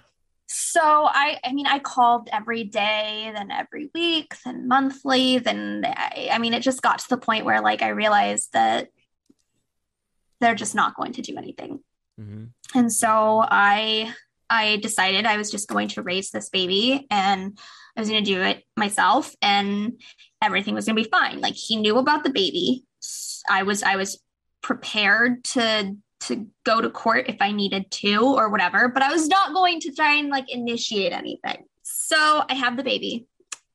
So 0.47 0.81
I 0.83 1.39
I 1.45 1.53
mean 1.53 1.67
I 1.67 1.79
called 1.79 2.29
every 2.33 2.65
day, 2.65 3.33
then 3.35 3.51
every 3.51 3.91
week, 3.95 4.35
then 4.45 4.69
monthly, 4.69 5.39
then 5.39 5.85
I, 5.87 6.31
I 6.33 6.39
mean 6.39 6.55
it 6.55 6.63
just 6.63 6.83
got 6.83 7.01
to 7.01 7.09
the 7.09 7.19
point 7.19 7.45
where 7.45 7.61
like 7.61 7.83
I 7.83 7.89
realized 7.89 8.53
that 8.53 8.89
they're 10.41 10.55
just 10.55 10.75
not 10.75 10.97
going 10.97 11.13
to 11.13 11.23
do 11.23 11.37
anything. 11.37 11.81
Mm-hmm. 12.21 12.79
And 12.79 12.93
so 12.93 13.45
I 13.47 14.15
I 14.51 14.77
decided 14.77 15.27
I 15.27 15.37
was 15.37 15.51
just 15.51 15.69
going 15.69 15.89
to 15.89 16.03
raise 16.03 16.31
this 16.31 16.49
baby 16.49 17.07
and 17.11 17.59
I 17.97 18.01
was 18.01 18.09
going 18.09 18.25
to 18.25 18.31
do 18.31 18.43
it 18.43 18.65
myself 18.77 19.35
and 19.43 20.01
everything 20.43 20.75
was 20.75 20.87
going 20.87 20.97
to 20.97 21.03
be 21.03 21.11
fine. 21.11 21.41
Like 21.41 21.55
he 21.55 21.77
knew 21.77 21.99
about 21.99 22.25
the 22.25 22.31
baby. 22.31 22.85
I 23.51 23.63
was 23.65 23.83
I 23.83 23.97
was 23.97 24.23
prepared 24.63 25.45
to 25.45 25.97
to 26.21 26.47
go 26.65 26.81
to 26.81 26.91
court 26.91 27.27
if 27.29 27.37
I 27.41 27.53
needed 27.53 27.91
to 27.91 28.35
or 28.37 28.49
whatever, 28.49 28.89
but 28.89 29.03
I 29.03 29.13
was 29.13 29.29
not 29.29 29.55
going 29.55 29.81
to 29.81 29.93
try 29.93 30.15
and 30.15 30.29
like 30.29 30.51
initiate 30.51 31.13
anything. 31.13 31.65
So 31.83 32.45
I 32.49 32.55
have 32.55 32.77
the 32.77 32.83
baby 32.83 33.27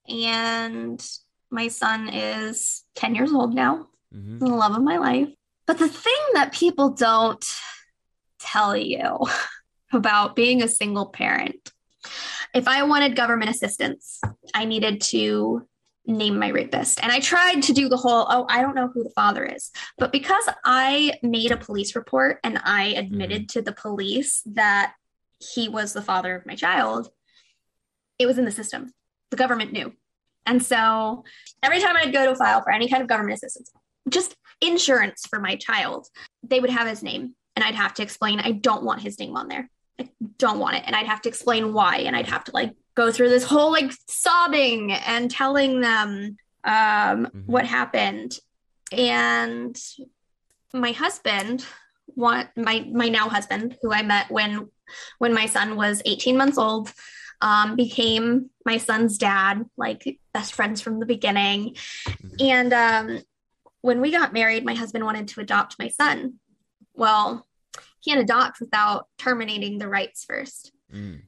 and 0.07 1.03
my 1.49 1.67
son 1.67 2.09
is 2.09 2.83
10 2.95 3.15
years 3.15 3.31
old 3.31 3.53
now. 3.53 3.87
Mm-hmm. 4.13 4.39
The 4.39 4.47
love 4.47 4.75
of 4.75 4.83
my 4.83 4.97
life. 4.97 5.29
But 5.65 5.77
the 5.77 5.87
thing 5.87 6.13
that 6.33 6.53
people 6.53 6.89
don't 6.89 7.45
tell 8.39 8.75
you 8.75 9.19
about 9.93 10.35
being 10.35 10.61
a 10.61 10.67
single 10.67 11.07
parent, 11.07 11.71
if 12.53 12.67
I 12.67 12.83
wanted 12.83 13.15
government 13.15 13.49
assistance, 13.49 14.19
I 14.53 14.65
needed 14.65 15.01
to 15.01 15.67
name 16.05 16.37
my 16.37 16.49
rapist. 16.49 17.01
And 17.01 17.11
I 17.11 17.19
tried 17.19 17.63
to 17.63 17.73
do 17.73 17.87
the 17.87 17.97
whole, 17.97 18.25
oh, 18.29 18.45
I 18.49 18.61
don't 18.61 18.75
know 18.75 18.89
who 18.93 19.03
the 19.03 19.11
father 19.11 19.45
is. 19.45 19.71
But 19.97 20.11
because 20.11 20.43
I 20.65 21.13
made 21.21 21.51
a 21.51 21.57
police 21.57 21.95
report 21.95 22.39
and 22.43 22.59
I 22.63 22.87
admitted 22.87 23.43
mm-hmm. 23.43 23.59
to 23.59 23.61
the 23.61 23.71
police 23.71 24.41
that 24.47 24.93
he 25.39 25.69
was 25.69 25.93
the 25.93 26.01
father 26.01 26.35
of 26.35 26.45
my 26.45 26.55
child, 26.55 27.09
it 28.19 28.25
was 28.25 28.37
in 28.37 28.45
the 28.45 28.51
system. 28.51 28.93
The 29.31 29.37
government 29.37 29.71
knew. 29.71 29.93
And 30.45 30.61
so 30.61 31.23
every 31.61 31.79
time 31.79 31.95
I'd 31.95 32.13
go 32.13 32.25
to 32.25 32.35
file 32.35 32.61
for 32.61 32.71
any 32.71 32.89
kind 32.89 33.01
of 33.01 33.07
government 33.07 33.37
assistance, 33.37 33.71
just 34.09 34.35
insurance 34.61 35.25
for 35.29 35.39
my 35.39 35.55
child, 35.55 36.07
they 36.43 36.59
would 36.59 36.69
have 36.69 36.87
his 36.87 37.01
name. 37.01 37.35
And 37.55 37.63
I'd 37.63 37.75
have 37.75 37.93
to 37.95 38.03
explain, 38.03 38.39
I 38.39 38.51
don't 38.51 38.83
want 38.83 39.01
his 39.01 39.19
name 39.19 39.37
on 39.37 39.47
there. 39.47 39.69
I 39.99 40.09
don't 40.37 40.59
want 40.59 40.77
it. 40.77 40.83
And 40.85 40.95
I'd 40.95 41.07
have 41.07 41.21
to 41.23 41.29
explain 41.29 41.73
why. 41.73 41.97
And 41.97 42.15
I'd 42.15 42.27
have 42.27 42.43
to 42.45 42.51
like 42.51 42.73
go 42.95 43.11
through 43.11 43.29
this 43.29 43.43
whole 43.43 43.71
like 43.71 43.91
sobbing 44.07 44.91
and 44.91 45.29
telling 45.29 45.81
them 45.81 46.37
um, 46.63 46.73
mm-hmm. 46.73 47.39
what 47.41 47.65
happened. 47.65 48.37
And 48.91 49.77
my 50.73 50.91
husband, 50.91 51.65
want 52.15 52.49
my 52.55 52.85
my 52.91 53.09
now 53.09 53.29
husband, 53.29 53.77
who 53.81 53.91
I 53.91 54.03
met 54.03 54.29
when 54.29 54.69
when 55.17 55.33
my 55.33 55.45
son 55.45 55.75
was 55.75 56.01
18 56.05 56.37
months 56.37 56.57
old, 56.57 56.91
um, 57.41 57.75
became 57.75 58.49
my 58.65 58.77
son's 58.77 59.17
dad, 59.17 59.63
like 59.77 60.19
best 60.33 60.53
friends 60.53 60.81
from 60.81 60.99
the 60.99 61.05
beginning. 61.05 61.75
Mm-hmm. 62.07 62.35
And 62.39 62.73
um, 62.73 63.23
when 63.81 64.01
we 64.01 64.11
got 64.11 64.33
married, 64.33 64.65
my 64.65 64.73
husband 64.73 65.05
wanted 65.05 65.27
to 65.29 65.41
adopt 65.41 65.79
my 65.79 65.89
son. 65.89 66.35
Well, 66.93 67.47
can't 68.05 68.19
adopt 68.19 68.59
without 68.59 69.07
terminating 69.17 69.77
the 69.77 69.87
rights 69.87 70.25
first. 70.25 70.71
Mm. 70.93 71.21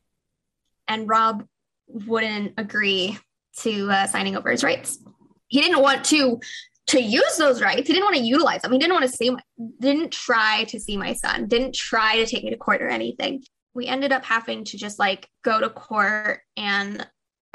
And 0.88 1.10
Rob 1.10 1.46
wouldn't 1.88 2.54
agree 2.58 3.18
to 3.60 3.90
uh, 3.90 4.08
signing 4.08 4.36
over 4.36 4.52
his 4.52 4.64
rights. 4.64 5.00
He 5.48 5.62
didn't 5.62 5.82
want 5.82 6.04
to 6.06 6.40
to 6.88 7.02
use 7.02 7.38
those 7.38 7.62
rights. 7.62 7.88
He 7.88 7.94
didn't 7.94 8.04
want 8.04 8.18
to 8.18 8.22
utilize 8.22 8.62
them. 8.62 8.72
He 8.72 8.78
didn't 8.78 8.94
want 8.94 9.10
to 9.10 9.18
see 9.18 9.32
my, 9.32 9.42
didn't 9.80 10.12
try 10.12 10.66
to 10.66 10.80
see 10.80 10.98
my 10.98 11.14
son, 11.14 11.48
didn't 11.48 11.74
try 11.74 12.18
to 12.18 12.28
take 12.28 12.44
me 12.44 12.52
to 12.52 12.58
court 12.58 12.82
or 12.82 12.88
anything. 12.88 13.44
We 13.74 13.88
ended 13.88 14.12
up 14.12 14.24
having 14.24 14.64
to 14.66 14.78
just 14.78 15.00
like 15.00 15.28
go 15.44 15.60
to 15.60 15.70
court 15.70 16.42
and 16.56 17.06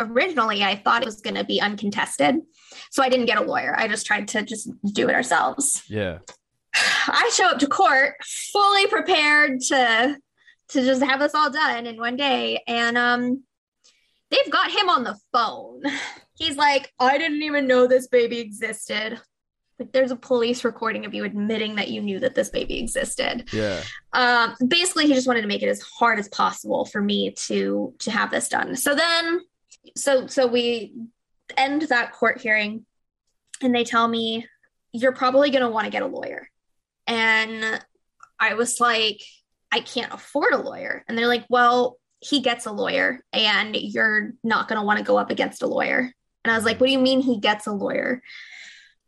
originally 0.01 0.65
I 0.65 0.77
thought 0.77 1.03
it 1.03 1.07
was 1.07 1.21
going 1.21 1.37
to 1.37 1.45
be 1.45 1.61
uncontested. 1.61 2.41
So 2.91 3.03
I 3.03 3.09
didn't 3.09 3.27
get 3.27 3.39
a 3.39 3.43
lawyer. 3.43 3.75
I 3.79 3.87
just 3.87 4.07
tried 4.07 4.29
to 4.29 4.43
just 4.43 4.69
do 4.93 5.09
it 5.09 5.15
ourselves. 5.15 5.85
Yeah. 5.89 6.19
I 6.75 7.31
show 7.35 7.47
up 7.47 7.59
to 7.59 7.67
court 7.67 8.15
fully 8.25 8.87
prepared 8.87 9.61
to 9.69 10.17
to 10.69 10.85
just 10.85 11.03
have 11.03 11.19
this 11.19 11.35
all 11.35 11.51
done 11.51 11.87
in 11.87 11.97
one 11.97 12.17
day 12.17 12.63
and 12.67 12.97
um 12.97 13.43
they've 14.31 14.51
got 14.51 14.71
him 14.71 14.89
on 14.89 15.05
the 15.05 15.19
phone. 15.33 15.83
He's 16.35 16.57
like, 16.57 16.93
I 16.99 17.19
didn't 17.19 17.43
even 17.43 17.67
know 17.67 17.87
this 17.87 18.09
baby 18.09 18.39
existed. 18.39 19.21
Like, 19.79 19.93
there's 19.93 20.11
a 20.11 20.17
police 20.17 20.63
recording 20.65 21.05
of 21.07 21.15
you 21.15 21.25
admitting 21.25 21.77
that 21.77 21.89
you 21.89 22.01
knew 22.01 22.21
that 22.21 22.35
this 22.35 22.51
baby 22.51 22.79
existed. 22.79 23.49
Yeah. 23.53 23.83
Um, 24.13 24.55
basically, 24.69 25.07
he 25.07 25.15
just 25.15 25.27
wanted 25.27 25.43
to 25.43 25.49
make 25.49 25.63
it 25.63 25.69
as 25.69 25.81
hard 25.81 26.19
as 26.19 26.29
possible 26.29 26.85
for 26.85 27.01
me 27.01 27.33
to 27.33 27.95
to 28.01 28.11
have 28.11 28.31
this 28.31 28.49
done. 28.49 28.77
So 28.77 28.95
then, 28.95 29.41
so 29.97 30.27
so 30.27 30.47
we 30.47 30.95
end 31.57 31.83
that 31.83 32.13
court 32.13 32.41
hearing, 32.41 32.85
and 33.63 33.75
they 33.75 33.85
tell 33.85 34.07
me 34.07 34.47
you're 34.93 35.13
probably 35.13 35.51
going 35.51 35.63
to 35.63 35.71
want 35.71 35.87
to 35.87 35.91
get 35.91 36.03
a 36.03 36.07
lawyer, 36.07 36.49
and 37.11 37.83
I 38.39 38.55
was 38.55 38.81
like, 38.81 39.21
I 39.71 39.81
can't 39.81 40.13
afford 40.13 40.55
a 40.55 40.59
lawyer, 40.59 41.05
and 41.07 41.19
they're 41.19 41.29
like, 41.29 41.47
well 41.49 42.01
he 42.21 42.41
gets 42.41 42.67
a 42.67 42.73
lawyer 42.73 43.21
and 43.33 43.75
you're 43.75 44.33
not 44.45 44.69
going 44.69 44.79
to 44.79 44.85
want 44.85 44.99
to 44.99 45.05
go 45.05 45.17
up 45.17 45.31
against 45.31 45.63
a 45.63 45.67
lawyer. 45.67 46.13
And 46.45 46.53
I 46.53 46.55
was 46.55 46.65
like, 46.65 46.81
what 46.81 46.87
do 46.87 46.93
you 46.93 46.99
mean 46.99 47.21
he 47.21 47.39
gets 47.39 47.67
a 47.67 47.73
lawyer? 47.73 48.23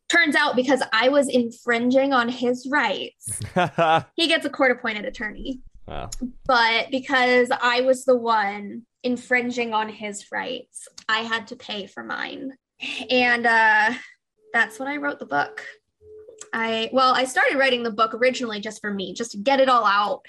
Turns 0.08 0.34
out 0.34 0.56
because 0.56 0.82
I 0.92 1.08
was 1.08 1.28
infringing 1.28 2.12
on 2.12 2.28
his 2.28 2.68
rights, 2.70 3.40
he 4.16 4.28
gets 4.28 4.44
a 4.44 4.50
court 4.50 4.72
appointed 4.72 5.04
attorney. 5.04 5.60
Wow. 5.86 6.10
But 6.46 6.90
because 6.90 7.50
I 7.50 7.82
was 7.82 8.04
the 8.04 8.16
one 8.16 8.82
infringing 9.02 9.74
on 9.74 9.88
his 9.88 10.30
rights, 10.30 10.88
I 11.08 11.20
had 11.20 11.48
to 11.48 11.56
pay 11.56 11.86
for 11.86 12.02
mine. 12.02 12.52
And 13.10 13.46
uh, 13.46 13.92
that's 14.52 14.78
when 14.78 14.88
I 14.88 14.96
wrote 14.96 15.18
the 15.18 15.26
book. 15.26 15.64
I, 16.52 16.90
well, 16.92 17.14
I 17.14 17.24
started 17.24 17.58
writing 17.58 17.82
the 17.82 17.90
book 17.90 18.14
originally 18.14 18.60
just 18.60 18.80
for 18.80 18.92
me, 18.92 19.14
just 19.14 19.32
to 19.32 19.38
get 19.38 19.60
it 19.60 19.68
all 19.68 19.84
out 19.84 20.22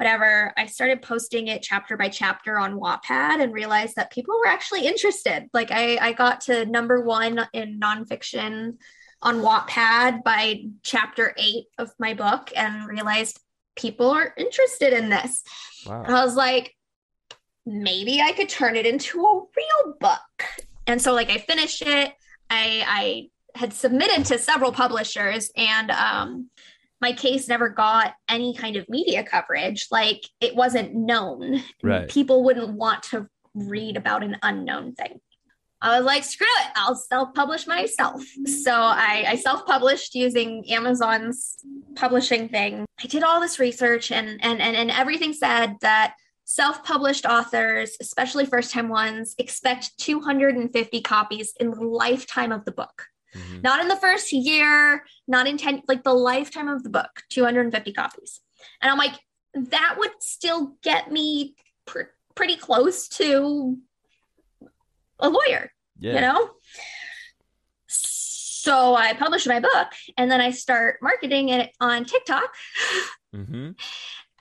whatever, 0.00 0.52
I 0.56 0.64
started 0.64 1.02
posting 1.02 1.48
it 1.48 1.62
chapter 1.62 1.94
by 1.96 2.08
chapter 2.08 2.58
on 2.58 2.80
Wattpad 2.80 3.42
and 3.42 3.52
realized 3.52 3.96
that 3.96 4.10
people 4.10 4.34
were 4.38 4.46
actually 4.46 4.86
interested. 4.86 5.50
Like 5.52 5.70
I, 5.70 5.98
I 5.98 6.12
got 6.12 6.40
to 6.42 6.64
number 6.64 7.02
one 7.02 7.46
in 7.52 7.78
nonfiction 7.78 8.78
on 9.20 9.42
Wattpad 9.42 10.22
by 10.24 10.64
chapter 10.82 11.34
eight 11.36 11.66
of 11.76 11.92
my 11.98 12.14
book 12.14 12.50
and 12.56 12.86
realized 12.86 13.40
people 13.76 14.08
are 14.10 14.32
interested 14.38 14.94
in 14.94 15.10
this. 15.10 15.42
Wow. 15.86 16.04
I 16.06 16.24
was 16.24 16.34
like, 16.34 16.74
maybe 17.66 18.22
I 18.22 18.32
could 18.32 18.48
turn 18.48 18.76
it 18.76 18.86
into 18.86 19.20
a 19.20 19.34
real 19.34 19.94
book. 20.00 20.44
And 20.86 21.02
so 21.02 21.12
like 21.12 21.28
I 21.28 21.36
finished 21.36 21.82
it. 21.82 22.12
I 22.48 22.84
I 22.86 23.28
had 23.54 23.72
submitted 23.72 24.24
to 24.26 24.38
several 24.38 24.72
publishers 24.72 25.50
and 25.56 25.90
um 25.90 26.50
my 27.00 27.12
case 27.12 27.48
never 27.48 27.68
got 27.68 28.14
any 28.28 28.54
kind 28.54 28.76
of 28.76 28.88
media 28.88 29.24
coverage. 29.24 29.86
Like 29.90 30.22
it 30.40 30.54
wasn't 30.54 30.94
known. 30.94 31.62
Right. 31.82 32.08
People 32.08 32.44
wouldn't 32.44 32.74
want 32.74 33.04
to 33.04 33.26
read 33.54 33.96
about 33.96 34.22
an 34.22 34.36
unknown 34.42 34.94
thing. 34.94 35.20
I 35.82 35.96
was 35.96 36.04
like, 36.04 36.24
screw 36.24 36.46
it, 36.60 36.72
I'll 36.76 36.94
self 36.94 37.32
publish 37.32 37.66
myself. 37.66 38.22
So 38.44 38.72
I, 38.72 39.24
I 39.28 39.36
self 39.36 39.64
published 39.64 40.14
using 40.14 40.70
Amazon's 40.70 41.56
publishing 41.94 42.50
thing. 42.50 42.84
I 43.02 43.06
did 43.06 43.22
all 43.22 43.40
this 43.40 43.58
research 43.58 44.12
and, 44.12 44.38
and, 44.42 44.60
and, 44.60 44.76
and 44.76 44.90
everything 44.90 45.32
said 45.32 45.76
that 45.80 46.16
self 46.44 46.84
published 46.84 47.24
authors, 47.24 47.96
especially 47.98 48.44
first 48.44 48.72
time 48.72 48.90
ones, 48.90 49.34
expect 49.38 49.96
250 49.98 51.00
copies 51.00 51.54
in 51.58 51.70
the 51.70 51.80
lifetime 51.80 52.52
of 52.52 52.66
the 52.66 52.72
book. 52.72 53.06
Mm-hmm. 53.34 53.60
Not 53.62 53.80
in 53.80 53.88
the 53.88 53.96
first 53.96 54.32
year, 54.32 55.04
not 55.28 55.46
in 55.46 55.56
10, 55.56 55.82
like 55.88 56.02
the 56.02 56.14
lifetime 56.14 56.68
of 56.68 56.82
the 56.82 56.90
book, 56.90 57.22
250 57.30 57.92
copies. 57.92 58.40
And 58.82 58.90
I'm 58.90 58.98
like, 58.98 59.14
that 59.54 59.96
would 59.98 60.10
still 60.20 60.76
get 60.82 61.10
me 61.10 61.54
pr- 61.86 62.12
pretty 62.34 62.56
close 62.56 63.08
to 63.08 63.78
a 65.18 65.28
lawyer, 65.28 65.70
yeah. 65.98 66.14
you 66.14 66.20
know? 66.20 66.50
So 67.86 68.94
I 68.94 69.14
publish 69.14 69.46
my 69.46 69.60
book 69.60 69.88
and 70.16 70.30
then 70.30 70.40
I 70.40 70.50
start 70.50 70.98
marketing 71.00 71.48
it 71.48 71.70
on 71.80 72.04
TikTok. 72.04 72.54
Mm-hmm. 73.34 73.70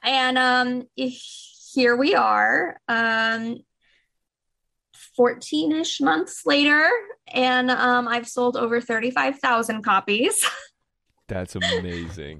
And 0.02 0.38
um, 0.38 0.88
here 0.96 1.98
we 1.98 2.16
are, 2.16 2.80
um, 2.88 3.60
14 5.20 5.74
ish 5.74 6.00
months 6.00 6.46
later, 6.46 6.90
and 7.28 7.70
um, 7.70 8.08
I've 8.08 8.26
sold 8.26 8.56
over 8.56 8.80
35,000 8.80 9.84
copies. 9.84 10.50
That's 11.28 11.58
amazing. 11.58 12.40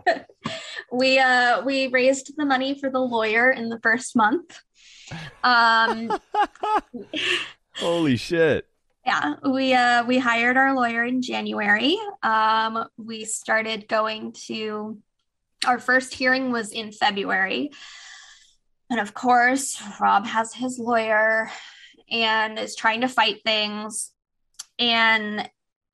we 0.90 1.20
uh 1.20 1.62
we 1.66 1.88
raised 1.88 2.32
the 2.38 2.46
money 2.46 2.80
for 2.80 2.90
the 2.90 3.02
lawyer 3.02 3.52
in 3.52 3.68
the 3.68 3.82
first 3.84 4.16
month. 4.16 4.62
Um 5.44 6.18
Holy 7.76 8.16
shit. 8.16 8.66
Yeah, 9.06 9.34
we 9.44 9.74
uh 9.74 10.06
we 10.06 10.18
hired 10.18 10.56
our 10.56 10.74
lawyer 10.74 11.04
in 11.04 11.22
January. 11.22 11.98
Um 12.24 12.86
we 12.96 13.26
started 13.26 13.90
going 13.90 14.32
to 14.48 14.98
our 15.68 15.80
first 15.80 16.14
hearing 16.14 16.54
was 16.54 16.72
in 16.72 16.94
February. 16.94 17.72
And 18.90 19.02
of 19.02 19.14
course, 19.14 19.84
Rob 20.00 20.26
has 20.26 20.54
his 20.54 20.80
lawyer 20.80 21.52
and 22.12 22.58
is 22.60 22.76
trying 22.76 23.02
to 23.02 23.08
fight 23.08 23.42
things 23.44 24.12
and 24.78 25.50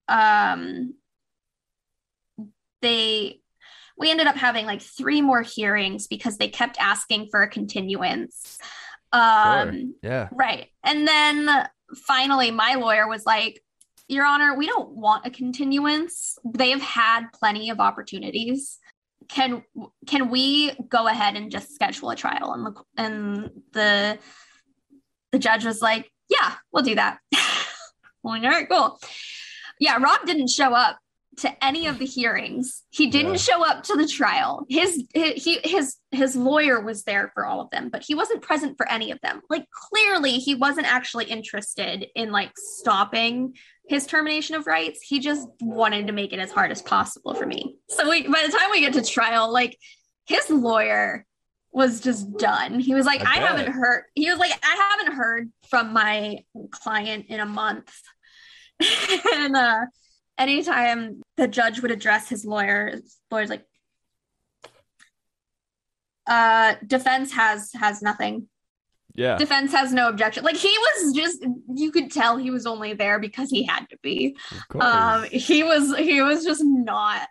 um 0.07 0.93
they 2.81 3.39
we 3.97 4.11
ended 4.11 4.27
up 4.27 4.35
having 4.35 4.65
like 4.65 4.81
three 4.81 5.21
more 5.21 5.41
hearings 5.41 6.07
because 6.07 6.37
they 6.37 6.49
kept 6.49 6.77
asking 6.79 7.29
for 7.31 7.41
a 7.41 7.49
continuance. 7.49 8.57
Um, 9.11 9.71
sure. 9.71 10.11
Yeah. 10.11 10.29
Right. 10.31 10.67
And 10.83 11.07
then 11.07 11.67
finally, 12.05 12.51
my 12.51 12.75
lawyer 12.75 13.07
was 13.07 13.25
like, 13.25 13.61
Your 14.07 14.25
Honor, 14.25 14.55
we 14.57 14.67
don't 14.67 14.91
want 14.91 15.25
a 15.25 15.29
continuance. 15.29 16.37
They 16.43 16.71
have 16.71 16.81
had 16.81 17.27
plenty 17.33 17.69
of 17.69 17.79
opportunities. 17.79 18.79
Can 19.27 19.63
can 20.05 20.29
we 20.29 20.73
go 20.89 21.07
ahead 21.07 21.35
and 21.35 21.49
just 21.49 21.73
schedule 21.73 22.09
a 22.11 22.15
trial? 22.15 22.53
And 22.53 22.65
the 22.65 22.73
and 22.97 23.49
the 23.71 24.19
the 25.35 25.39
judge 25.39 25.65
was 25.65 25.81
like, 25.81 26.09
Yeah, 26.29 26.53
we'll 26.71 26.83
do 26.83 26.95
that. 26.95 27.19
like, 28.23 28.43
all 28.43 28.49
right, 28.49 28.69
cool. 28.69 28.97
Yeah, 29.81 29.97
Rob 30.01 30.25
didn't 30.25 30.49
show 30.49 30.73
up 30.73 30.97
to 31.39 31.63
any 31.63 31.87
of 31.87 31.99
the 31.99 32.05
hearings. 32.05 32.83
He 32.91 33.07
didn't 33.07 33.33
yeah. 33.33 33.39
show 33.39 33.69
up 33.69 33.83
to 33.83 33.97
the 33.97 34.07
trial. 34.07 34.65
His 34.69 35.03
he 35.13 35.59
his 35.65 35.97
his 36.11 36.37
lawyer 36.37 36.79
was 36.79 37.03
there 37.03 37.31
for 37.33 37.45
all 37.45 37.59
of 37.59 37.69
them, 37.71 37.89
but 37.89 38.01
he 38.01 38.15
wasn't 38.15 38.43
present 38.43 38.77
for 38.77 38.89
any 38.89 39.11
of 39.11 39.19
them. 39.19 39.41
Like 39.49 39.65
clearly 39.69 40.37
he 40.37 40.55
wasn't 40.55 40.87
actually 40.87 41.25
interested 41.25 42.07
in 42.15 42.31
like 42.31 42.51
stopping 42.55 43.55
his 43.89 44.07
termination 44.07 44.55
of 44.55 44.67
rights. 44.67 45.01
He 45.01 45.19
just 45.19 45.49
wanted 45.59 46.07
to 46.07 46.13
make 46.13 46.31
it 46.31 46.39
as 46.39 46.53
hard 46.53 46.71
as 46.71 46.81
possible 46.81 47.33
for 47.33 47.45
me. 47.45 47.75
So 47.89 48.09
we, 48.09 48.23
by 48.23 48.45
the 48.45 48.57
time 48.57 48.71
we 48.71 48.79
get 48.79 48.93
to 48.93 49.03
trial, 49.03 49.51
like 49.51 49.77
his 50.27 50.49
lawyer 50.49 51.25
was 51.75 51.99
just 51.99 52.37
done. 52.37 52.79
He 52.79 52.95
was 52.95 53.05
like, 53.05 53.21
I, 53.21 53.35
I 53.35 53.39
haven't 53.39 53.73
heard. 53.73 54.05
He 54.15 54.29
was 54.29 54.39
like, 54.39 54.53
I 54.63 54.97
haven't 54.97 55.13
heard 55.13 55.51
from 55.69 55.91
my 55.91 56.39
client 56.71 57.25
in 57.27 57.41
a 57.41 57.45
month. 57.45 57.93
and 59.33 59.55
uh 59.55 59.85
anytime 60.37 61.21
the 61.35 61.47
judge 61.49 61.81
would 61.81 61.91
address 61.91 62.29
his 62.29 62.45
lawyer, 62.45 62.91
his 62.91 63.17
lawyer's 63.29 63.49
like, 63.49 63.65
uh, 66.27 66.75
defense 66.87 67.33
has 67.33 67.71
has 67.73 68.01
nothing. 68.01 68.47
Yeah. 69.13 69.37
Defense 69.37 69.73
has 69.73 69.91
no 69.91 70.07
objection. 70.07 70.45
Like 70.45 70.55
he 70.55 70.73
was 70.77 71.13
just 71.13 71.45
you 71.73 71.91
could 71.91 72.09
tell 72.09 72.37
he 72.37 72.51
was 72.51 72.65
only 72.65 72.93
there 72.93 73.19
because 73.19 73.49
he 73.49 73.63
had 73.63 73.85
to 73.89 73.97
be. 74.01 74.37
Um 74.79 75.25
he 75.25 75.63
was 75.63 75.95
he 75.97 76.21
was 76.21 76.45
just 76.45 76.63
not 76.63 77.27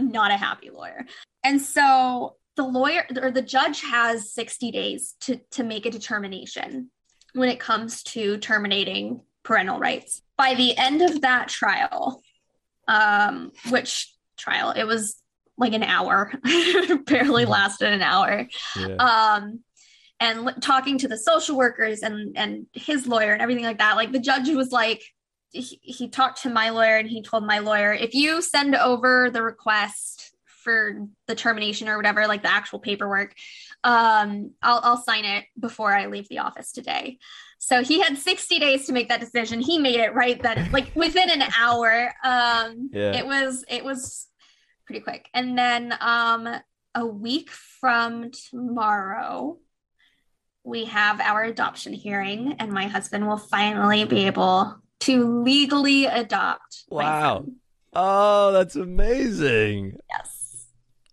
not 0.00 0.30
a 0.30 0.36
happy 0.38 0.70
lawyer. 0.70 1.04
And 1.44 1.60
so 1.60 2.36
the 2.56 2.62
lawyer 2.62 3.06
or 3.20 3.30
the 3.30 3.42
judge 3.42 3.82
has 3.82 4.32
60 4.32 4.70
days 4.70 5.14
to 5.20 5.40
to 5.52 5.64
make 5.64 5.86
a 5.86 5.90
determination 5.90 6.90
when 7.32 7.48
it 7.48 7.60
comes 7.60 8.02
to 8.02 8.36
terminating 8.38 9.20
parental 9.42 9.78
rights. 9.78 10.22
By 10.36 10.54
the 10.54 10.76
end 10.76 11.02
of 11.02 11.22
that 11.22 11.48
trial, 11.48 12.22
um, 12.88 13.52
which 13.70 14.12
trial? 14.36 14.70
It 14.70 14.84
was 14.84 15.22
like 15.56 15.72
an 15.72 15.82
hour, 15.82 16.32
barely 16.44 17.42
mm-hmm. 17.42 17.50
lasted 17.50 17.92
an 17.92 18.02
hour. 18.02 18.46
Yeah. 18.76 18.96
Um, 18.96 19.60
and 20.20 20.48
l- 20.48 20.54
talking 20.60 20.98
to 20.98 21.08
the 21.08 21.16
social 21.16 21.56
workers 21.56 22.00
and 22.00 22.36
and 22.36 22.66
his 22.72 23.06
lawyer 23.06 23.32
and 23.32 23.42
everything 23.42 23.64
like 23.64 23.78
that. 23.78 23.96
Like 23.96 24.12
the 24.12 24.20
judge 24.20 24.48
was 24.50 24.72
like, 24.72 25.02
he, 25.50 25.80
he 25.82 26.08
talked 26.08 26.42
to 26.42 26.50
my 26.50 26.70
lawyer 26.70 26.96
and 26.96 27.08
he 27.08 27.22
told 27.22 27.46
my 27.46 27.58
lawyer, 27.58 27.92
if 27.92 28.14
you 28.14 28.42
send 28.42 28.74
over 28.74 29.30
the 29.30 29.42
request 29.42 30.31
for 30.62 31.06
the 31.26 31.34
termination 31.34 31.88
or 31.88 31.96
whatever, 31.96 32.26
like 32.26 32.42
the 32.42 32.52
actual 32.52 32.78
paperwork, 32.78 33.34
um, 33.84 34.52
I'll, 34.62 34.80
I'll 34.82 35.02
sign 35.02 35.24
it 35.24 35.44
before 35.58 35.94
I 35.94 36.06
leave 36.06 36.28
the 36.28 36.38
office 36.38 36.72
today. 36.72 37.18
So 37.58 37.82
he 37.82 38.00
had 38.00 38.18
60 38.18 38.58
days 38.58 38.86
to 38.86 38.92
make 38.92 39.08
that 39.08 39.20
decision. 39.20 39.60
He 39.60 39.78
made 39.78 40.00
it 40.00 40.14
right 40.14 40.40
then, 40.42 40.70
like 40.72 40.90
within 40.96 41.30
an 41.30 41.44
hour. 41.58 42.12
Um, 42.24 42.90
yeah. 42.92 43.16
It 43.16 43.26
was 43.26 43.64
it 43.68 43.84
was 43.84 44.26
pretty 44.86 45.00
quick. 45.00 45.28
And 45.32 45.56
then 45.56 45.94
um, 46.00 46.48
a 46.94 47.06
week 47.06 47.50
from 47.50 48.30
tomorrow, 48.32 49.58
we 50.64 50.84
have 50.86 51.20
our 51.20 51.44
adoption 51.44 51.92
hearing, 51.92 52.56
and 52.58 52.72
my 52.72 52.86
husband 52.86 53.26
will 53.26 53.36
finally 53.36 54.04
be 54.04 54.26
able 54.26 54.76
to 55.00 55.42
legally 55.42 56.06
adopt. 56.06 56.84
Wow. 56.88 57.46
Oh, 57.92 58.52
that's 58.52 58.76
amazing. 58.76 59.96
Yes. 60.08 60.41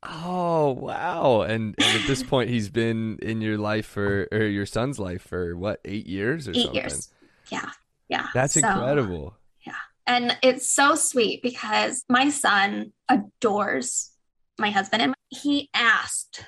Oh 0.01 0.71
wow! 0.71 1.41
And, 1.41 1.75
and, 1.77 2.01
at 2.01 2.07
this 2.07 2.23
point, 2.23 2.49
he's 2.49 2.69
been 2.69 3.19
in 3.21 3.41
your 3.41 3.57
life 3.57 3.85
for 3.85 4.29
or 4.31 4.43
your 4.43 4.65
son's 4.65 4.97
life 4.97 5.21
for 5.21 5.57
what 5.57 5.81
eight 5.83 6.07
years 6.07 6.47
or 6.47 6.51
eight 6.51 6.63
something? 6.63 6.75
years. 6.75 7.09
Yeah, 7.51 7.69
yeah. 8.07 8.27
That's 8.33 8.53
so, 8.53 8.61
incredible. 8.61 9.35
Yeah, 9.65 9.73
and 10.07 10.37
it's 10.41 10.69
so 10.69 10.95
sweet 10.95 11.41
because 11.41 12.05
my 12.07 12.29
son 12.29 12.93
adores 13.09 14.11
my 14.57 14.69
husband, 14.69 15.01
and 15.01 15.15
he 15.29 15.69
asked 15.73 16.45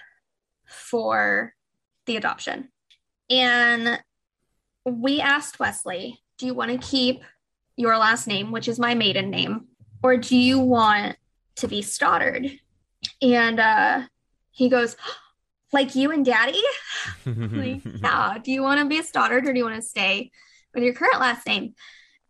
for 0.65 1.53
the 2.05 2.15
adoption, 2.15 2.69
and 3.29 3.99
we 4.85 5.19
asked 5.19 5.59
Wesley, 5.59 6.23
"Do 6.37 6.45
you 6.45 6.53
want 6.53 6.71
to 6.71 6.87
keep 6.87 7.21
your 7.75 7.97
last 7.97 8.27
name, 8.27 8.51
which 8.53 8.69
is 8.69 8.79
my 8.79 8.95
maiden 8.95 9.29
name, 9.29 9.67
or 10.01 10.15
do 10.15 10.37
you 10.37 10.57
want 10.57 11.17
to 11.55 11.67
be 11.67 11.81
Stoddard?" 11.81 12.49
And 13.21 13.59
uh, 13.59 14.03
he 14.51 14.69
goes, 14.69 14.95
like 15.73 15.95
you 15.95 16.11
and 16.11 16.25
daddy? 16.25 16.61
like, 17.25 17.81
yeah. 18.01 18.37
Do 18.43 18.51
you 18.51 18.61
want 18.61 18.79
to 18.79 18.85
be 18.85 18.99
a 18.99 19.03
Stoddard 19.03 19.47
or 19.47 19.53
do 19.53 19.57
you 19.57 19.65
want 19.65 19.77
to 19.77 19.81
stay 19.81 20.31
with 20.73 20.83
your 20.83 20.93
current 20.93 21.19
last 21.19 21.45
name? 21.47 21.73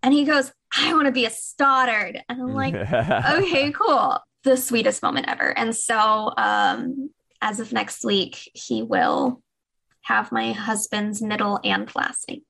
And 0.04 0.14
he 0.14 0.26
goes, 0.26 0.52
I 0.76 0.94
want 0.94 1.06
to 1.06 1.12
be 1.12 1.26
a 1.26 1.30
Stoddard. 1.30 2.22
And 2.28 2.42
I'm 2.42 2.54
like, 2.54 2.76
okay, 3.30 3.72
cool. 3.72 4.20
The 4.44 4.58
sweetest 4.58 5.04
moment 5.04 5.28
ever. 5.28 5.58
And 5.58 5.76
so 5.76 6.34
um, 6.38 7.12
as 7.42 7.60
of 7.60 7.74
next 7.74 8.04
week, 8.04 8.50
he 8.54 8.82
will 8.82 9.42
have 10.04 10.32
my 10.32 10.52
husband's 10.52 11.22
middle 11.22 11.60
and 11.64 11.94
last 11.96 12.28
name. 12.28 12.42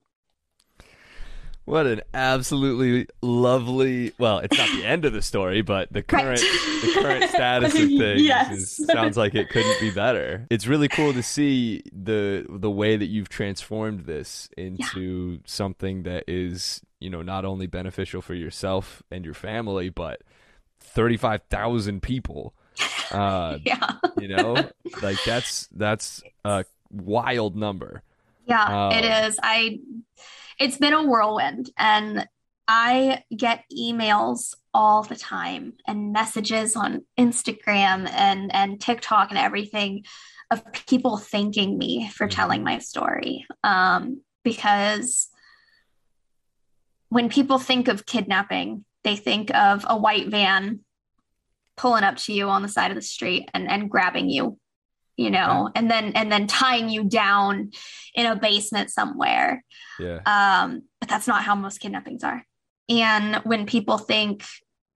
What 1.64 1.86
an 1.86 2.00
absolutely 2.12 3.06
lovely. 3.20 4.12
Well, 4.18 4.38
it's 4.38 4.58
not 4.58 4.68
the 4.70 4.84
end 4.84 5.04
of 5.04 5.12
the 5.12 5.22
story, 5.22 5.62
but 5.62 5.92
the 5.92 6.02
current 6.02 6.40
right. 6.40 6.82
the 6.82 7.00
current 7.00 7.30
status 7.30 7.74
of 7.74 7.80
things 7.88 8.22
yes. 8.22 8.78
is, 8.78 8.86
sounds 8.86 9.16
like 9.16 9.34
it 9.36 9.48
couldn't 9.48 9.80
be 9.80 9.90
better. 9.92 10.46
It's 10.50 10.66
really 10.66 10.88
cool 10.88 11.12
to 11.12 11.22
see 11.22 11.84
the 11.92 12.46
the 12.48 12.70
way 12.70 12.96
that 12.96 13.06
you've 13.06 13.28
transformed 13.28 14.06
this 14.06 14.48
into 14.56 15.32
yeah. 15.32 15.38
something 15.46 16.02
that 16.02 16.24
is, 16.26 16.80
you 16.98 17.10
know, 17.10 17.22
not 17.22 17.44
only 17.44 17.68
beneficial 17.68 18.22
for 18.22 18.34
yourself 18.34 19.02
and 19.12 19.24
your 19.24 19.34
family, 19.34 19.88
but 19.88 20.22
thirty 20.80 21.16
five 21.16 21.42
thousand 21.50 22.02
people. 22.02 22.54
Uh, 23.12 23.58
yeah, 23.66 23.96
you 24.18 24.26
know, 24.26 24.54
like 25.02 25.22
that's 25.26 25.66
that's 25.72 26.22
a 26.46 26.64
wild 26.90 27.54
number. 27.54 28.02
Yeah, 28.46 28.88
uh, 28.88 28.90
it 28.92 29.04
is. 29.04 29.38
I 29.42 29.78
it's 30.58 30.78
been 30.78 30.92
a 30.92 31.02
whirlwind 31.02 31.70
and 31.76 32.26
I 32.68 33.24
get 33.36 33.64
emails 33.72 34.54
all 34.74 35.02
the 35.02 35.16
time 35.16 35.74
and 35.86 36.12
messages 36.12 36.76
on 36.76 37.04
Instagram 37.18 38.08
and 38.10 38.54
and 38.54 38.80
TikTok 38.80 39.30
and 39.30 39.38
everything 39.38 40.04
of 40.50 40.62
people 40.86 41.16
thanking 41.16 41.78
me 41.78 42.08
for 42.10 42.26
mm-hmm. 42.26 42.34
telling 42.34 42.62
my 42.62 42.78
story. 42.78 43.46
Um, 43.64 44.20
because 44.44 45.28
when 47.08 47.28
people 47.28 47.58
think 47.58 47.88
of 47.88 48.06
kidnapping, 48.06 48.84
they 49.04 49.16
think 49.16 49.54
of 49.54 49.84
a 49.88 49.96
white 49.96 50.28
van 50.28 50.80
pulling 51.76 52.04
up 52.04 52.16
to 52.16 52.32
you 52.32 52.48
on 52.48 52.62
the 52.62 52.68
side 52.68 52.90
of 52.90 52.94
the 52.94 53.02
street 53.02 53.48
and, 53.54 53.70
and 53.70 53.90
grabbing 53.90 54.28
you, 54.28 54.58
you 55.16 55.30
know, 55.30 55.70
yeah. 55.74 55.80
and 55.80 55.90
then 55.90 56.12
and 56.14 56.32
then 56.32 56.46
tying 56.46 56.88
you 56.88 57.04
down 57.04 57.70
in 58.14 58.26
a 58.26 58.36
basement 58.36 58.90
somewhere. 58.90 59.64
Yeah. 59.98 60.20
Um, 60.26 60.82
but 61.00 61.08
that's 61.08 61.28
not 61.28 61.42
how 61.42 61.54
most 61.54 61.80
kidnappings 61.80 62.24
are. 62.24 62.44
And 62.88 63.36
when 63.44 63.66
people 63.66 63.98
think 63.98 64.44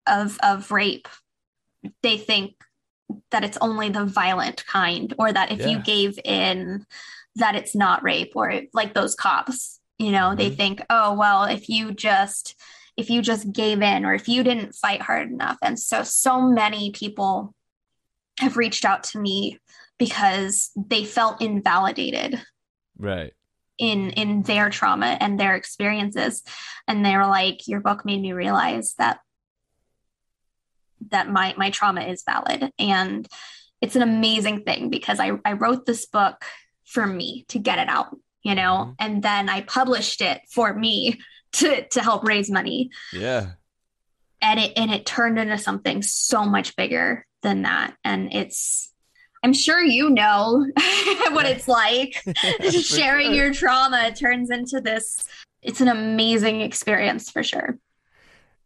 of 0.06 0.38
of 0.42 0.70
rape, 0.70 1.08
they 2.02 2.18
think 2.18 2.54
that 3.30 3.44
it's 3.44 3.58
only 3.60 3.88
the 3.88 4.04
violent 4.04 4.66
kind, 4.66 5.12
or 5.18 5.32
that 5.32 5.52
if 5.52 5.60
yeah. 5.60 5.68
you 5.68 5.78
gave 5.82 6.18
in, 6.24 6.86
that 7.36 7.54
it's 7.54 7.74
not 7.74 8.02
rape, 8.02 8.32
or 8.34 8.62
like 8.72 8.94
those 8.94 9.14
cops, 9.14 9.80
you 9.98 10.10
know, 10.10 10.28
mm-hmm. 10.28 10.38
they 10.38 10.50
think, 10.50 10.82
oh 10.90 11.14
well, 11.14 11.44
if 11.44 11.68
you 11.68 11.92
just 11.92 12.56
if 12.96 13.10
you 13.10 13.20
just 13.20 13.52
gave 13.52 13.82
in 13.82 14.04
or 14.06 14.14
if 14.14 14.26
you 14.26 14.42
didn't 14.42 14.74
fight 14.74 15.02
hard 15.02 15.30
enough. 15.30 15.58
And 15.62 15.78
so 15.78 16.02
so 16.02 16.40
many 16.40 16.90
people 16.90 17.54
have 18.38 18.56
reached 18.56 18.84
out 18.84 19.04
to 19.04 19.18
me 19.18 19.58
because 19.98 20.70
they 20.76 21.04
felt 21.04 21.42
invalidated. 21.42 22.40
Right. 22.98 23.34
in 23.78 24.10
in 24.12 24.42
their 24.42 24.70
trauma 24.70 25.18
and 25.20 25.38
their 25.38 25.54
experiences. 25.54 26.42
And 26.88 27.04
they 27.04 27.14
were 27.14 27.26
like 27.26 27.68
your 27.68 27.80
book 27.80 28.06
made 28.06 28.22
me 28.22 28.32
realize 28.32 28.94
that 28.94 29.20
that 31.10 31.30
my 31.30 31.54
my 31.58 31.70
trauma 31.70 32.02
is 32.02 32.24
valid. 32.24 32.72
And 32.78 33.28
it's 33.82 33.96
an 33.96 34.02
amazing 34.02 34.62
thing 34.62 34.88
because 34.88 35.20
I, 35.20 35.32
I 35.44 35.52
wrote 35.52 35.84
this 35.84 36.06
book 36.06 36.42
for 36.84 37.06
me 37.06 37.44
to 37.48 37.58
get 37.58 37.78
it 37.78 37.88
out 37.88 38.16
you 38.42 38.54
know? 38.54 38.76
Mm-hmm. 38.76 38.92
and 39.00 39.22
then 39.24 39.48
i 39.48 39.60
published 39.62 40.20
it 40.20 40.40
for 40.48 40.72
me 40.72 41.18
to 41.56 41.86
to 41.88 42.02
help 42.02 42.24
raise 42.24 42.50
money. 42.50 42.90
Yeah. 43.12 43.52
And 44.42 44.60
it 44.60 44.72
and 44.76 44.90
it 44.90 45.06
turned 45.06 45.38
into 45.38 45.58
something 45.58 46.02
so 46.02 46.44
much 46.44 46.76
bigger 46.76 47.26
than 47.42 47.62
that. 47.62 47.96
And 48.04 48.32
it's 48.32 48.92
I'm 49.46 49.52
sure 49.52 49.80
you 49.80 50.10
know 50.10 50.66
what 51.30 51.46
it's 51.46 51.68
like 51.68 52.20
sharing 52.82 53.28
sure. 53.28 53.34
your 53.36 53.54
trauma 53.54 54.12
turns 54.12 54.50
into 54.50 54.80
this. 54.80 55.22
It's 55.62 55.80
an 55.80 55.86
amazing 55.86 56.62
experience 56.62 57.30
for 57.30 57.44
sure. 57.44 57.78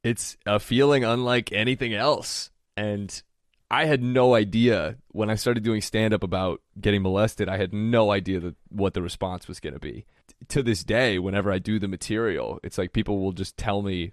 It's 0.02 0.38
a 0.46 0.58
feeling 0.58 1.04
unlike 1.04 1.52
anything 1.52 1.92
else. 1.92 2.50
And 2.78 3.22
I 3.70 3.84
had 3.84 4.02
no 4.02 4.34
idea 4.34 4.96
when 5.08 5.28
I 5.28 5.34
started 5.34 5.64
doing 5.64 5.82
stand 5.82 6.14
up 6.14 6.22
about 6.22 6.62
getting 6.80 7.02
molested. 7.02 7.50
I 7.50 7.58
had 7.58 7.74
no 7.74 8.10
idea 8.10 8.40
that 8.40 8.56
what 8.70 8.94
the 8.94 9.02
response 9.02 9.48
was 9.48 9.60
going 9.60 9.74
to 9.74 9.80
be. 9.80 10.06
To 10.48 10.62
this 10.62 10.82
day, 10.82 11.18
whenever 11.18 11.52
I 11.52 11.58
do 11.58 11.78
the 11.78 11.88
material, 11.88 12.58
it's 12.64 12.78
like 12.78 12.94
people 12.94 13.20
will 13.20 13.32
just 13.32 13.58
tell 13.58 13.82
me 13.82 14.12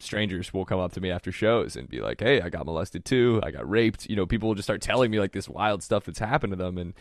strangers 0.00 0.52
will 0.52 0.64
come 0.64 0.80
up 0.80 0.92
to 0.92 1.00
me 1.00 1.10
after 1.10 1.32
shows 1.32 1.76
and 1.76 1.88
be 1.88 2.00
like, 2.00 2.20
"Hey, 2.20 2.40
I 2.40 2.48
got 2.48 2.66
molested 2.66 3.04
too. 3.04 3.40
I 3.42 3.50
got 3.50 3.68
raped." 3.68 4.06
You 4.06 4.16
know, 4.16 4.26
people 4.26 4.48
will 4.48 4.54
just 4.54 4.66
start 4.66 4.80
telling 4.80 5.10
me 5.10 5.18
like 5.20 5.32
this 5.32 5.48
wild 5.48 5.82
stuff 5.82 6.04
that's 6.04 6.18
happened 6.18 6.52
to 6.52 6.56
them, 6.56 6.78
and 6.78 6.94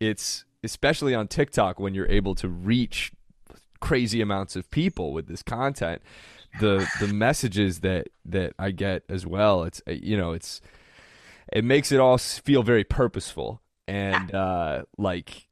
it's 0.00 0.44
especially 0.62 1.14
on 1.14 1.28
TikTok 1.28 1.78
when 1.78 1.94
you're 1.94 2.08
able 2.08 2.34
to 2.36 2.48
reach 2.48 3.12
crazy 3.80 4.20
amounts 4.20 4.56
of 4.56 4.70
people 4.70 5.12
with 5.12 5.28
this 5.28 5.42
content. 5.42 6.02
The 6.60 6.88
the 7.00 7.08
messages 7.08 7.80
that 7.80 8.08
that 8.24 8.54
I 8.58 8.70
get 8.70 9.02
as 9.08 9.26
well, 9.26 9.64
it's 9.64 9.82
you 9.86 10.16
know, 10.16 10.32
it's 10.32 10.60
it 11.52 11.64
makes 11.64 11.92
it 11.92 12.00
all 12.00 12.18
feel 12.18 12.62
very 12.62 12.84
purposeful 12.84 13.60
and 13.86 14.34
uh, 14.34 14.82
like 14.98 15.46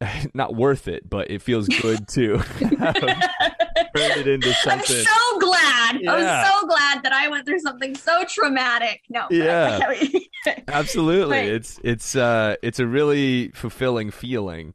not 0.34 0.54
worth 0.54 0.88
it, 0.88 1.08
but 1.08 1.30
it 1.30 1.42
feels 1.42 1.68
good 1.68 2.08
to 2.08 2.42
turn 3.96 4.18
it 4.18 4.28
into 4.28 4.52
something. 4.64 4.96
I'm 4.96 5.04
so 5.04 5.38
glad. 5.38 6.00
Yeah. 6.00 6.12
I'm 6.12 6.46
so 6.46 6.66
glad 6.66 7.02
that 7.02 7.12
I 7.12 7.28
went 7.28 7.46
through 7.46 7.60
something 7.60 7.94
so 7.94 8.24
traumatic. 8.24 9.02
No. 9.08 9.26
Yeah. 9.30 9.94
Absolutely. 10.68 11.38
It's 11.38 11.80
it's 11.82 12.16
uh 12.16 12.56
it's 12.62 12.78
a 12.78 12.86
really 12.86 13.48
fulfilling 13.50 14.10
feeling. 14.10 14.74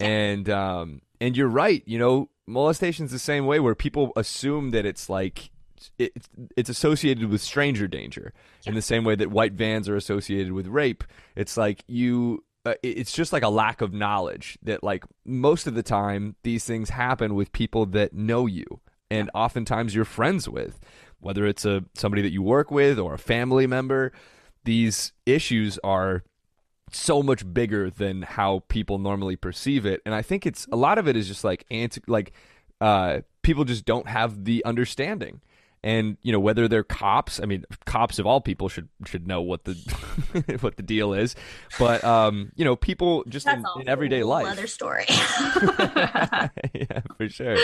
And 0.00 0.48
um 0.50 1.02
and 1.20 1.36
you're 1.36 1.48
right, 1.48 1.82
you 1.86 1.98
know, 1.98 2.28
molestation's 2.46 3.10
the 3.10 3.18
same 3.18 3.46
way 3.46 3.60
where 3.60 3.74
people 3.74 4.12
assume 4.16 4.70
that 4.70 4.84
it's 4.84 5.08
like 5.08 5.50
it, 5.98 6.12
it's 6.56 6.70
associated 6.70 7.28
with 7.28 7.40
stranger 7.40 7.86
danger 7.86 8.32
yeah. 8.62 8.70
in 8.70 8.74
the 8.74 8.82
same 8.82 9.04
way 9.04 9.14
that 9.14 9.30
white 9.30 9.52
vans 9.52 9.88
are 9.88 9.96
associated 9.96 10.52
with 10.52 10.66
rape. 10.66 11.04
It's 11.36 11.56
like 11.56 11.84
you 11.86 12.44
uh, 12.64 12.74
it's 12.82 13.12
just 13.12 13.32
like 13.32 13.42
a 13.42 13.48
lack 13.48 13.80
of 13.80 13.92
knowledge 13.92 14.58
that 14.62 14.82
like 14.82 15.04
most 15.24 15.66
of 15.66 15.74
the 15.74 15.82
time 15.82 16.36
these 16.42 16.64
things 16.64 16.90
happen 16.90 17.34
with 17.34 17.52
people 17.52 17.86
that 17.86 18.12
know 18.14 18.46
you 18.46 18.80
and 19.10 19.30
oftentimes 19.34 19.94
you're 19.94 20.04
friends 20.04 20.48
with 20.48 20.80
whether 21.24 21.46
it's 21.46 21.64
a 21.64 21.82
somebody 21.94 22.22
that 22.22 22.32
you 22.32 22.42
work 22.42 22.70
with 22.70 22.98
or 22.98 23.14
a 23.14 23.18
family 23.18 23.66
member. 23.66 24.12
These 24.64 25.12
issues 25.24 25.78
are 25.82 26.22
so 26.92 27.22
much 27.22 27.52
bigger 27.52 27.90
than 27.90 28.22
how 28.22 28.62
people 28.68 28.98
normally 28.98 29.34
perceive 29.34 29.86
it. 29.86 30.00
And 30.04 30.14
i 30.14 30.22
think 30.22 30.46
it's 30.46 30.66
a 30.70 30.76
lot 30.76 30.98
of 30.98 31.08
it 31.08 31.16
is 31.16 31.26
just 31.26 31.42
like 31.42 31.64
anti 31.70 32.00
like 32.06 32.32
uh 32.80 33.20
people 33.42 33.64
just 33.64 33.84
don't 33.84 34.06
have 34.06 34.44
the 34.44 34.64
understanding 34.64 35.40
and 35.84 36.16
you 36.22 36.32
know 36.32 36.40
whether 36.40 36.66
they're 36.66 36.82
cops 36.82 37.38
i 37.38 37.44
mean 37.44 37.62
cops 37.84 38.18
of 38.18 38.26
all 38.26 38.40
people 38.40 38.68
should 38.70 38.88
should 39.06 39.28
know 39.28 39.42
what 39.42 39.64
the 39.64 39.74
what 40.60 40.76
the 40.76 40.82
deal 40.82 41.12
is. 41.12 41.36
But 41.78 42.02
um 42.02 42.50
you 42.56 42.64
know 42.64 42.74
people 42.74 43.22
just 43.28 43.46
in, 43.46 43.62
in, 43.80 43.88
everyday 43.88 44.24
life. 44.24 44.46
another 44.46 44.66
story. 44.66 45.04
Yeah 46.72 47.00
for 47.16 47.28
sure. 47.28 47.56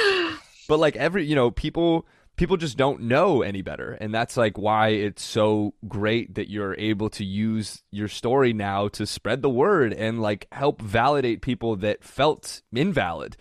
But 0.68 0.78
like 0.78 0.94
every 0.96 1.24
you 1.24 1.34
know 1.34 1.50
people 1.50 2.06
people 2.36 2.56
just 2.56 2.76
don't 2.76 3.02
know 3.02 3.42
any 3.42 3.62
better. 3.62 3.92
And 4.00 4.14
that's 4.14 4.36
like 4.36 4.58
why 4.58 4.88
it's 4.88 5.22
so 5.22 5.74
great 5.88 6.34
that 6.34 6.50
you're 6.50 6.74
able 6.76 7.10
to 7.10 7.24
use 7.24 7.82
your 7.90 8.08
story 8.08 8.52
now 8.52 8.88
to 8.88 9.06
spread 9.06 9.42
the 9.42 9.50
word 9.50 9.92
and 9.92 10.20
like 10.20 10.46
help 10.52 10.80
validate 10.80 11.40
people 11.42 11.76
that 11.76 12.04
felt 12.04 12.62
invalid. 12.72 13.36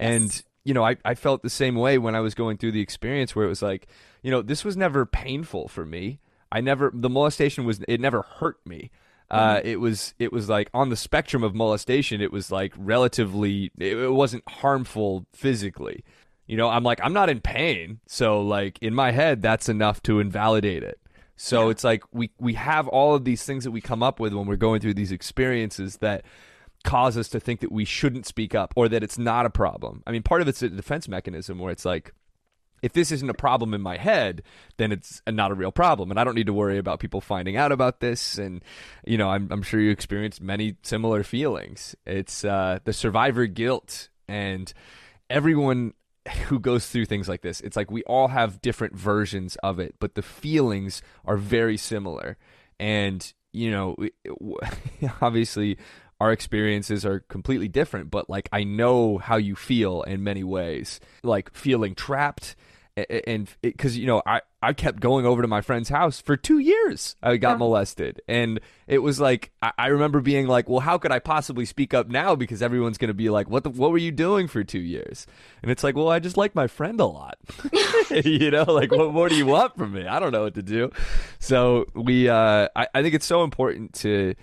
Yes. 0.00 0.10
and 0.10 0.42
you 0.64 0.74
know 0.74 0.84
I, 0.84 0.96
I 1.04 1.14
felt 1.14 1.42
the 1.42 1.50
same 1.50 1.76
way 1.76 1.98
when 1.98 2.16
i 2.16 2.20
was 2.20 2.34
going 2.34 2.56
through 2.56 2.72
the 2.72 2.80
experience 2.80 3.36
where 3.36 3.44
it 3.44 3.48
was 3.48 3.62
like 3.62 3.86
you 4.24 4.30
know, 4.30 4.40
this 4.40 4.64
was 4.64 4.74
never 4.76 5.04
painful 5.04 5.68
for 5.68 5.84
me. 5.84 6.18
I 6.50 6.62
never 6.62 6.90
the 6.94 7.10
molestation 7.10 7.64
was 7.64 7.80
it 7.86 8.00
never 8.00 8.22
hurt 8.22 8.58
me. 8.66 8.90
Uh, 9.30 9.56
mm-hmm. 9.56 9.66
it 9.66 9.80
was 9.80 10.14
it 10.18 10.32
was 10.32 10.48
like 10.48 10.70
on 10.72 10.88
the 10.88 10.96
spectrum 10.96 11.44
of 11.44 11.54
molestation. 11.54 12.22
It 12.22 12.32
was 12.32 12.50
like 12.50 12.72
relatively. 12.76 13.70
It, 13.78 13.98
it 13.98 14.12
wasn't 14.12 14.42
harmful 14.48 15.26
physically. 15.34 16.04
You 16.46 16.56
know, 16.56 16.70
I'm 16.70 16.82
like 16.82 17.00
I'm 17.02 17.12
not 17.12 17.28
in 17.28 17.40
pain, 17.40 18.00
so 18.06 18.40
like 18.40 18.78
in 18.80 18.94
my 18.94 19.10
head, 19.10 19.42
that's 19.42 19.68
enough 19.68 20.02
to 20.04 20.20
invalidate 20.20 20.82
it. 20.82 20.98
So 21.36 21.64
yeah. 21.64 21.72
it's 21.72 21.84
like 21.84 22.02
we 22.10 22.30
we 22.38 22.54
have 22.54 22.88
all 22.88 23.14
of 23.14 23.24
these 23.24 23.44
things 23.44 23.64
that 23.64 23.72
we 23.72 23.82
come 23.82 24.02
up 24.02 24.20
with 24.20 24.32
when 24.32 24.46
we're 24.46 24.56
going 24.56 24.80
through 24.80 24.94
these 24.94 25.12
experiences 25.12 25.98
that 25.98 26.24
cause 26.82 27.18
us 27.18 27.28
to 27.30 27.40
think 27.40 27.60
that 27.60 27.72
we 27.72 27.84
shouldn't 27.84 28.24
speak 28.26 28.54
up 28.54 28.72
or 28.74 28.88
that 28.88 29.02
it's 29.02 29.18
not 29.18 29.44
a 29.44 29.50
problem. 29.50 30.02
I 30.06 30.12
mean, 30.12 30.22
part 30.22 30.40
of 30.40 30.48
it's 30.48 30.62
a 30.62 30.70
defense 30.70 31.08
mechanism 31.08 31.58
where 31.58 31.72
it's 31.72 31.84
like 31.84 32.14
if 32.84 32.92
this 32.92 33.10
isn't 33.10 33.30
a 33.30 33.34
problem 33.34 33.72
in 33.72 33.80
my 33.80 33.96
head, 33.96 34.42
then 34.76 34.92
it's 34.92 35.22
not 35.26 35.50
a 35.50 35.54
real 35.54 35.72
problem, 35.72 36.10
and 36.10 36.20
I 36.20 36.24
don't 36.24 36.34
need 36.34 36.48
to 36.48 36.52
worry 36.52 36.76
about 36.76 37.00
people 37.00 37.22
finding 37.22 37.56
out 37.56 37.72
about 37.72 38.00
this. 38.00 38.36
And 38.36 38.62
you 39.06 39.16
know, 39.16 39.30
I'm, 39.30 39.48
I'm 39.50 39.62
sure 39.62 39.80
you 39.80 39.90
experienced 39.90 40.42
many 40.42 40.76
similar 40.82 41.22
feelings. 41.22 41.96
It's 42.04 42.44
uh, 42.44 42.80
the 42.84 42.92
survivor 42.92 43.46
guilt, 43.46 44.10
and 44.28 44.70
everyone 45.30 45.94
who 46.48 46.60
goes 46.60 46.86
through 46.86 47.06
things 47.06 47.26
like 47.26 47.40
this, 47.40 47.62
it's 47.62 47.74
like 47.74 47.90
we 47.90 48.02
all 48.02 48.28
have 48.28 48.60
different 48.60 48.94
versions 48.94 49.56
of 49.62 49.78
it, 49.78 49.94
but 49.98 50.14
the 50.14 50.22
feelings 50.22 51.00
are 51.24 51.38
very 51.38 51.78
similar. 51.78 52.36
And 52.78 53.32
you 53.54 53.70
know, 53.70 53.96
obviously, 55.22 55.78
our 56.20 56.32
experiences 56.32 57.06
are 57.06 57.20
completely 57.20 57.68
different, 57.68 58.10
but 58.10 58.28
like 58.28 58.50
I 58.52 58.62
know 58.62 59.16
how 59.16 59.36
you 59.36 59.56
feel 59.56 60.02
in 60.02 60.22
many 60.22 60.44
ways, 60.44 61.00
like 61.22 61.54
feeling 61.54 61.94
trapped 61.94 62.56
and 62.96 63.48
because 63.60 63.98
you 63.98 64.06
know 64.06 64.22
I, 64.24 64.42
I 64.62 64.72
kept 64.72 65.00
going 65.00 65.26
over 65.26 65.42
to 65.42 65.48
my 65.48 65.60
friend's 65.60 65.88
house 65.88 66.20
for 66.20 66.36
two 66.36 66.58
years 66.60 67.16
i 67.22 67.36
got 67.36 67.52
yeah. 67.52 67.56
molested. 67.56 68.22
And 68.28 68.60
it 68.86 68.98
was 68.98 69.18
like 69.18 69.50
I, 69.60 69.72
I, 69.76 69.86
remember 69.88 70.20
being 70.20 70.46
like 70.46 70.68
well 70.68 70.80
how 70.80 70.98
could 70.98 71.10
i 71.10 71.18
possibly 71.18 71.64
speak 71.64 71.92
up 71.92 72.08
now? 72.08 72.36
Because 72.36 72.62
everyone's 72.62 72.98
going 72.98 73.08
to 73.08 73.14
be 73.14 73.30
like 73.30 73.50
what 73.50 73.64
the, 73.64 73.70
what 73.70 73.90
were 73.90 73.98
you 73.98 74.12
doing 74.12 74.46
for 74.46 74.62
two 74.62 74.80
years? 74.80 75.26
And 75.62 75.70
it's 75.70 75.82
like 75.82 75.96
well 75.96 76.08
i 76.08 76.20
just 76.20 76.36
like 76.36 76.54
my 76.54 76.66
friend 76.66 77.00
a 77.00 77.06
lot. 77.06 77.38
You 78.10 78.50
know 78.50 78.64
like 78.64 78.92
what 78.92 79.12
more 79.12 79.28
do 79.28 79.34
you 79.34 79.46
want 79.46 79.76
from 79.76 79.92
me? 79.92 80.06
I 80.06 80.20
don't 80.20 80.30
know 80.30 80.42
what 80.42 80.54
to 80.54 80.62
do. 80.62 80.90
So 81.40 81.86
we 81.94 82.28
uh, 82.28 82.68
I, 82.76 82.86
I 82.94 83.02
think 83.02 83.14
it's 83.14 83.26
so 83.26 83.42
important 83.42 83.94
to 83.94 84.34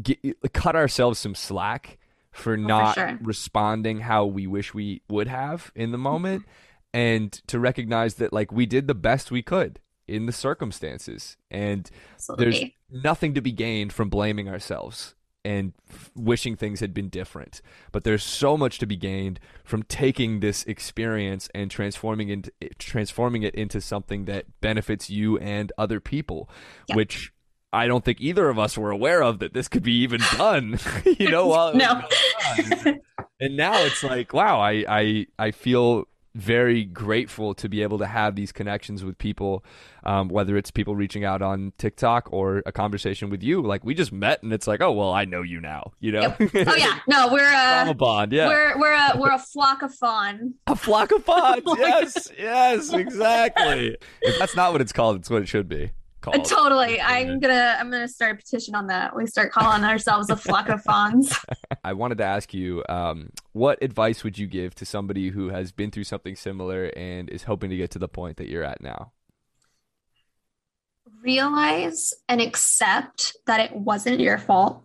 get, 0.00 0.18
cut 0.52 0.76
ourselves 0.76 1.18
some 1.18 1.34
slack 1.34 1.98
for 2.30 2.54
oh, 2.54 2.56
not 2.56 2.94
for 2.94 3.00
sure. 3.00 3.18
responding 3.22 4.00
how 4.00 4.24
we 4.24 4.46
wish 4.46 4.72
we 4.72 5.02
would 5.08 5.26
have 5.26 5.72
in 5.74 5.90
the 5.92 5.98
moment 5.98 6.44
and 6.92 7.32
to 7.46 7.58
recognize 7.58 8.14
that 8.14 8.32
like 8.32 8.52
we 8.52 8.66
did 8.66 8.86
the 8.86 8.94
best 8.94 9.30
we 9.30 9.42
could 9.42 9.80
in 10.08 10.26
the 10.26 10.32
circumstances 10.32 11.36
and 11.50 11.90
Absolutely. 12.14 12.44
there's 12.44 13.02
nothing 13.02 13.34
to 13.34 13.40
be 13.40 13.52
gained 13.52 13.92
from 13.92 14.08
blaming 14.08 14.48
ourselves 14.48 15.14
and 15.44 15.72
f- 15.90 16.10
wishing 16.14 16.56
things 16.56 16.80
had 16.80 16.94
been 16.94 17.08
different 17.08 17.60
but 17.92 18.04
there's 18.04 18.22
so 18.22 18.56
much 18.56 18.78
to 18.78 18.86
be 18.86 18.96
gained 18.96 19.40
from 19.64 19.82
taking 19.82 20.40
this 20.40 20.64
experience 20.64 21.48
and 21.54 21.70
transforming 21.70 22.28
it 22.28 22.48
eh, 22.62 22.68
transforming 22.78 23.42
it 23.42 23.54
into 23.54 23.80
something 23.80 24.24
that 24.26 24.44
benefits 24.60 25.10
you 25.10 25.38
and 25.38 25.72
other 25.76 26.00
people 26.00 26.48
yep. 26.88 26.96
which 26.96 27.32
I 27.72 27.88
don't 27.88 28.04
think 28.04 28.20
either 28.20 28.48
of 28.48 28.58
us 28.58 28.78
were 28.78 28.90
aware 28.90 29.22
of 29.22 29.38
that 29.40 29.52
this 29.52 29.68
could 29.68 29.82
be 29.82 29.92
even 29.98 30.20
done. 30.36 30.78
you 31.18 31.28
know, 31.28 31.48
while 31.48 31.74
no. 31.74 32.02
and 33.38 33.56
now 33.56 33.82
it's 33.84 34.02
like, 34.02 34.32
wow, 34.32 34.60
I, 34.60 34.84
I 34.88 35.26
I 35.38 35.50
feel 35.50 36.06
very 36.36 36.84
grateful 36.84 37.54
to 37.54 37.68
be 37.68 37.82
able 37.82 37.98
to 37.98 38.06
have 38.06 38.36
these 38.36 38.52
connections 38.52 39.02
with 39.02 39.16
people, 39.16 39.64
um, 40.04 40.28
whether 40.28 40.56
it's 40.56 40.70
people 40.70 40.94
reaching 40.94 41.24
out 41.24 41.40
on 41.40 41.72
TikTok 41.78 42.28
or 42.30 42.62
a 42.66 42.72
conversation 42.72 43.30
with 43.30 43.42
you. 43.42 43.62
Like 43.62 43.84
we 43.84 43.94
just 43.94 44.12
met, 44.12 44.42
and 44.42 44.52
it's 44.52 44.66
like, 44.66 44.80
oh 44.80 44.92
well, 44.92 45.12
I 45.12 45.24
know 45.24 45.42
you 45.42 45.60
now. 45.60 45.92
You 45.98 46.12
know? 46.12 46.34
Yep. 46.38 46.50
Oh 46.68 46.74
yeah, 46.76 46.98
no, 47.08 47.32
we're 47.32 47.52
a, 47.52 47.90
a 47.90 47.94
bond. 47.94 48.32
Yeah, 48.32 48.48
we're 48.48 48.78
we're 48.78 48.92
a 48.92 49.18
we're 49.18 49.32
a 49.32 49.38
flock 49.38 49.82
of 49.82 49.94
fawn. 49.94 50.54
A 50.66 50.76
flock 50.76 51.10
of 51.10 51.24
fawns. 51.24 51.62
yes, 51.78 52.30
yes, 52.38 52.92
exactly. 52.92 53.96
If 54.22 54.38
that's 54.38 54.56
not 54.56 54.72
what 54.72 54.80
it's 54.80 54.92
called, 54.92 55.16
it's 55.16 55.30
what 55.30 55.42
it 55.42 55.48
should 55.48 55.68
be. 55.68 55.92
Totally. 56.32 57.00
I'm 57.00 57.38
gonna 57.38 57.76
I'm 57.78 57.90
gonna 57.90 58.08
start 58.08 58.32
a 58.32 58.36
petition 58.36 58.74
on 58.74 58.88
that. 58.88 59.14
We 59.14 59.26
start 59.26 59.52
calling 59.52 59.84
ourselves 59.84 60.30
a 60.30 60.36
flock 60.36 60.68
of 60.68 60.82
fawns. 60.82 61.36
I 61.84 61.92
wanted 61.92 62.18
to 62.18 62.24
ask 62.24 62.52
you, 62.52 62.82
um, 62.88 63.30
what 63.52 63.82
advice 63.82 64.24
would 64.24 64.38
you 64.38 64.46
give 64.46 64.74
to 64.76 64.84
somebody 64.86 65.28
who 65.28 65.50
has 65.50 65.72
been 65.72 65.90
through 65.90 66.04
something 66.04 66.36
similar 66.36 66.86
and 66.96 67.30
is 67.30 67.44
hoping 67.44 67.70
to 67.70 67.76
get 67.76 67.90
to 67.92 67.98
the 67.98 68.08
point 68.08 68.38
that 68.38 68.48
you're 68.48 68.64
at 68.64 68.80
now? 68.80 69.12
Realize 71.22 72.14
and 72.28 72.40
accept 72.40 73.36
that 73.46 73.60
it 73.60 73.74
wasn't 73.74 74.20
your 74.20 74.38
fault 74.38 74.82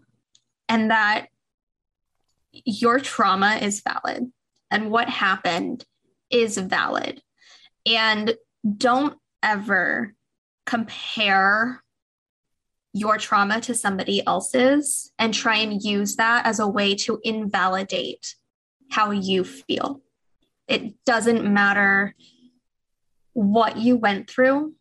and 0.69 0.91
that 0.91 1.27
your 2.51 2.99
trauma 2.99 3.57
is 3.61 3.81
valid 3.81 4.31
and 4.69 4.91
what 4.91 5.09
happened 5.09 5.85
is 6.29 6.57
valid. 6.57 7.21
And 7.85 8.35
don't 8.77 9.17
ever 9.43 10.13
compare 10.65 11.83
your 12.93 13.17
trauma 13.17 13.61
to 13.61 13.73
somebody 13.73 14.25
else's 14.25 15.11
and 15.17 15.33
try 15.33 15.57
and 15.57 15.81
use 15.81 16.17
that 16.17 16.45
as 16.45 16.59
a 16.59 16.67
way 16.67 16.95
to 16.95 17.19
invalidate 17.23 18.35
how 18.91 19.11
you 19.11 19.43
feel. 19.43 20.01
It 20.67 20.93
doesn't 21.05 21.51
matter 21.51 22.15
what 23.33 23.77
you 23.77 23.95
went 23.95 24.29
through 24.29 24.75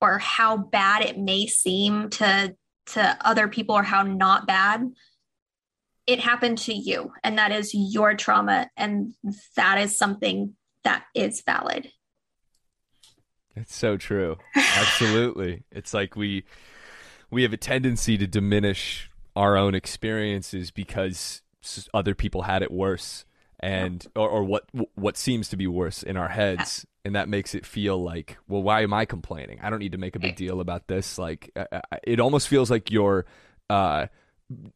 or 0.00 0.18
how 0.18 0.56
bad 0.56 1.02
it 1.02 1.18
may 1.18 1.46
seem 1.46 2.10
to 2.10 2.54
to 2.86 3.18
other 3.20 3.48
people 3.48 3.74
or 3.74 3.82
how 3.82 4.02
not 4.02 4.46
bad 4.46 4.88
it 6.06 6.20
happened 6.20 6.56
to 6.56 6.72
you 6.72 7.12
and 7.24 7.38
that 7.38 7.50
is 7.50 7.74
your 7.74 8.14
trauma 8.14 8.70
and 8.76 9.12
that 9.56 9.78
is 9.78 9.98
something 9.98 10.54
that 10.84 11.04
is 11.14 11.42
valid 11.44 11.90
it's 13.56 13.74
so 13.74 13.96
true. 13.96 14.36
Absolutely. 14.54 15.64
it's 15.72 15.94
like 15.94 16.16
we 16.16 16.44
we 17.30 17.42
have 17.42 17.52
a 17.52 17.56
tendency 17.56 18.16
to 18.18 18.26
diminish 18.26 19.10
our 19.34 19.56
own 19.56 19.74
experiences 19.74 20.70
because 20.70 21.42
other 21.92 22.14
people 22.14 22.42
had 22.42 22.62
it 22.62 22.70
worse 22.70 23.24
and 23.58 24.06
or, 24.14 24.28
or 24.28 24.44
what 24.44 24.64
what 24.94 25.16
seems 25.16 25.48
to 25.48 25.56
be 25.56 25.66
worse 25.66 26.02
in 26.02 26.16
our 26.16 26.28
heads. 26.28 26.86
And 27.04 27.14
that 27.14 27.28
makes 27.28 27.54
it 27.54 27.64
feel 27.64 28.02
like 28.02 28.36
well 28.48 28.62
why 28.62 28.82
am 28.82 28.92
i 28.92 29.04
complaining? 29.04 29.60
I 29.62 29.70
don't 29.70 29.78
need 29.78 29.92
to 29.92 29.98
make 29.98 30.16
a 30.16 30.18
big 30.18 30.36
deal 30.36 30.60
about 30.60 30.88
this. 30.88 31.18
Like 31.18 31.50
it 32.04 32.20
almost 32.20 32.48
feels 32.48 32.70
like 32.70 32.90
you're 32.90 33.26
uh 33.70 34.06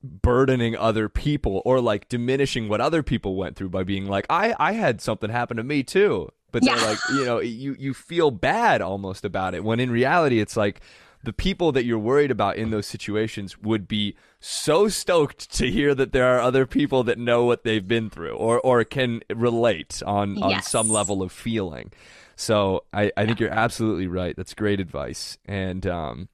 burdening 0.02 0.76
other 0.76 1.08
people 1.08 1.62
or 1.64 1.80
like 1.80 2.08
diminishing 2.08 2.68
what 2.68 2.80
other 2.80 3.02
people 3.04 3.36
went 3.36 3.54
through 3.54 3.68
by 3.68 3.84
being 3.84 4.06
like 4.08 4.26
i 4.28 4.52
i 4.58 4.72
had 4.72 5.00
something 5.00 5.30
happen 5.30 5.56
to 5.56 5.62
me 5.62 5.84
too 5.84 6.28
but 6.52 6.64
yeah. 6.64 6.76
they're 6.76 6.88
like 6.88 6.98
you 7.10 7.24
know 7.24 7.40
you 7.40 7.76
you 7.78 7.94
feel 7.94 8.30
bad 8.30 8.80
almost 8.80 9.24
about 9.24 9.54
it 9.54 9.64
when 9.64 9.80
in 9.80 9.90
reality 9.90 10.40
it's 10.40 10.56
like 10.56 10.80
the 11.22 11.32
people 11.32 11.70
that 11.72 11.84
you're 11.84 11.98
worried 11.98 12.30
about 12.30 12.56
in 12.56 12.70
those 12.70 12.86
situations 12.86 13.58
would 13.58 13.86
be 13.86 14.16
so 14.40 14.88
stoked 14.88 15.52
to 15.52 15.70
hear 15.70 15.94
that 15.94 16.12
there 16.12 16.24
are 16.24 16.40
other 16.40 16.66
people 16.66 17.04
that 17.04 17.18
know 17.18 17.44
what 17.44 17.62
they've 17.62 17.86
been 17.86 18.08
through 18.08 18.34
or 18.34 18.60
or 18.60 18.82
can 18.84 19.20
relate 19.34 20.02
on 20.06 20.36
yes. 20.36 20.42
on 20.42 20.62
some 20.62 20.88
level 20.88 21.22
of 21.22 21.30
feeling 21.30 21.92
so 22.36 22.84
i 22.92 23.12
i 23.16 23.26
think 23.26 23.38
you're 23.38 23.50
absolutely 23.50 24.06
right 24.06 24.36
that's 24.36 24.54
great 24.54 24.80
advice 24.80 25.38
and 25.44 25.86
um 25.86 26.28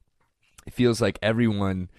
it 0.67 0.73
feels 0.73 1.01
like 1.01 1.19
everyone 1.23 1.91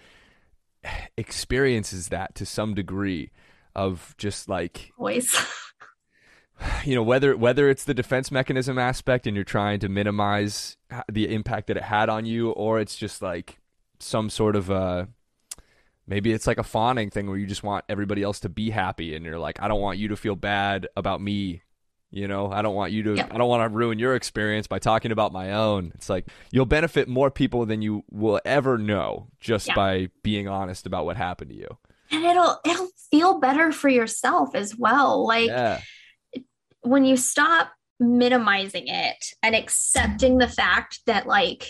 experiences 1.18 2.10
that 2.10 2.36
to 2.36 2.46
some 2.46 2.74
degree 2.74 3.32
of 3.76 4.16
just 4.18 4.50
like 4.50 4.92
voice 4.98 5.36
you 6.84 6.96
know 6.96 7.04
whether 7.04 7.36
whether 7.36 7.70
it's 7.70 7.84
the 7.84 7.94
defense 7.94 8.32
mechanism 8.32 8.78
aspect 8.78 9.28
and 9.28 9.36
you're 9.36 9.46
trying 9.46 9.80
to 9.80 9.90
minimize 9.90 10.78
the 11.12 11.34
impact 11.34 11.68
that 11.68 11.78
it 11.78 11.84
had 11.84 12.10
on 12.10 12.26
you 12.26 12.52
or 12.52 12.80
it's 12.80 12.96
just 12.96 13.22
like 13.22 13.60
some 14.00 14.30
sort 14.30 14.56
of 14.56 14.70
a 14.70 15.08
maybe 16.08 16.32
it's 16.32 16.48
like 16.48 16.58
a 16.58 16.64
fawning 16.64 17.10
thing 17.10 17.28
where 17.28 17.38
you 17.38 17.46
just 17.46 17.64
want 17.64 17.84
everybody 17.90 18.24
else 18.24 18.40
to 18.40 18.50
be 18.50 18.70
happy 18.70 19.16
and 19.16 19.26
you're 19.26 19.40
like 19.40 19.62
I 19.62 19.68
don't 19.68 19.82
want 19.82 19.98
you 19.98 20.08
to 20.10 20.16
feel 20.16 20.36
bad 20.36 20.88
about 20.96 21.22
me 21.22 21.64
you 22.10 22.26
know? 22.26 22.50
I 22.50 22.62
don't 22.62 22.74
want 22.74 22.94
you 22.94 23.04
to 23.04 23.16
yep. 23.16 23.34
I 23.34 23.38
don't 23.38 23.50
want 23.50 23.70
to 23.70 23.76
ruin 23.76 24.00
your 24.00 24.16
experience 24.16 24.66
by 24.66 24.80
talking 24.80 25.12
about 25.12 25.34
my 25.34 25.52
own. 25.52 25.92
It's 25.96 26.10
like 26.10 26.28
you'll 26.52 26.66
benefit 26.66 27.10
more 27.10 27.30
people 27.30 27.66
than 27.66 27.82
you 27.82 28.06
will 28.10 28.40
ever 28.46 28.78
know 28.78 29.28
just 29.42 29.70
by 29.76 30.10
being 30.24 30.48
honest 30.48 30.86
about 30.86 31.06
what 31.06 31.18
happened 31.18 31.50
to 31.50 31.58
you. 31.58 31.78
And 32.10 32.24
it'll 32.24 32.60
it'll 32.66 32.90
feel 33.12 33.40
better 33.40 33.74
for 33.74 33.90
yourself 33.90 34.56
as 34.56 34.76
well. 34.78 35.28
Like 35.28 35.50
yeah 35.50 35.82
when 36.90 37.06
you 37.06 37.18
stop 37.18 37.72
minimizing 38.00 38.88
it 38.88 39.26
and 39.42 39.56
accepting 39.56 40.38
the 40.38 40.48
fact 40.48 41.00
that 41.06 41.28
like 41.28 41.66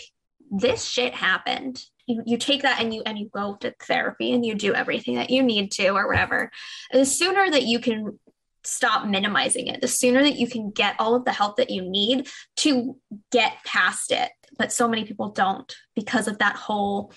this 0.50 0.84
shit 0.84 1.14
happened 1.14 1.82
you, 2.06 2.22
you 2.26 2.38
take 2.38 2.62
that 2.62 2.80
and 2.80 2.92
you 2.92 3.02
and 3.04 3.18
you 3.18 3.30
go 3.32 3.56
to 3.60 3.74
therapy 3.80 4.32
and 4.32 4.44
you 4.44 4.54
do 4.54 4.74
everything 4.74 5.16
that 5.16 5.30
you 5.30 5.42
need 5.42 5.70
to 5.72 5.88
or 5.88 6.06
whatever 6.06 6.50
the 6.92 7.04
sooner 7.04 7.50
that 7.50 7.64
you 7.64 7.78
can 7.78 8.18
stop 8.64 9.06
minimizing 9.06 9.68
it 9.68 9.80
the 9.80 9.88
sooner 9.88 10.22
that 10.22 10.36
you 10.36 10.46
can 10.46 10.70
get 10.70 10.96
all 10.98 11.14
of 11.14 11.24
the 11.24 11.32
help 11.32 11.56
that 11.56 11.70
you 11.70 11.82
need 11.82 12.28
to 12.56 12.96
get 13.30 13.52
past 13.64 14.12
it. 14.12 14.30
But 14.58 14.72
so 14.72 14.88
many 14.88 15.04
people 15.04 15.30
don't 15.30 15.72
because 15.94 16.28
of 16.28 16.38
that 16.38 16.56
whole 16.56 17.12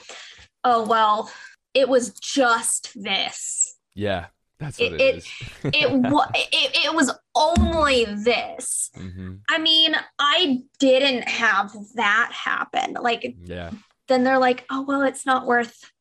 oh 0.64 0.86
well 0.86 1.32
it 1.74 1.90
was 1.90 2.12
just 2.12 2.92
this. 2.96 3.78
Yeah 3.96 4.28
that's 4.62 4.80
what 4.80 4.94
it, 4.94 5.02
it 5.02 5.16
is. 5.18 5.28
it, 5.64 5.76
it, 5.76 6.86
it, 6.86 6.96
was 6.96 7.12
only 7.36 8.06
this. 8.06 8.92
Mm-hmm. 8.96 9.34
I 9.50 9.58
mean, 9.58 9.96
I 10.20 10.60
didn't 10.80 11.28
have 11.28 11.74
that 11.96 12.32
happen. 12.32 12.96
Like, 13.02 13.36
yeah. 13.44 13.72
Then 14.08 14.24
they're 14.24 14.40
like, 14.40 14.66
oh 14.70 14.84
well, 14.84 15.02
it's 15.02 15.26
not 15.26 15.48
worth. 15.48 15.92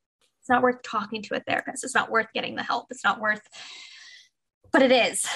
It's 0.40 0.48
not 0.48 0.62
worth 0.62 0.82
talking 0.82 1.22
to 1.22 1.36
a 1.36 1.40
therapist. 1.40 1.84
It's 1.84 1.94
not 1.94 2.10
worth 2.10 2.26
getting 2.34 2.56
the 2.56 2.62
help. 2.62 2.86
It's 2.90 3.04
not 3.04 3.20
worth. 3.20 3.42
But 4.72 4.82
it 4.82 4.92
is. 4.92 5.24
It 5.24 5.30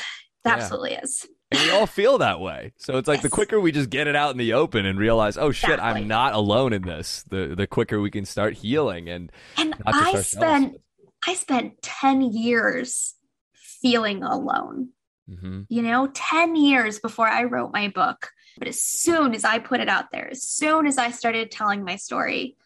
yeah. 0.44 0.52
absolutely 0.54 0.94
is. 0.94 1.26
And 1.50 1.60
we 1.60 1.70
all 1.70 1.86
feel 1.86 2.18
that 2.18 2.40
way. 2.40 2.72
So 2.78 2.98
it's 2.98 3.06
like 3.06 3.18
yes. 3.18 3.22
the 3.22 3.28
quicker 3.30 3.60
we 3.60 3.70
just 3.70 3.90
get 3.90 4.06
it 4.06 4.16
out 4.16 4.32
in 4.32 4.38
the 4.38 4.54
open 4.54 4.86
and 4.86 4.98
realize, 4.98 5.36
oh 5.36 5.52
shit, 5.52 5.70
exactly. 5.70 6.02
I'm 6.02 6.08
not 6.08 6.34
alone 6.34 6.72
in 6.72 6.82
this. 6.82 7.24
The 7.28 7.54
the 7.56 7.66
quicker 7.66 8.00
we 8.00 8.10
can 8.10 8.24
start 8.24 8.54
healing 8.54 9.08
and 9.08 9.30
and 9.56 9.74
I 9.86 10.20
spent 10.22 10.80
I 11.26 11.34
spent 11.34 11.82
10 11.82 12.22
years 12.32 13.14
feeling 13.54 14.22
alone. 14.22 14.90
Mm-hmm. 15.28 15.62
You 15.68 15.82
know, 15.82 16.08
10 16.12 16.56
years 16.56 16.98
before 16.98 17.28
I 17.28 17.44
wrote 17.44 17.72
my 17.72 17.88
book. 17.88 18.30
But 18.58 18.68
as 18.68 18.82
soon 18.82 19.34
as 19.34 19.44
I 19.44 19.58
put 19.58 19.80
it 19.80 19.88
out 19.88 20.12
there, 20.12 20.28
as 20.30 20.42
soon 20.42 20.86
as 20.86 20.98
I 20.98 21.10
started 21.10 21.50
telling 21.50 21.84
my 21.84 21.96
story, 21.96 22.56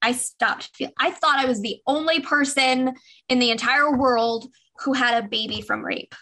I 0.00 0.12
stopped 0.12 0.70
feeling. 0.74 0.94
I 0.98 1.10
thought 1.10 1.38
I 1.38 1.46
was 1.46 1.60
the 1.60 1.80
only 1.86 2.20
person 2.20 2.94
in 3.28 3.38
the 3.38 3.50
entire 3.50 3.94
world 3.94 4.46
who 4.84 4.94
had 4.94 5.22
a 5.22 5.28
baby 5.28 5.60
from 5.60 5.84
rape. 5.84 6.14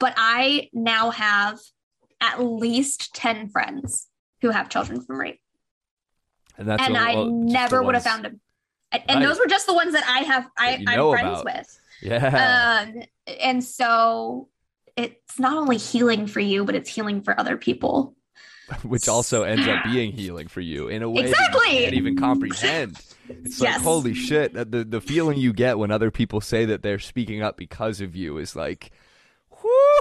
But 0.00 0.14
I 0.16 0.70
now 0.72 1.10
have 1.10 1.58
at 2.20 2.42
least 2.42 3.14
10 3.14 3.50
friends 3.50 4.08
who 4.42 4.50
have 4.50 4.68
children 4.68 5.02
from 5.02 5.20
rape. 5.20 5.40
And, 6.58 6.68
that's 6.68 6.82
and 6.82 6.96
I 6.96 7.22
never 7.24 7.82
would 7.82 7.94
have 7.94 8.04
found 8.04 8.24
them 8.24 8.40
and, 8.92 9.02
right. 9.08 9.22
those 9.22 9.38
were 9.38 9.46
just 9.46 9.66
the 9.66 9.74
ones 9.74 9.92
that 9.92 10.04
I 10.06 10.20
have 10.20 10.48
I, 10.58 10.84
I'm 10.86 11.10
friends 11.10 11.40
about. 11.40 11.44
with. 11.44 11.80
Yeah. 12.02 12.84
Um, 12.86 13.02
and 13.40 13.62
so 13.62 14.48
it's 14.96 15.38
not 15.38 15.56
only 15.56 15.76
healing 15.76 16.26
for 16.26 16.40
you, 16.40 16.64
but 16.64 16.74
it's 16.74 16.90
healing 16.90 17.22
for 17.22 17.38
other 17.38 17.56
people. 17.56 18.14
Which 18.82 19.08
also 19.08 19.42
ends 19.42 19.66
up 19.66 19.84
being 19.84 20.12
healing 20.12 20.46
for 20.46 20.60
you 20.60 20.88
in 20.88 21.02
a 21.02 21.10
way 21.10 21.22
exactly. 21.22 21.60
that 21.60 21.74
you 21.74 21.80
can't 21.82 21.94
even 21.94 22.16
comprehend. 22.16 23.00
It's 23.28 23.60
like 23.60 23.70
yes. 23.70 23.82
holy 23.82 24.14
shit! 24.14 24.54
The 24.54 24.84
the 24.84 25.00
feeling 25.00 25.38
you 25.38 25.52
get 25.52 25.78
when 25.78 25.90
other 25.90 26.10
people 26.10 26.40
say 26.40 26.64
that 26.66 26.82
they're 26.82 26.98
speaking 26.98 27.42
up 27.42 27.56
because 27.56 28.00
of 28.00 28.14
you 28.14 28.38
is 28.38 28.54
like, 28.54 28.92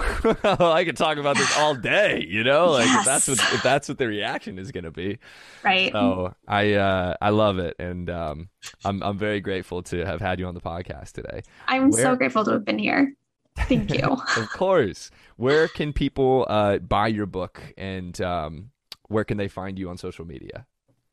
I 0.43 0.83
could 0.85 0.97
talk 0.97 1.17
about 1.17 1.37
this 1.37 1.57
all 1.57 1.75
day, 1.75 2.25
you 2.27 2.43
know, 2.43 2.71
like 2.71 2.85
yes. 2.85 2.99
if 2.99 3.05
that's 3.05 3.27
what 3.27 3.53
if 3.53 3.63
that's 3.63 3.89
what 3.89 3.97
the 3.97 4.07
reaction 4.07 4.59
is 4.59 4.71
going 4.71 4.83
to 4.83 4.91
be, 4.91 5.19
right? 5.63 5.91
So 5.91 6.33
I 6.47 6.73
uh, 6.73 7.15
I 7.21 7.29
love 7.29 7.59
it, 7.59 7.75
and 7.79 8.09
um, 8.09 8.49
I'm 8.83 9.01
I'm 9.03 9.17
very 9.17 9.39
grateful 9.39 9.83
to 9.83 10.05
have 10.05 10.21
had 10.21 10.39
you 10.39 10.47
on 10.47 10.53
the 10.53 10.61
podcast 10.61 11.13
today. 11.13 11.43
I'm 11.67 11.91
Where... 11.91 12.03
so 12.03 12.15
grateful 12.15 12.43
to 12.45 12.51
have 12.51 12.65
been 12.65 12.79
here. 12.79 13.13
Thank 13.57 13.93
you. 13.93 14.17
of 14.37 14.49
course. 14.51 15.11
Where 15.37 15.67
can 15.67 15.93
people 15.93 16.45
uh, 16.49 16.79
buy 16.79 17.07
your 17.07 17.25
book, 17.25 17.61
and 17.77 18.19
um, 18.21 18.71
where 19.07 19.23
can 19.23 19.37
they 19.37 19.47
find 19.47 19.77
you 19.77 19.89
on 19.89 19.97
social 19.97 20.25
media? 20.25 20.65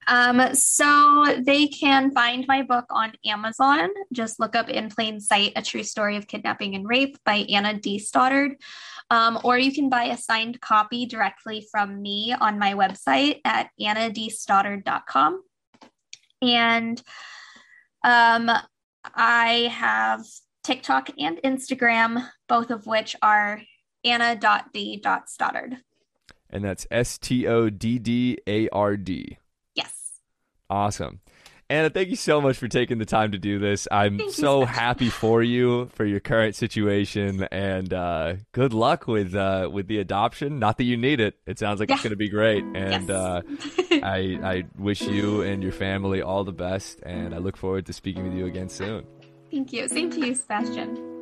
Um, 0.07 0.55
so 0.55 1.37
they 1.45 1.67
can 1.67 2.13
find 2.13 2.47
my 2.47 2.63
book 2.63 2.87
on 2.91 3.13
Amazon. 3.25 3.89
Just 4.13 4.39
look 4.39 4.55
up 4.55 4.69
In 4.69 4.89
Plain 4.89 5.21
Sight, 5.21 5.53
A 5.57 5.63
True 5.63 5.83
Story 5.83 6.17
of 6.17 6.27
Kidnapping 6.27 6.75
and 6.75 6.89
Rape 6.89 7.19
by 7.25 7.47
Anna 7.49 7.75
D. 7.75 7.99
Stoddard. 7.99 8.57
Um, 9.11 9.39
or 9.45 9.59
you 9.59 9.73
can 9.73 9.89
buy 9.89 10.05
a 10.05 10.17
signed 10.17 10.61
copy 10.61 11.07
directly 11.07 11.67
from 11.71 12.01
me 12.03 12.35
on 12.39 12.59
my 12.59 12.75
website 12.75 13.41
at 13.45 13.71
annadstoddard.com. 13.81 15.43
And 16.43 17.03
um, 18.05 18.51
I 19.15 19.73
have 19.73 20.25
TikTok 20.63 21.11
and 21.19 21.39
Instagram, 21.39 22.29
both 22.49 22.71
of 22.71 22.87
which 22.87 23.17
are 23.23 23.63
anna.d.stoddard. 24.05 25.79
And 26.51 26.65
that's 26.65 26.87
S 26.91 27.19
T 27.19 27.47
O 27.47 27.71
D 27.71 27.99
D 27.99 28.39
A 28.47 28.69
R 28.69 28.97
D. 28.97 29.39
Awesome. 30.69 31.21
Anna, 31.69 31.91
thank 31.91 32.11
you 32.11 32.17
so 32.17 32.41
much 32.41 32.59
for 32.59 32.69
taking 32.69 32.99
the 32.99 33.05
time 33.05 33.33
to 33.33 33.39
do 33.39 33.59
this. 33.59 33.89
I'm 33.91 34.19
thank 34.19 34.33
so 34.33 34.65
happy 34.65 35.09
for 35.09 35.43
you 35.43 35.87
for 35.95 36.05
your 36.05 36.21
current 36.21 36.55
situation, 36.55 37.43
and 37.51 37.93
uh, 37.93 38.35
good 38.53 38.73
luck 38.73 39.09
with 39.09 39.35
uh, 39.35 39.69
with 39.73 39.89
the 39.89 39.99
adoption. 39.99 40.61
Not 40.61 40.79
that 40.79 40.85
you 40.85 40.97
need 40.97 41.19
it; 41.19 41.35
it 41.45 41.59
sounds 41.59 41.81
like 41.81 41.89
yeah. 41.89 41.97
it's 41.97 42.05
going 42.05 42.13
to 42.13 42.17
be 42.17 42.29
great. 42.29 42.63
And 42.63 43.09
yes. 43.09 43.11
uh, 43.11 43.43
I 43.91 44.39
I 44.45 44.65
wish 44.79 45.03
you 45.03 45.43
and 45.43 45.61
your 45.61 45.73
family 45.73 46.23
all 46.23 46.45
the 46.45 46.53
best, 46.53 47.01
and 47.03 47.35
I 47.35 47.39
look 47.39 47.57
forward 47.57 47.87
to 47.87 47.93
speaking 47.93 48.23
with 48.23 48.35
you 48.35 48.47
again 48.47 48.69
soon. 48.69 49.05
Thank 49.51 49.73
you. 49.73 49.89
Same 49.89 50.11
to 50.11 50.25
you, 50.25 50.37
Sebastian. 50.37 51.16